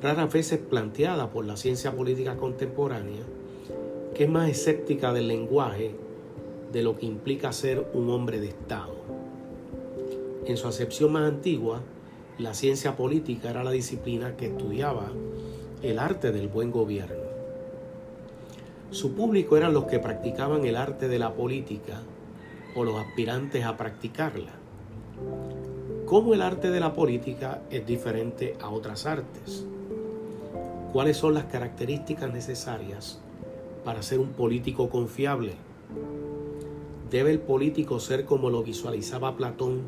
raras 0.00 0.32
veces 0.32 0.60
planteada 0.60 1.30
por 1.30 1.44
la 1.44 1.56
ciencia 1.56 1.90
política 1.90 2.36
contemporánea, 2.36 3.24
que 4.14 4.24
es 4.24 4.30
más 4.30 4.48
escéptica 4.48 5.12
del 5.12 5.26
lenguaje 5.26 5.96
de 6.72 6.82
lo 6.82 6.96
que 6.96 7.06
implica 7.06 7.52
ser 7.52 7.88
un 7.92 8.08
hombre 8.10 8.38
de 8.38 8.48
Estado. 8.48 8.94
En 10.46 10.56
su 10.56 10.68
acepción 10.68 11.10
más 11.10 11.24
antigua, 11.24 11.80
la 12.38 12.54
ciencia 12.54 12.96
política 12.96 13.50
era 13.50 13.64
la 13.64 13.72
disciplina 13.72 14.36
que 14.36 14.46
estudiaba 14.46 15.10
el 15.82 15.98
arte 15.98 16.30
del 16.30 16.46
buen 16.46 16.70
gobierno. 16.70 17.25
Su 18.90 19.12
público 19.14 19.56
eran 19.56 19.74
los 19.74 19.84
que 19.84 19.98
practicaban 19.98 20.64
el 20.64 20.76
arte 20.76 21.08
de 21.08 21.18
la 21.18 21.34
política 21.34 22.02
o 22.74 22.84
los 22.84 22.96
aspirantes 22.96 23.64
a 23.64 23.76
practicarla. 23.76 24.52
¿Cómo 26.04 26.34
el 26.34 26.42
arte 26.42 26.70
de 26.70 26.78
la 26.78 26.94
política 26.94 27.62
es 27.70 27.84
diferente 27.84 28.56
a 28.60 28.70
otras 28.70 29.06
artes? 29.06 29.66
¿Cuáles 30.92 31.16
son 31.16 31.34
las 31.34 31.46
características 31.46 32.32
necesarias 32.32 33.18
para 33.84 34.02
ser 34.02 34.20
un 34.20 34.28
político 34.28 34.88
confiable? 34.88 35.54
¿Debe 37.10 37.32
el 37.32 37.40
político 37.40 37.98
ser 37.98 38.24
como 38.24 38.50
lo 38.50 38.62
visualizaba 38.62 39.36
Platón, 39.36 39.82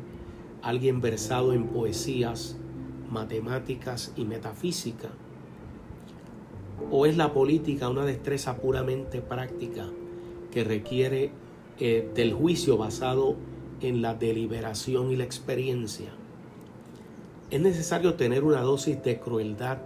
alguien 0.61 0.99
versado 0.99 1.53
en 1.53 1.67
poesías, 1.67 2.57
matemáticas 3.09 4.11
y 4.17 4.25
metafísica? 4.25 5.09
¿O 6.91 7.05
es 7.05 7.17
la 7.17 7.33
política 7.33 7.89
una 7.89 8.05
destreza 8.05 8.57
puramente 8.57 9.21
práctica 9.21 9.87
que 10.51 10.63
requiere 10.63 11.31
eh, 11.79 12.09
del 12.13 12.33
juicio 12.33 12.75
basado 12.77 13.35
en 13.81 14.01
la 14.01 14.13
deliberación 14.13 15.11
y 15.11 15.15
la 15.15 15.23
experiencia. 15.23 16.09
Es 17.51 17.61
necesario 17.61 18.15
tener 18.15 18.43
una 18.43 18.61
dosis 18.61 19.01
de 19.01 19.19
crueldad 19.19 19.77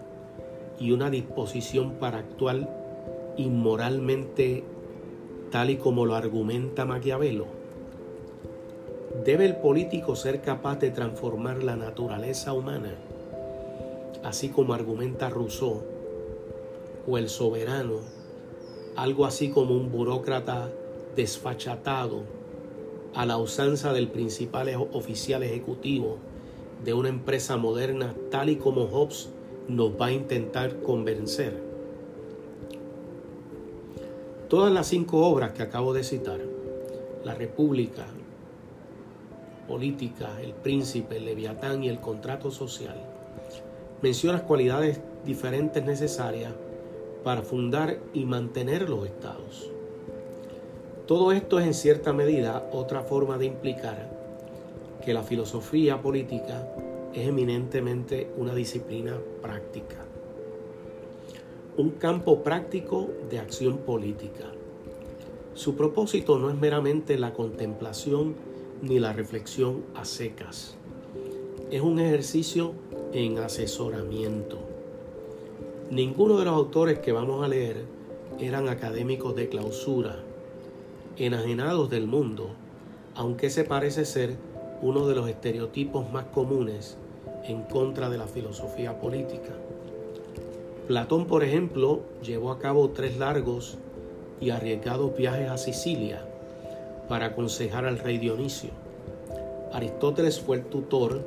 y 0.80 0.92
una 0.92 1.12
disposición 1.12 1.94
para 2.00 2.18
actuar 2.18 2.68
inmoralmente 3.38 4.64
tal 5.52 5.70
y 5.70 5.78
como 5.78 6.08
lo 6.08 6.16
argumenta 6.16 6.86
Maquiavelo. 6.86 7.46
¿Debe 9.24 9.46
el 9.46 9.58
político 9.58 10.16
ser 10.16 10.42
capaz 10.42 10.80
de 10.80 10.90
transformar 10.90 11.64
la 11.64 11.76
naturaleza 11.76 12.54
humana? 12.54 12.96
Así 14.24 14.50
como 14.50 14.74
argumenta 14.74 15.30
Rousseau, 15.30 15.84
o 17.08 17.18
el 17.18 17.30
soberano, 17.30 18.00
algo 18.96 19.26
así 19.26 19.50
como 19.50 19.76
un 19.76 19.92
burócrata 19.92 20.70
desfachatado 21.16 22.22
a 23.14 23.26
la 23.26 23.38
usanza 23.38 23.94
del 23.94 24.08
principal 24.08 24.70
oficial 24.94 25.44
ejecutivo 25.44 26.18
de 26.84 26.94
una 26.94 27.10
empresa 27.10 27.58
moderna 27.58 28.14
tal 28.32 28.50
y 28.50 28.56
como 28.58 28.88
Hobbes 28.88 29.30
nos 29.68 29.92
va 30.00 30.08
a 30.08 30.12
intentar 30.12 30.82
convencer. 30.82 31.62
Todas 34.50 34.72
las 34.72 34.88
cinco 34.88 35.26
obras 35.26 35.54
que 35.54 35.64
acabo 35.64 35.94
de 35.94 36.04
citar, 36.04 36.40
La 37.24 37.34
República, 37.34 38.06
Política, 39.68 40.30
El 40.42 40.54
Príncipe, 40.54 41.18
el 41.18 41.26
Leviatán 41.26 41.84
y 41.84 41.90
el 41.90 42.00
Contrato 42.00 42.52
Social, 42.52 43.02
mencionan 44.02 44.42
cualidades 44.42 45.00
diferentes 45.26 45.84
necesarias 45.84 46.54
para 47.24 47.42
fundar 47.42 48.00
y 48.14 48.26
mantener 48.26 48.90
los 48.90 49.06
estados. 49.06 49.70
Todo 51.08 51.32
esto 51.32 51.60
es 51.60 51.66
en 51.66 51.74
cierta 51.74 52.14
medida 52.14 52.70
otra 52.72 53.02
forma 53.02 53.38
de 53.38 53.46
implicar 53.46 54.10
que 55.04 55.14
la 55.14 55.24
filosofía 55.24 56.02
política 56.02 56.68
es 57.14 57.28
eminentemente 57.28 58.32
una 58.38 58.56
disciplina 58.56 59.18
práctica, 59.42 60.06
un 61.78 61.92
campo 61.92 62.42
práctico 62.44 63.10
de 63.30 63.40
acción 63.40 63.80
política. 63.80 64.46
Su 65.54 65.76
propósito 65.76 66.40
no 66.40 66.50
es 66.50 66.56
meramente 66.56 67.18
la 67.18 67.34
contemplación 67.34 68.36
ni 68.82 69.00
la 69.00 69.14
reflexión 69.14 69.84
a 69.96 70.06
secas, 70.06 70.78
es 71.74 71.82
un 71.82 72.00
ejercicio 72.00 72.74
en 73.14 73.40
asesoramiento 73.40 74.73
Ninguno 75.94 76.40
de 76.40 76.46
los 76.46 76.56
autores 76.56 76.98
que 76.98 77.12
vamos 77.12 77.46
a 77.46 77.48
leer 77.48 77.86
eran 78.40 78.68
académicos 78.68 79.36
de 79.36 79.48
clausura, 79.48 80.24
enajenados 81.18 81.92
del 81.92 82.08
mundo, 82.08 82.50
aunque 83.14 83.52
se 83.52 83.64
parece 83.64 84.04
ser 84.04 84.36
uno 84.82 85.08
de 85.08 85.14
los 85.14 85.30
estereotipos 85.30 86.12
más 86.12 86.26
comunes 86.34 86.98
en 87.44 87.62
contra 87.62 88.10
de 88.10 88.18
la 88.18 88.26
filosofía 88.26 89.00
política. 89.00 89.52
Platón, 90.88 91.28
por 91.28 91.44
ejemplo, 91.44 92.00
llevó 92.24 92.50
a 92.50 92.58
cabo 92.58 92.90
tres 92.90 93.20
largos 93.20 93.78
y 94.42 94.50
arriesgados 94.50 95.16
viajes 95.16 95.52
a 95.52 95.60
Sicilia 95.60 96.26
para 97.08 97.28
aconsejar 97.28 97.86
al 97.86 98.00
rey 98.00 98.18
Dionisio. 98.18 98.72
Aristóteles 99.72 100.40
fue 100.40 100.58
el 100.58 100.66
tutor 100.66 101.24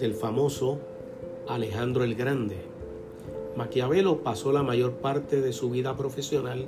del 0.00 0.14
famoso 0.14 0.80
Alejandro 1.46 2.02
el 2.02 2.16
Grande, 2.16 2.71
Maquiavelo 3.56 4.18
pasó 4.18 4.50
la 4.52 4.62
mayor 4.62 4.92
parte 4.92 5.40
de 5.40 5.52
su 5.52 5.70
vida 5.70 5.96
profesional 5.96 6.66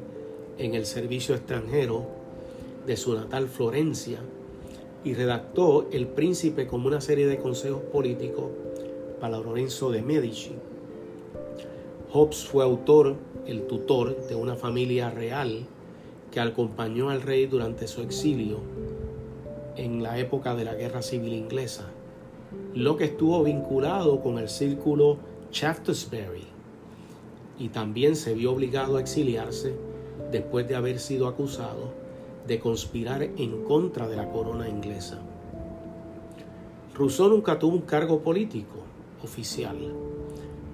en 0.59 0.75
el 0.75 0.85
servicio 0.85 1.35
extranjero 1.35 2.05
de 2.87 2.97
su 2.97 3.15
natal 3.15 3.49
Florencia 3.49 4.19
y 5.03 5.15
redactó 5.15 5.89
El 5.93 6.07
Príncipe 6.07 6.67
como 6.67 6.89
una 6.89 7.01
serie 7.01 7.27
de 7.27 7.39
consejos 7.39 7.81
políticos 7.83 8.47
para 9.21 9.39
Lorenzo 9.39 9.91
de 9.91 10.03
Medici. 10.03 10.53
Hobbes 12.13 12.45
fue 12.45 12.63
autor, 12.63 13.17
el 13.47 13.67
tutor 13.67 14.27
de 14.27 14.35
una 14.35 14.55
familia 14.55 15.11
real 15.11 15.67
que 16.31 16.41
acompañó 16.41 17.11
al 17.11 17.23
rey 17.23 17.47
durante 17.47 17.87
su 17.87 18.03
exilio 18.03 18.59
en 19.77 20.03
la 20.03 20.19
época 20.19 20.55
de 20.55 20.65
la 20.65 20.75
Guerra 20.75 21.03
Civil 21.03 21.33
Inglesa, 21.33 21.87
lo 22.75 22.97
que 22.97 23.05
estuvo 23.05 23.43
vinculado 23.43 24.21
con 24.21 24.39
el 24.39 24.49
círculo 24.49 25.19
Shaftesbury, 25.51 26.54
y 27.59 27.69
también 27.69 28.17
se 28.17 28.35
vio 28.35 28.53
obligado 28.53 28.97
a 28.97 29.01
exiliarse 29.01 29.75
después 30.31 30.69
de 30.69 30.77
haber 30.77 30.99
sido 30.99 31.29
acusado 31.29 31.93
de 32.47 32.59
conspirar 32.59 33.23
en 33.23 33.65
contra 33.65 34.09
de 34.09 34.17
la 34.17 34.31
corona 34.31 34.69
inglesa. 34.69 35.21
Rousseau 36.95 37.29
nunca 37.29 37.59
tuvo 37.59 37.77
un 37.77 37.83
cargo 37.83 38.21
político 38.21 38.79
oficial, 39.23 39.77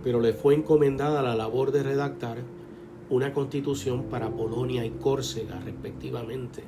pero 0.02 0.20
le 0.20 0.32
fue 0.32 0.54
encomendada 0.54 1.22
la 1.22 1.34
labor 1.34 1.72
de 1.72 1.82
redactar 1.82 2.38
una 3.08 3.32
constitución 3.32 4.04
para 4.04 4.30
Polonia 4.30 4.84
y 4.84 4.90
Córcega 4.90 5.60
respectivamente. 5.64 6.62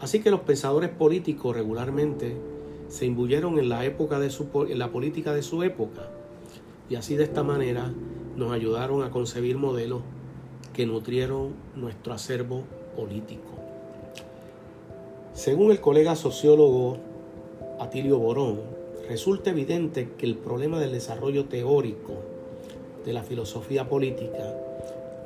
Así 0.00 0.20
que 0.20 0.30
los 0.30 0.40
pensadores 0.40 0.90
políticos 0.90 1.56
regularmente 1.56 2.36
se 2.88 3.06
imbuyeron 3.06 3.58
en 3.58 3.68
la, 3.68 3.84
época 3.84 4.18
de 4.18 4.30
su, 4.30 4.48
en 4.68 4.78
la 4.78 4.90
política 4.90 5.34
de 5.34 5.42
su 5.42 5.62
época 5.62 6.08
y 6.88 6.94
así 6.94 7.16
de 7.16 7.24
esta 7.24 7.42
manera 7.42 7.92
nos 8.38 8.52
ayudaron 8.52 9.02
a 9.02 9.10
concebir 9.10 9.58
modelos 9.58 10.02
que 10.72 10.86
nutrieron 10.86 11.54
nuestro 11.74 12.12
acervo 12.12 12.62
político. 12.94 13.50
Según 15.32 15.72
el 15.72 15.80
colega 15.80 16.14
sociólogo 16.14 16.98
Atilio 17.80 18.18
Borón, 18.18 18.60
resulta 19.08 19.50
evidente 19.50 20.10
que 20.16 20.26
el 20.26 20.36
problema 20.36 20.78
del 20.78 20.92
desarrollo 20.92 21.46
teórico 21.46 22.14
de 23.04 23.12
la 23.12 23.24
filosofía 23.24 23.88
política 23.88 24.54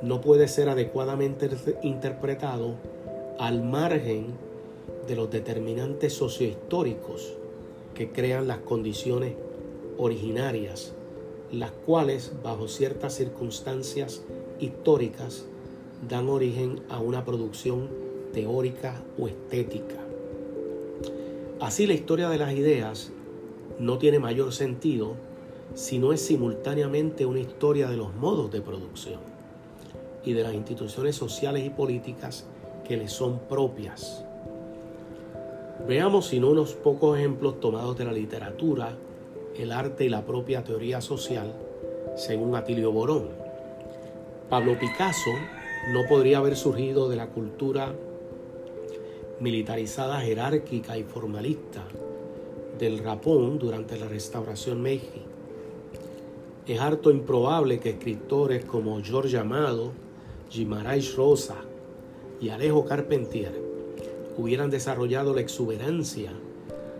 no 0.01 0.19
puede 0.19 0.47
ser 0.47 0.69
adecuadamente 0.69 1.49
interpretado 1.83 2.75
al 3.37 3.63
margen 3.63 4.33
de 5.07 5.15
los 5.15 5.29
determinantes 5.29 6.13
sociohistóricos 6.13 7.33
que 7.93 8.11
crean 8.11 8.47
las 8.47 8.59
condiciones 8.59 9.33
originarias 9.97 10.93
las 11.53 11.71
cuales, 11.71 12.33
bajo 12.43 12.67
ciertas 12.67 13.15
circunstancias 13.15 14.23
históricas, 14.59 15.45
dan 16.09 16.27
origen 16.27 16.81
a 16.89 16.99
una 16.99 17.23
producción 17.23 17.89
teórica 18.33 19.03
o 19.19 19.27
estética. 19.27 19.95
Así 21.59 21.85
la 21.85 21.93
historia 21.93 22.27
de 22.29 22.39
las 22.39 22.53
ideas 22.53 23.11
no 23.79 23.99
tiene 23.99 24.19
mayor 24.19 24.51
sentido 24.51 25.13
si 25.75 25.99
no 25.99 26.11
es 26.11 26.21
simultáneamente 26.21 27.25
una 27.25 27.39
historia 27.39 27.87
de 27.87 27.97
los 27.97 28.13
modos 28.15 28.51
de 28.51 28.61
producción 28.61 29.19
y 30.25 30.33
de 30.33 30.43
las 30.43 30.53
instituciones 30.53 31.15
sociales 31.15 31.63
y 31.65 31.69
políticas 31.69 32.45
que 32.83 32.97
le 32.97 33.07
son 33.07 33.39
propias. 33.47 34.25
Veamos 35.87 36.27
sin 36.27 36.43
unos 36.43 36.73
pocos 36.73 37.17
ejemplos 37.17 37.59
tomados 37.59 37.97
de 37.97 38.05
la 38.05 38.13
literatura, 38.13 38.97
el 39.57 39.71
arte 39.71 40.05
y 40.05 40.09
la 40.09 40.25
propia 40.25 40.63
teoría 40.63 41.01
social, 41.01 41.53
según 42.15 42.55
Atilio 42.55 42.91
Borón. 42.91 43.29
Pablo 44.49 44.77
Picasso 44.79 45.31
no 45.91 46.01
podría 46.07 46.39
haber 46.39 46.55
surgido 46.55 47.09
de 47.09 47.15
la 47.15 47.27
cultura 47.27 47.93
militarizada, 49.39 50.21
jerárquica 50.21 50.97
y 50.97 51.03
formalista 51.03 51.83
del 52.79 52.99
Rapón 52.99 53.59
durante 53.59 53.97
la 53.97 54.07
restauración 54.07 54.81
Meiji. 54.81 55.23
Es 56.67 56.79
harto 56.79 57.11
improbable 57.11 57.79
que 57.79 57.91
escritores 57.91 58.63
como 58.63 59.01
George 59.03 59.37
Amado, 59.37 59.91
Guimarães 60.51 61.15
Rosa 61.15 61.57
y 62.39 62.49
Alejo 62.49 62.85
Carpentier 62.85 63.51
hubieran 64.37 64.69
desarrollado 64.69 65.33
la 65.33 65.41
exuberancia 65.41 66.31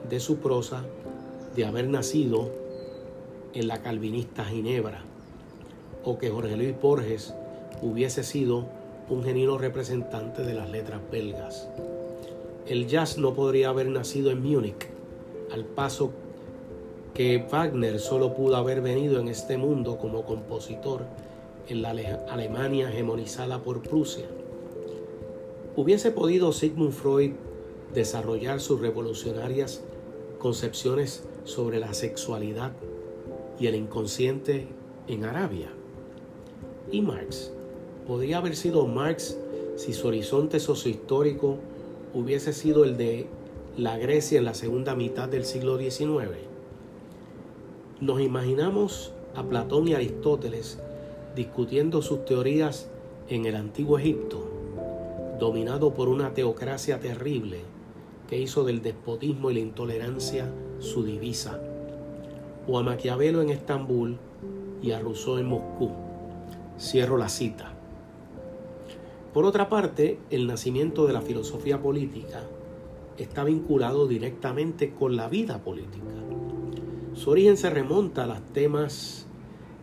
de 0.09 0.19
su 0.19 0.37
prosa 0.37 0.83
de 1.55 1.65
haber 1.65 1.87
nacido 1.87 2.49
en 3.53 3.67
la 3.67 3.81
calvinista 3.81 4.45
Ginebra, 4.45 5.03
o 6.03 6.17
que 6.17 6.29
Jorge 6.29 6.57
Luis 6.57 6.79
Borges 6.81 7.33
hubiese 7.81 8.23
sido 8.23 8.65
un 9.09 9.23
genuino 9.23 9.57
representante 9.57 10.43
de 10.43 10.53
las 10.53 10.69
letras 10.69 11.01
belgas. 11.11 11.67
El 12.67 12.87
jazz 12.87 13.17
no 13.17 13.33
podría 13.33 13.69
haber 13.69 13.87
nacido 13.87 14.31
en 14.31 14.41
Múnich, 14.41 14.87
al 15.51 15.65
paso 15.65 16.11
que 17.13 17.45
Wagner 17.51 17.99
solo 17.99 18.33
pudo 18.33 18.55
haber 18.55 18.81
venido 18.81 19.19
en 19.19 19.27
este 19.27 19.57
mundo 19.57 19.97
como 19.97 20.25
compositor 20.25 21.03
en 21.67 21.81
la 21.81 21.91
Alemania 22.29 22.89
hegemonizada 22.89 23.59
por 23.59 23.81
Prusia. 23.81 24.25
Hubiese 25.75 26.11
podido 26.11 26.51
Sigmund 26.51 26.93
Freud 26.93 27.33
desarrollar 27.93 28.59
sus 28.59 28.79
revolucionarias 28.79 29.83
concepciones 30.43 31.23
sobre 31.45 31.79
la 31.79 31.93
sexualidad 31.93 32.73
y 33.57 33.67
el 33.67 33.75
inconsciente 33.75 34.67
en 35.07 35.23
Arabia. 35.23 35.69
Y 36.91 37.01
Marx. 37.01 37.53
Podría 38.05 38.39
haber 38.39 38.57
sido 38.57 38.85
Marx 38.85 39.37
si 39.77 39.93
su 39.93 40.09
horizonte 40.09 40.59
sociohistórico 40.59 41.59
hubiese 42.13 42.51
sido 42.51 42.83
el 42.83 42.97
de 42.97 43.27
la 43.77 43.97
Grecia 43.97 44.37
en 44.37 44.43
la 44.43 44.53
segunda 44.53 44.95
mitad 44.95 45.29
del 45.29 45.45
siglo 45.45 45.77
XIX, 45.77 46.27
nos 48.01 48.19
imaginamos 48.19 49.13
a 49.35 49.43
Platón 49.43 49.87
y 49.87 49.93
Aristóteles 49.93 50.77
discutiendo 51.37 52.01
sus 52.01 52.25
teorías 52.25 52.89
en 53.29 53.45
el 53.45 53.55
antiguo 53.55 53.97
Egipto, 53.97 54.45
dominado 55.39 55.93
por 55.93 56.09
una 56.09 56.33
teocracia 56.33 56.99
terrible 56.99 57.61
que 58.27 58.39
hizo 58.39 58.63
del 58.63 58.81
despotismo 58.81 59.51
y 59.51 59.55
la 59.55 59.59
intolerancia 59.59 60.51
su 60.79 61.03
divisa, 61.03 61.59
o 62.67 62.79
a 62.79 62.83
Maquiavelo 62.83 63.41
en 63.41 63.49
Estambul 63.49 64.17
y 64.81 64.91
a 64.91 64.99
Rousseau 64.99 65.37
en 65.37 65.47
Moscú. 65.47 65.91
Cierro 66.79 67.17
la 67.17 67.29
cita. 67.29 67.73
Por 69.33 69.45
otra 69.45 69.69
parte, 69.69 70.19
el 70.29 70.47
nacimiento 70.47 71.07
de 71.07 71.13
la 71.13 71.21
filosofía 71.21 71.81
política 71.81 72.43
está 73.17 73.43
vinculado 73.43 74.07
directamente 74.07 74.93
con 74.93 75.15
la 75.15 75.27
vida 75.27 75.59
política. 75.59 76.13
Su 77.13 77.31
origen 77.31 77.57
se 77.57 77.69
remonta 77.69 78.23
a 78.23 78.27
los 78.27 78.41
temas 78.53 79.27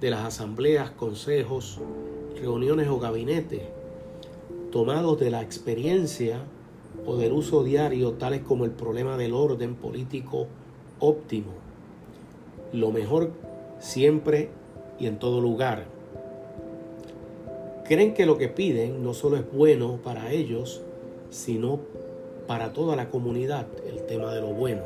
de 0.00 0.10
las 0.10 0.24
asambleas, 0.24 0.90
consejos, 0.90 1.80
reuniones 2.40 2.88
o 2.88 2.98
gabinetes, 2.98 3.62
tomados 4.72 5.18
de 5.20 5.30
la 5.30 5.42
experiencia 5.42 6.42
del 7.16 7.32
uso 7.32 7.64
diario, 7.64 8.12
tales 8.12 8.42
como 8.42 8.64
el 8.64 8.70
problema 8.70 9.16
del 9.16 9.34
orden 9.34 9.74
político 9.74 10.46
óptimo, 10.98 11.52
lo 12.72 12.90
mejor 12.90 13.30
siempre 13.78 14.50
y 14.98 15.06
en 15.06 15.18
todo 15.18 15.40
lugar. 15.40 15.86
Creen 17.84 18.14
que 18.14 18.26
lo 18.26 18.38
que 18.38 18.48
piden 18.48 19.02
no 19.02 19.14
solo 19.14 19.36
es 19.36 19.44
bueno 19.50 19.98
para 20.04 20.30
ellos, 20.30 20.82
sino 21.30 21.80
para 22.46 22.72
toda 22.72 22.94
la 22.96 23.10
comunidad, 23.10 23.66
el 23.88 24.06
tema 24.06 24.32
de 24.34 24.40
lo 24.40 24.48
bueno. 24.48 24.82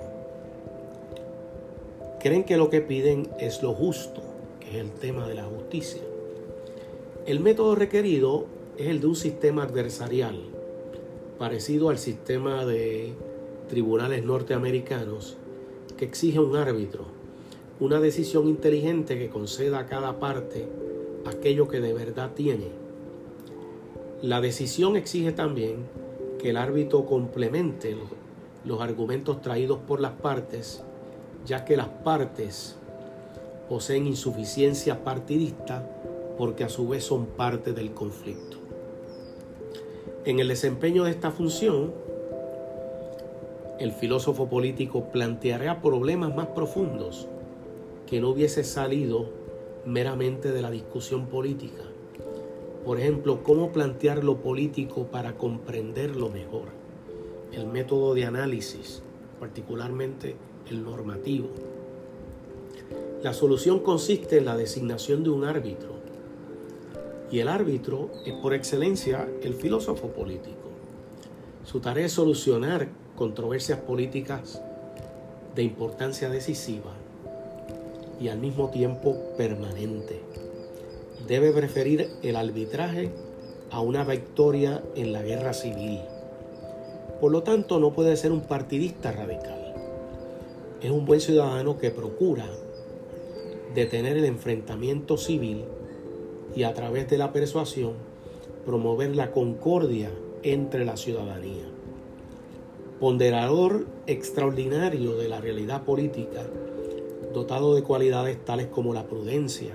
Creen 2.20 2.44
que 2.44 2.56
lo 2.56 2.70
que 2.70 2.80
piden 2.80 3.28
es 3.38 3.62
lo 3.62 3.74
justo, 3.74 4.22
que 4.60 4.70
es 4.70 4.76
el 4.76 4.92
tema 4.92 5.28
de 5.28 5.34
la 5.34 5.44
justicia. 5.44 6.00
El 7.26 7.40
método 7.40 7.74
requerido 7.74 8.46
es 8.78 8.86
el 8.86 9.00
de 9.00 9.06
un 9.06 9.16
sistema 9.16 9.64
adversarial, 9.64 10.53
parecido 11.38 11.90
al 11.90 11.98
sistema 11.98 12.64
de 12.64 13.14
tribunales 13.68 14.24
norteamericanos, 14.24 15.36
que 15.96 16.04
exige 16.04 16.38
un 16.38 16.56
árbitro 16.56 17.14
una 17.80 17.98
decisión 17.98 18.46
inteligente 18.48 19.18
que 19.18 19.28
conceda 19.28 19.80
a 19.80 19.86
cada 19.86 20.20
parte 20.20 20.68
aquello 21.26 21.66
que 21.66 21.80
de 21.80 21.92
verdad 21.92 22.30
tiene. 22.34 22.68
La 24.22 24.40
decisión 24.40 24.96
exige 24.96 25.32
también 25.32 25.86
que 26.38 26.50
el 26.50 26.56
árbitro 26.56 27.04
complemente 27.04 27.96
los, 28.64 28.80
argumentos 28.80 29.42
traídos 29.42 29.78
por 29.80 30.00
las 30.00 30.12
partes, 30.12 30.82
ya 31.44 31.64
que 31.64 31.76
las 31.76 31.88
partes 31.88 32.76
poseen 33.68 34.06
insuficiencia 34.06 35.02
partidista 35.02 35.86
porque 36.38 36.64
a 36.64 36.68
su 36.68 36.88
vez 36.88 37.04
son 37.04 37.26
parte 37.26 37.72
del 37.72 37.92
conflicto. 37.92 38.63
En 40.26 40.40
el 40.40 40.48
desempeño 40.48 41.04
de 41.04 41.10
esta 41.10 41.30
función, 41.30 41.92
el 43.78 43.92
filósofo 43.92 44.48
político 44.48 45.10
planteará 45.12 45.82
problemas 45.82 46.34
más 46.34 46.46
profundos 46.46 47.28
que 48.06 48.22
no 48.22 48.30
hubiese 48.30 48.64
salido 48.64 49.28
meramente 49.84 50.50
de 50.50 50.62
la 50.62 50.70
discusión 50.70 51.26
política. 51.26 51.82
Por 52.86 52.98
ejemplo, 52.98 53.42
cómo 53.42 53.70
plantear 53.70 54.24
lo 54.24 54.38
político 54.38 55.08
para 55.08 55.36
comprenderlo 55.36 56.30
mejor. 56.30 56.68
El 57.52 57.66
método 57.66 58.14
de 58.14 58.24
análisis, 58.24 59.02
particularmente 59.38 60.36
el 60.70 60.84
normativo. 60.84 61.48
La 63.22 63.34
solución 63.34 63.80
consiste 63.80 64.38
en 64.38 64.46
la 64.46 64.56
designación 64.56 65.22
de 65.22 65.28
un 65.28 65.44
árbitro. 65.44 65.93
Y 67.30 67.40
el 67.40 67.48
árbitro 67.48 68.10
es 68.24 68.34
por 68.34 68.54
excelencia 68.54 69.28
el 69.42 69.54
filósofo 69.54 70.08
político. 70.08 70.68
Su 71.64 71.80
tarea 71.80 72.06
es 72.06 72.12
solucionar 72.12 72.88
controversias 73.16 73.78
políticas 73.80 74.60
de 75.54 75.62
importancia 75.62 76.28
decisiva 76.28 76.92
y 78.20 78.28
al 78.28 78.38
mismo 78.38 78.70
tiempo 78.70 79.16
permanente. 79.36 80.20
Debe 81.26 81.52
preferir 81.52 82.10
el 82.22 82.36
arbitraje 82.36 83.10
a 83.70 83.80
una 83.80 84.04
victoria 84.04 84.82
en 84.94 85.12
la 85.12 85.22
guerra 85.22 85.52
civil. 85.52 86.00
Por 87.20 87.32
lo 87.32 87.42
tanto, 87.42 87.80
no 87.80 87.92
puede 87.92 88.16
ser 88.16 88.32
un 88.32 88.42
partidista 88.42 89.12
radical. 89.12 89.74
Es 90.82 90.90
un 90.90 91.06
buen 91.06 91.20
ciudadano 91.20 91.78
que 91.78 91.90
procura 91.90 92.46
detener 93.74 94.16
el 94.16 94.26
enfrentamiento 94.26 95.16
civil 95.16 95.64
y 96.56 96.62
a 96.62 96.74
través 96.74 97.08
de 97.08 97.18
la 97.18 97.32
persuasión 97.32 97.92
promover 98.64 99.14
la 99.14 99.30
concordia 99.30 100.10
entre 100.42 100.84
la 100.84 100.96
ciudadanía. 100.96 101.64
Ponderador 103.00 103.86
extraordinario 104.06 105.16
de 105.16 105.28
la 105.28 105.40
realidad 105.40 105.82
política 105.82 106.42
dotado 107.34 107.74
de 107.74 107.82
cualidades 107.82 108.42
tales 108.44 108.68
como 108.68 108.94
la 108.94 109.06
prudencia 109.06 109.74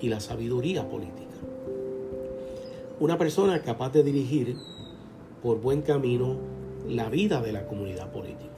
y 0.00 0.08
la 0.08 0.20
sabiduría 0.20 0.88
política. 0.88 1.24
Una 3.00 3.18
persona 3.18 3.60
capaz 3.62 3.92
de 3.92 4.04
dirigir 4.04 4.56
por 5.42 5.60
buen 5.60 5.82
camino 5.82 6.36
la 6.88 7.08
vida 7.08 7.40
de 7.40 7.52
la 7.52 7.66
comunidad 7.66 8.12
política. 8.12 8.50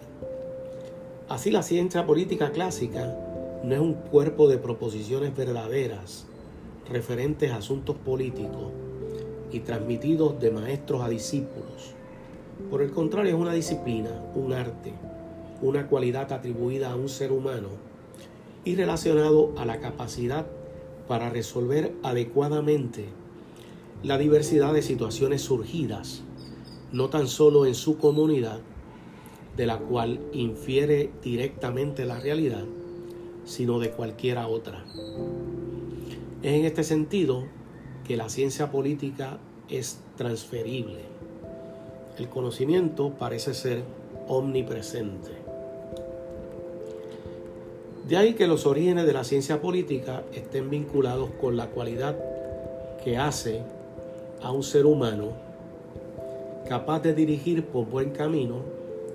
Así 1.29 1.51
la 1.51 1.63
ciencia 1.63 2.05
política 2.05 2.51
clásica 2.51 3.17
no 3.63 3.75
es 3.75 3.81
un 3.81 3.95
cuerpo 3.95 4.49
de 4.49 4.59
proposiciones 4.59 5.35
verdaderas 5.37 6.27
referentes 6.91 7.53
a 7.53 7.57
asuntos 7.57 7.97
políticos 7.97 8.71
y 9.51 9.61
transmitidos 9.61 10.41
de 10.41 10.51
maestros 10.51 11.03
a 11.03 11.09
discípulos. 11.09 11.95
Por 12.71 12.83
el 12.83 12.91
contrario, 12.91 13.35
es 13.35 13.41
una 13.41 13.53
disciplina, 13.53 14.11
un 14.35 14.53
arte, 14.53 14.93
una 15.63 15.87
cualidad 15.89 16.33
atribuida 16.33 16.93
a 16.93 16.97
un 16.97 17.09
ser 17.09 17.33
humano 17.33 17.69
y 18.65 18.75
relacionado 18.75 19.55
a 19.57 19.65
la 19.65 19.79
capacidad 19.79 20.47
para 21.07 21.31
resolver 21.31 21.93
adecuadamente 22.03 23.07
la 24.03 24.19
diversidad 24.19 24.73
de 24.73 24.83
situaciones 24.83 25.43
surgidas, 25.43 26.23
no 26.93 27.09
tan 27.09 27.29
solo 27.29 27.67
en 27.67 27.75
su 27.75 27.99
comunidad, 27.99 28.61
de 29.57 29.67
la 29.67 29.79
cual 29.79 30.21
infiere 30.33 31.11
directamente 31.23 32.05
la 32.05 32.21
realidad, 32.21 32.65
sino 33.45 33.79
de 33.79 33.91
cualquiera 33.91 34.49
otra. 34.49 34.85
Es 36.47 36.55
en 36.55 36.65
este 36.65 36.85
sentido 36.85 37.43
que 38.07 38.17
la 38.17 38.29
ciencia 38.29 38.71
política 38.71 39.39
es 39.69 39.99
transferible. 40.17 41.01
El 42.19 42.29
conocimiento 42.29 43.11
parece 43.19 43.53
ser 43.53 43.83
omnipresente. 44.29 45.33
De 48.09 48.17
ahí 48.17 48.35
que 48.35 48.47
los 48.47 48.65
orígenes 48.65 49.07
de 49.07 49.13
la 49.13 49.25
ciencia 49.25 49.61
política 49.61 50.23
estén 50.33 50.71
vinculados 50.71 51.31
con 51.41 51.57
la 51.57 51.67
cualidad 51.71 52.17
que 53.03 53.19
hace 53.19 53.63
a 54.41 54.53
un 54.53 54.63
ser 54.63 54.87
humano 54.87 55.33
capaz 56.69 57.01
de 57.01 57.13
dirigir 57.13 57.65
por 57.65 57.87
buen 57.87 58.11
camino 58.11 58.61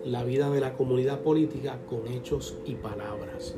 la 0.04 0.26
vida 0.26 0.50
de 0.50 0.60
la 0.60 0.74
comunidad 0.74 1.22
política 1.22 1.80
con 1.90 2.10
hechos 2.10 2.58
y 2.66 2.76
palabras. 2.76 3.56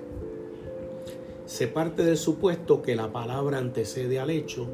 Se 1.46 1.68
parte 1.68 2.06
del 2.06 2.18
supuesto 2.18 2.82
que 2.82 2.96
la 2.96 3.12
palabra 3.12 3.58
antecede 3.58 4.18
al 4.20 4.30
hecho 4.30 4.66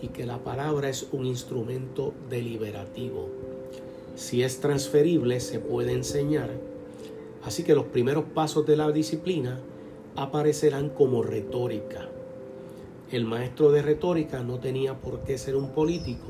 y 0.00 0.08
que 0.08 0.26
la 0.26 0.38
palabra 0.38 0.88
es 0.88 1.08
un 1.10 1.26
instrumento 1.26 2.14
deliberativo. 2.30 3.28
Si 4.14 4.44
es 4.44 4.60
transferible, 4.60 5.40
se 5.40 5.58
puede 5.58 5.92
enseñar. 5.92 6.50
Así 7.42 7.64
que 7.64 7.74
los 7.74 7.86
primeros 7.86 8.24
pasos 8.32 8.64
de 8.64 8.76
la 8.76 8.92
disciplina 8.92 9.58
aparecerán 10.14 10.90
como 10.90 11.22
retórica. 11.22 12.08
El 13.10 13.24
maestro 13.24 13.72
de 13.72 13.82
retórica 13.82 14.44
no 14.44 14.60
tenía 14.60 15.00
por 15.00 15.24
qué 15.24 15.36
ser 15.36 15.56
un 15.56 15.70
político, 15.70 16.28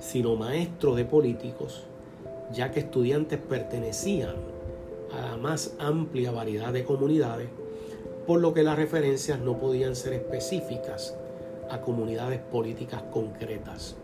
sino 0.00 0.36
maestro 0.36 0.94
de 0.94 1.04
políticos, 1.04 1.84
ya 2.52 2.70
que 2.70 2.80
estudiantes 2.80 3.38
pertenecían 3.38 4.36
a 5.12 5.20
la 5.20 5.36
más 5.36 5.74
amplia 5.78 6.32
variedad 6.32 6.72
de 6.72 6.84
comunidades, 6.84 7.48
por 8.28 8.42
lo 8.42 8.52
que 8.52 8.62
las 8.62 8.76
referencias 8.76 9.40
no 9.40 9.56
podían 9.56 9.96
ser 9.96 10.12
específicas 10.12 11.16
a 11.70 11.80
comunidades 11.80 12.40
políticas 12.40 13.02
concretas. 13.10 13.96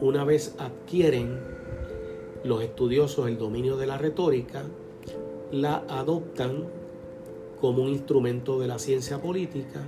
Una 0.00 0.22
vez 0.22 0.54
adquieren 0.56 1.40
los 2.44 2.62
estudiosos 2.62 3.26
el 3.26 3.36
dominio 3.36 3.76
de 3.76 3.88
la 3.88 3.98
retórica, 3.98 4.62
la 5.50 5.82
adoptan 5.88 6.66
como 7.60 7.82
un 7.82 7.88
instrumento 7.88 8.60
de 8.60 8.68
la 8.68 8.78
ciencia 8.78 9.20
política, 9.20 9.80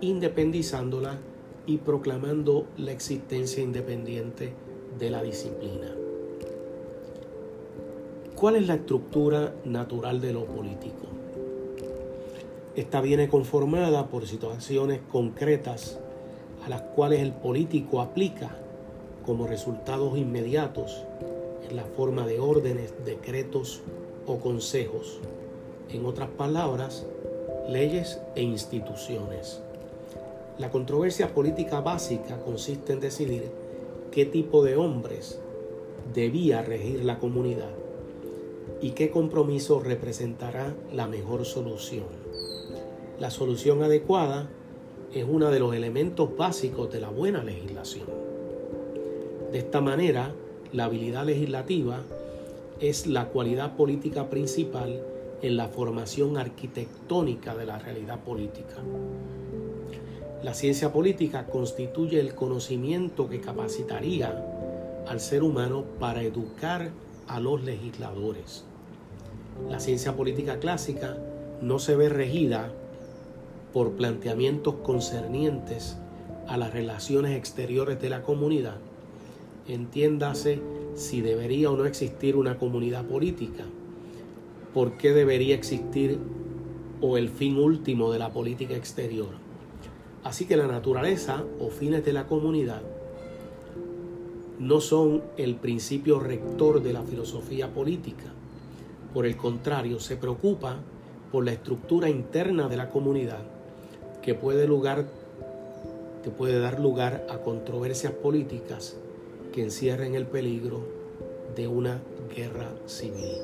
independizándola 0.00 1.18
y 1.66 1.76
proclamando 1.76 2.64
la 2.78 2.92
existencia 2.92 3.62
independiente 3.62 4.54
de 4.98 5.10
la 5.10 5.22
disciplina. 5.22 5.94
¿Cuál 8.34 8.56
es 8.56 8.66
la 8.66 8.76
estructura 8.76 9.54
natural 9.66 10.22
de 10.22 10.32
lo 10.32 10.46
político? 10.46 11.07
Esta 12.78 13.00
viene 13.00 13.28
conformada 13.28 14.06
por 14.06 14.28
situaciones 14.28 15.00
concretas 15.10 15.98
a 16.64 16.68
las 16.68 16.80
cuales 16.80 17.22
el 17.22 17.32
político 17.32 18.00
aplica 18.00 18.54
como 19.26 19.48
resultados 19.48 20.16
inmediatos 20.16 21.02
en 21.68 21.74
la 21.74 21.82
forma 21.82 22.24
de 22.24 22.38
órdenes, 22.38 22.94
decretos 23.04 23.80
o 24.28 24.38
consejos. 24.38 25.18
En 25.90 26.06
otras 26.06 26.28
palabras, 26.28 27.04
leyes 27.68 28.20
e 28.36 28.42
instituciones. 28.42 29.60
La 30.56 30.70
controversia 30.70 31.34
política 31.34 31.80
básica 31.80 32.38
consiste 32.44 32.92
en 32.92 33.00
decidir 33.00 33.50
qué 34.12 34.24
tipo 34.24 34.62
de 34.62 34.76
hombres 34.76 35.40
debía 36.14 36.62
regir 36.62 37.04
la 37.04 37.18
comunidad 37.18 37.72
y 38.80 38.92
qué 38.92 39.10
compromiso 39.10 39.80
representará 39.80 40.76
la 40.92 41.08
mejor 41.08 41.44
solución. 41.44 42.17
La 43.20 43.30
solución 43.30 43.82
adecuada 43.82 44.48
es 45.12 45.24
uno 45.28 45.50
de 45.50 45.58
los 45.58 45.74
elementos 45.74 46.36
básicos 46.36 46.92
de 46.92 47.00
la 47.00 47.08
buena 47.08 47.42
legislación. 47.42 48.06
De 49.50 49.58
esta 49.58 49.80
manera, 49.80 50.32
la 50.72 50.84
habilidad 50.84 51.26
legislativa 51.26 52.02
es 52.80 53.08
la 53.08 53.26
cualidad 53.30 53.74
política 53.76 54.30
principal 54.30 55.02
en 55.42 55.56
la 55.56 55.66
formación 55.66 56.36
arquitectónica 56.36 57.56
de 57.56 57.66
la 57.66 57.80
realidad 57.80 58.20
política. 58.20 58.76
La 60.44 60.54
ciencia 60.54 60.92
política 60.92 61.46
constituye 61.46 62.20
el 62.20 62.36
conocimiento 62.36 63.28
que 63.28 63.40
capacitaría 63.40 64.44
al 65.08 65.18
ser 65.18 65.42
humano 65.42 65.84
para 65.98 66.22
educar 66.22 66.90
a 67.26 67.40
los 67.40 67.64
legisladores. 67.64 68.64
La 69.68 69.80
ciencia 69.80 70.14
política 70.14 70.60
clásica 70.60 71.16
no 71.60 71.80
se 71.80 71.96
ve 71.96 72.08
regida 72.08 72.72
por 73.72 73.92
planteamientos 73.92 74.76
concernientes 74.76 75.96
a 76.46 76.56
las 76.56 76.72
relaciones 76.72 77.36
exteriores 77.36 78.00
de 78.00 78.08
la 78.08 78.22
comunidad. 78.22 78.76
Entiéndase 79.66 80.60
si 80.94 81.20
debería 81.20 81.70
o 81.70 81.76
no 81.76 81.84
existir 81.84 82.36
una 82.36 82.58
comunidad 82.58 83.04
política, 83.04 83.64
por 84.72 84.96
qué 84.96 85.12
debería 85.12 85.54
existir 85.54 86.18
o 87.00 87.18
el 87.18 87.28
fin 87.28 87.58
último 87.58 88.10
de 88.10 88.18
la 88.18 88.32
política 88.32 88.74
exterior. 88.74 89.28
Así 90.24 90.46
que 90.46 90.56
la 90.56 90.66
naturaleza 90.66 91.44
o 91.60 91.68
fines 91.68 92.04
de 92.04 92.12
la 92.12 92.26
comunidad 92.26 92.82
no 94.58 94.80
son 94.80 95.22
el 95.36 95.54
principio 95.54 96.18
rector 96.18 96.82
de 96.82 96.92
la 96.92 97.02
filosofía 97.02 97.72
política. 97.72 98.24
Por 99.14 99.26
el 99.26 99.36
contrario, 99.36 100.00
se 100.00 100.16
preocupa 100.16 100.76
por 101.30 101.44
la 101.44 101.52
estructura 101.52 102.08
interna 102.08 102.68
de 102.68 102.76
la 102.76 102.88
comunidad 102.88 103.57
que 104.28 104.34
puede, 104.34 104.68
puede 106.36 106.60
dar 106.60 106.80
lugar 106.80 107.26
a 107.30 107.38
controversias 107.38 108.12
políticas 108.12 108.94
que 109.54 109.62
encierren 109.62 110.14
el 110.14 110.26
peligro 110.26 110.82
de 111.56 111.66
una 111.66 112.02
guerra 112.36 112.68
civil. 112.84 113.38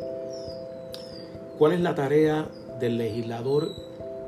¿Cuál 1.56 1.72
es 1.72 1.80
la 1.80 1.94
tarea 1.94 2.50
del 2.80 2.98
legislador 2.98 3.70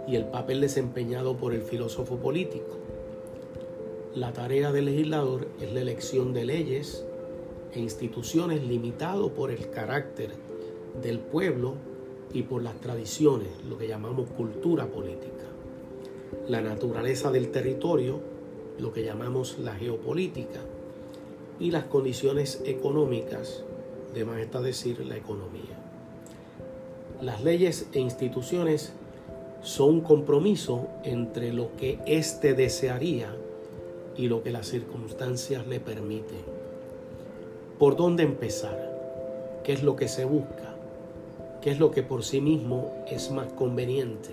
y 0.09 0.16
el 0.16 0.24
papel 0.24 0.62
desempeñado 0.62 1.36
por 1.36 1.52
el 1.52 1.61
filósofo 1.61 2.16
político? 2.16 2.78
La 4.14 4.32
tarea 4.32 4.72
del 4.72 4.86
legislador 4.86 5.48
es 5.61 5.70
la 5.74 5.82
elección 5.82 6.32
de 6.32 6.46
leyes 6.46 7.04
e 7.74 7.80
instituciones 7.80 8.64
limitado 8.64 9.28
por 9.28 9.50
el 9.50 9.68
carácter 9.68 10.30
del 11.02 11.18
pueblo 11.18 11.74
y 12.32 12.44
por 12.44 12.62
las 12.62 12.80
tradiciones, 12.80 13.50
lo 13.68 13.76
que 13.76 13.88
llamamos 13.88 14.30
cultura 14.30 14.86
política. 14.86 15.36
La 16.49 16.61
naturaleza 16.61 17.32
del 17.32 17.51
territorio, 17.51 18.20
lo 18.78 18.92
que 18.92 19.03
llamamos 19.03 19.59
la 19.59 19.74
geopolítica, 19.74 20.61
y 21.59 21.72
las 21.72 21.84
condiciones 21.84 22.62
económicas, 22.64 23.64
de 24.14 24.24
más 24.24 24.38
está 24.38 24.61
decir 24.61 25.05
la 25.05 25.16
economía. 25.16 25.76
Las 27.20 27.42
leyes 27.42 27.88
e 27.92 27.99
instituciones 27.99 28.92
son 29.62 29.94
un 29.94 30.01
compromiso 30.03 30.86
entre 31.03 31.53
lo 31.53 31.74
que 31.76 31.99
éste 32.07 32.55
desearía 32.55 33.34
y 34.16 34.28
lo 34.28 34.44
que 34.44 34.53
las 34.53 34.68
circunstancias 34.68 35.66
le 35.66 35.80
permiten. 35.80 36.44
¿Por 37.78 37.97
dónde 37.97 38.22
empezar? 38.22 39.61
¿Qué 39.64 39.72
es 39.72 39.82
lo 39.82 39.97
que 39.97 40.07
se 40.07 40.24
busca? 40.24 40.76
¿Qué 41.61 41.72
es 41.72 41.80
lo 41.80 41.90
que 41.90 42.05
por 42.05 42.22
sí 42.22 42.40
mismo 42.40 43.05
es 43.09 43.32
más 43.32 43.53
conveniente? 43.53 44.30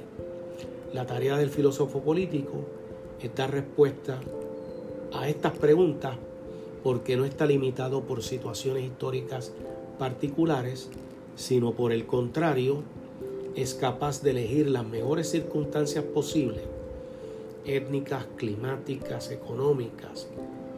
La 0.94 1.08
tarea 1.08 1.38
del 1.38 1.50
filósofo 1.50 2.02
político 2.02 2.54
es 3.20 3.34
dar 3.34 3.52
respuesta 3.52 4.22
a 5.12 5.28
estas 5.28 5.58
preguntas 5.58 6.16
porque 6.84 7.18
no 7.18 7.26
está 7.26 7.48
limitado 7.48 8.04
por 8.04 8.22
situaciones 8.22 8.84
históricas 8.84 9.52
particulares, 9.98 10.90
sino 11.36 11.72
por 11.72 11.92
el 11.92 12.06
contrario, 12.06 12.84
es 13.56 13.74
capaz 13.74 14.22
de 14.22 14.32
elegir 14.32 14.70
las 14.70 14.86
mejores 14.86 15.30
circunstancias 15.30 16.04
posibles 16.04 16.62
étnicas, 17.66 18.26
climáticas, 18.36 19.32
económicas, 19.32 20.28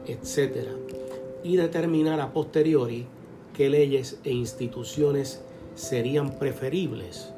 etc. 0.05 0.67
Y 1.43 1.57
determinar 1.57 2.21
a 2.21 2.31
posteriori 2.31 3.05
qué 3.53 3.69
leyes 3.69 4.19
e 4.23 4.31
instituciones 4.31 5.41
serían 5.75 6.37
preferibles 6.37 7.29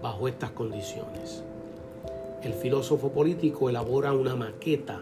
bajo 0.00 0.28
estas 0.28 0.52
condiciones. 0.52 1.42
El 2.42 2.54
filósofo 2.54 3.10
político 3.10 3.68
elabora 3.68 4.12
una 4.12 4.34
maqueta 4.34 5.00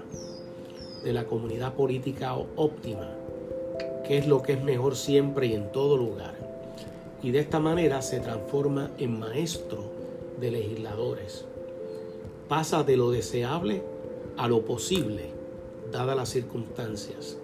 de 1.02 1.12
la 1.12 1.24
comunidad 1.24 1.74
política 1.74 2.34
óptima, 2.34 3.08
que 4.06 4.18
es 4.18 4.26
lo 4.26 4.42
que 4.42 4.54
es 4.54 4.62
mejor 4.62 4.96
siempre 4.96 5.46
y 5.46 5.54
en 5.54 5.72
todo 5.72 5.96
lugar. 5.96 6.34
Y 7.22 7.30
de 7.30 7.40
esta 7.40 7.60
manera 7.60 8.02
se 8.02 8.20
transforma 8.20 8.90
en 8.98 9.18
maestro 9.18 9.84
de 10.38 10.50
legisladores 10.50 11.46
pasa 12.50 12.82
de 12.82 12.96
lo 12.96 13.12
deseable 13.12 13.80
a 14.36 14.48
lo 14.48 14.64
posible, 14.64 15.30
dadas 15.92 16.16
las 16.16 16.30
circunstancias. 16.30 17.38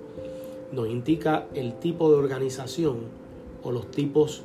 Nos 0.72 0.88
indica 0.88 1.46
el 1.54 1.74
tipo 1.74 2.10
de 2.10 2.16
organización 2.16 3.02
o 3.62 3.70
los 3.70 3.88
tipos 3.92 4.42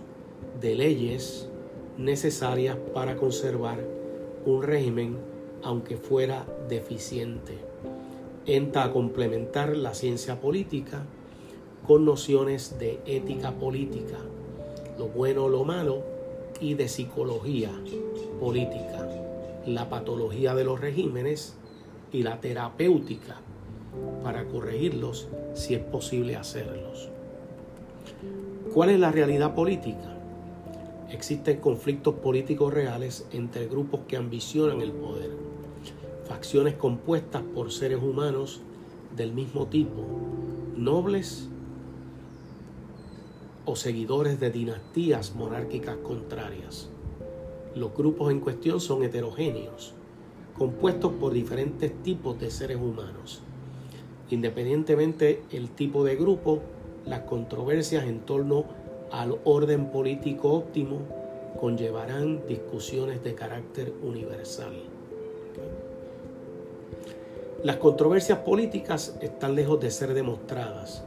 de 0.62 0.76
leyes 0.76 1.47
necesarias 1.97 2.78
para 2.93 3.16
conservar 3.16 3.80
un 4.45 4.62
régimen 4.62 5.18
aunque 5.64 5.97
fuera 5.97 6.45
deficiente. 6.68 7.57
Entra 8.45 8.86
a 8.86 8.91
complementar 8.91 9.76
la 9.78 9.93
ciencia 9.93 10.39
política 10.39 11.05
con 11.86 12.05
nociones 12.05 12.78
de 12.80 12.99
ética 13.05 13.51
política, 13.51 14.18
lo 14.97 15.07
bueno 15.07 15.49
lo 15.49 15.64
malo, 15.64 16.03
y 16.59 16.76
de 16.76 16.88
psicología 16.88 17.72
política 18.39 19.07
la 19.66 19.89
patología 19.89 20.55
de 20.55 20.64
los 20.64 20.80
regímenes 20.80 21.55
y 22.12 22.24
la 22.24 22.39
terapéutica 22.39 23.38
para 24.24 24.45
corregirlos 24.45 25.28
si 25.53 25.76
es 25.76 25.82
posible 25.82 26.36
hacerlos. 26.36 27.09
¿Cuál 28.74 28.89
es 28.91 28.99
la 28.99 29.12
realidad 29.12 29.53
política? 29.53 30.18
Existen 31.12 31.59
conflictos 31.59 32.16
políticos 32.16 32.74
reales 32.74 33.28
entre 33.32 33.68
grupos 33.68 34.01
que 34.07 34.18
ambicionan 34.18 34.82
el 34.82 34.93
poder, 34.93 35.32
facciones 36.32 36.76
compuestas 36.76 37.44
por 37.54 37.74
seres 37.74 38.02
humanos 38.02 38.62
del 39.18 39.34
mismo 39.34 39.68
tipo, 39.68 40.06
nobles 40.78 41.50
o 43.66 43.76
seguidores 43.76 44.40
de 44.40 44.50
dinastías 44.50 45.36
monárquicas 45.36 45.98
contrarias. 45.98 46.90
Los 47.76 47.94
grupos 47.94 48.32
en 48.32 48.40
cuestión 48.40 48.80
son 48.80 49.04
heterogéneos, 49.04 49.94
compuestos 50.58 51.12
por 51.20 51.34
diferentes 51.34 51.92
tipos 52.02 52.40
de 52.40 52.50
seres 52.50 52.78
humanos. 52.78 53.42
Independientemente 54.30 55.44
el 55.52 55.70
tipo 55.70 56.06
de 56.06 56.16
grupo, 56.16 56.62
las 57.06 57.24
controversias 57.24 58.06
en 58.06 58.22
torno 58.22 58.64
al 59.12 59.38
orden 59.44 59.92
político 59.92 60.54
óptimo 60.54 61.00
conllevarán 61.60 62.48
discusiones 62.48 63.22
de 63.22 63.36
carácter 63.36 63.94
universal. 64.02 64.91
Las 67.64 67.76
controversias 67.76 68.39
políticas 68.39 69.16
están 69.22 69.53
lejos 69.53 69.80
de 69.80 69.91
ser 69.91 70.16
demostradas, 70.16 71.03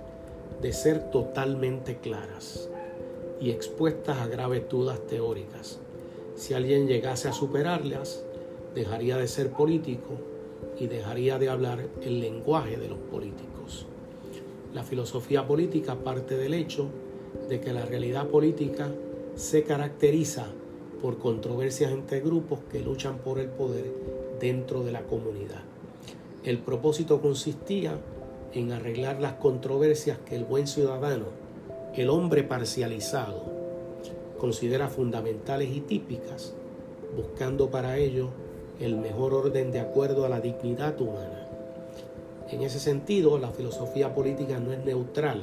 de 0.62 0.72
ser 0.72 1.10
totalmente 1.10 1.96
claras 1.96 2.70
y 3.40 3.50
expuestas 3.50 4.18
a 4.18 4.28
graves 4.28 4.68
dudas 4.68 5.00
teóricas. 5.08 5.80
Si 6.36 6.54
alguien 6.54 6.86
llegase 6.86 7.26
a 7.26 7.32
superarlas, 7.32 8.24
dejaría 8.72 9.16
de 9.16 9.26
ser 9.26 9.50
político 9.50 10.10
y 10.78 10.86
dejaría 10.86 11.40
de 11.40 11.48
hablar 11.48 11.88
el 12.02 12.20
lenguaje 12.20 12.76
de 12.76 12.88
los 12.88 12.98
políticos. 12.98 13.86
La 14.72 14.84
filosofía 14.84 15.48
política 15.48 15.96
parte 15.96 16.36
del 16.36 16.54
hecho 16.54 16.86
de 17.48 17.60
que 17.60 17.72
la 17.72 17.84
realidad 17.84 18.28
política 18.28 18.92
se 19.34 19.64
caracteriza 19.64 20.46
por 21.02 21.18
controversias 21.18 21.90
entre 21.90 22.20
grupos 22.20 22.60
que 22.70 22.78
luchan 22.78 23.18
por 23.18 23.40
el 23.40 23.48
poder 23.48 23.92
dentro 24.38 24.84
de 24.84 24.92
la 24.92 25.02
comunidad. 25.02 25.73
El 26.44 26.58
propósito 26.58 27.22
consistía 27.22 27.98
en 28.52 28.70
arreglar 28.70 29.18
las 29.18 29.32
controversias 29.34 30.18
que 30.26 30.36
el 30.36 30.44
buen 30.44 30.66
ciudadano, 30.66 31.24
el 31.94 32.10
hombre 32.10 32.42
parcializado, 32.42 33.42
considera 34.38 34.88
fundamentales 34.88 35.74
y 35.74 35.80
típicas, 35.80 36.52
buscando 37.16 37.70
para 37.70 37.96
ello 37.96 38.28
el 38.78 38.96
mejor 38.96 39.32
orden 39.32 39.72
de 39.72 39.80
acuerdo 39.80 40.26
a 40.26 40.28
la 40.28 40.42
dignidad 40.42 41.00
humana. 41.00 41.48
En 42.50 42.60
ese 42.60 42.78
sentido, 42.78 43.38
la 43.38 43.48
filosofía 43.48 44.14
política 44.14 44.60
no 44.60 44.70
es 44.70 44.84
neutral, 44.84 45.40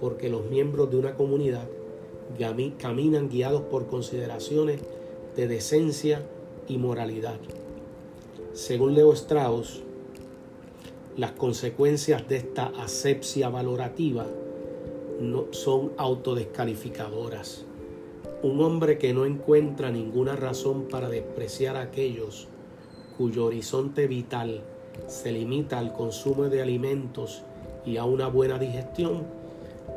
porque 0.00 0.30
los 0.30 0.46
miembros 0.46 0.90
de 0.90 0.96
una 0.96 1.12
comunidad 1.12 1.68
caminan 2.78 3.28
guiados 3.28 3.64
por 3.64 3.86
consideraciones 3.86 4.80
de 5.36 5.46
decencia 5.46 6.22
y 6.68 6.78
moralidad. 6.78 7.36
Según 8.54 8.94
Leo 8.94 9.12
Strauss, 9.12 9.82
las 11.16 11.32
consecuencias 11.32 12.26
de 12.26 12.36
esta 12.36 12.72
asepsia 12.78 13.50
valorativa 13.50 14.26
no 15.20 15.46
son 15.50 15.92
autodescalificadoras. 15.98 17.66
Un 18.42 18.60
hombre 18.62 18.96
que 18.96 19.12
no 19.12 19.26
encuentra 19.26 19.90
ninguna 19.90 20.36
razón 20.36 20.88
para 20.90 21.10
despreciar 21.10 21.76
a 21.76 21.82
aquellos 21.82 22.48
cuyo 23.18 23.44
horizonte 23.44 24.06
vital 24.06 24.62
se 25.06 25.32
limita 25.32 25.78
al 25.78 25.92
consumo 25.92 26.44
de 26.44 26.62
alimentos 26.62 27.42
y 27.84 27.98
a 27.98 28.04
una 28.04 28.28
buena 28.28 28.58
digestión, 28.58 29.24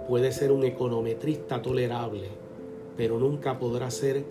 puede 0.08 0.32
ser 0.32 0.52
un 0.52 0.66
econometrista 0.66 1.62
tolerable, 1.62 2.28
pero 2.98 3.18
nunca 3.20 3.58
podrá 3.58 3.90
ser 3.90 4.26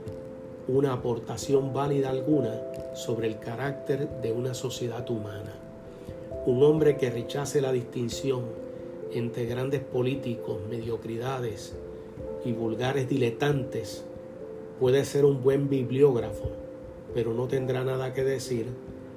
una 0.68 0.92
aportación 0.92 1.72
válida 1.72 2.10
alguna 2.10 2.60
sobre 2.94 3.26
el 3.26 3.38
carácter 3.38 4.08
de 4.20 4.32
una 4.32 4.54
sociedad 4.54 5.08
humana. 5.10 5.63
Un 6.46 6.62
hombre 6.62 6.96
que 6.96 7.10
rechace 7.10 7.60
la 7.60 7.72
distinción 7.72 8.42
entre 9.12 9.46
grandes 9.46 9.80
políticos, 9.80 10.58
mediocridades 10.68 11.74
y 12.44 12.52
vulgares 12.52 13.08
diletantes 13.08 14.04
puede 14.78 15.04
ser 15.04 15.24
un 15.24 15.42
buen 15.42 15.68
bibliógrafo, 15.68 16.50
pero 17.14 17.32
no 17.32 17.46
tendrá 17.46 17.82
nada 17.84 18.12
que 18.12 18.24
decir 18.24 18.66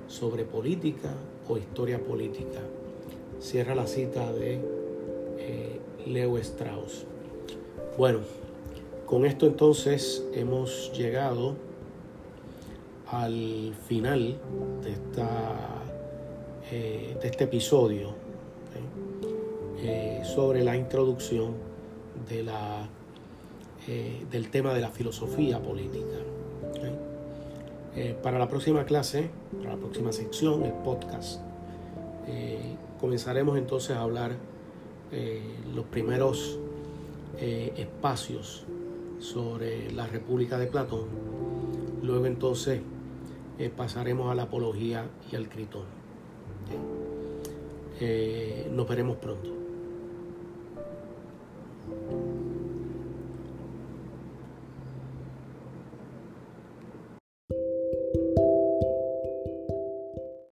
sobre 0.08 0.46
política 0.46 1.12
o 1.50 1.58
historia 1.58 2.00
política. 2.00 2.62
Cierra 3.40 3.76
la 3.76 3.88
cita 3.88 4.32
de 4.32 4.62
eh, 5.38 5.80
Leo 6.06 6.38
Strauss. 6.38 7.06
Bueno, 7.98 8.20
con 9.06 9.26
esto 9.26 9.48
entonces 9.48 10.26
hemos 10.34 10.92
llegado 10.94 11.56
al 13.12 13.74
final 13.88 14.38
de, 14.84 14.92
esta, 14.92 15.77
eh, 16.72 17.18
de 17.22 17.28
este 17.28 17.46
episodio 17.46 18.14
eh, 19.82 20.22
sobre 20.24 20.64
la 20.64 20.76
introducción 20.76 21.54
de 22.30 22.44
la, 22.44 22.88
del 24.32 24.50
tema 24.50 24.74
de 24.74 24.82
la 24.82 24.90
filosofía 24.90 25.60
política. 25.60 26.18
para 28.22 28.38
la 28.38 28.48
próxima 28.48 28.86
clase, 28.86 29.30
para 29.60 29.76
la 29.76 29.80
próxima 29.80 30.12
sección, 30.12 30.64
el 30.64 30.74
podcast, 30.74 31.40
comenzaremos 33.00 33.58
entonces 33.58 33.96
a 33.96 34.02
hablar 34.02 34.36
eh, 35.12 35.42
los 35.74 35.86
primeros 35.86 36.60
eh, 37.40 37.74
espacios 37.78 38.66
sobre 39.20 39.90
la 39.92 40.06
República 40.06 40.58
de 40.58 40.68
Platón. 40.68 41.06
Luego 42.04 42.26
entonces 42.26 42.82
eh, 43.58 43.72
pasaremos 43.76 44.30
a 44.30 44.36
la 44.36 44.44
apología 44.44 45.06
y 45.32 45.38
al 45.38 45.48
critón. 45.48 45.97
Nos 48.72 48.88
veremos 48.88 49.18
pronto. 49.18 49.50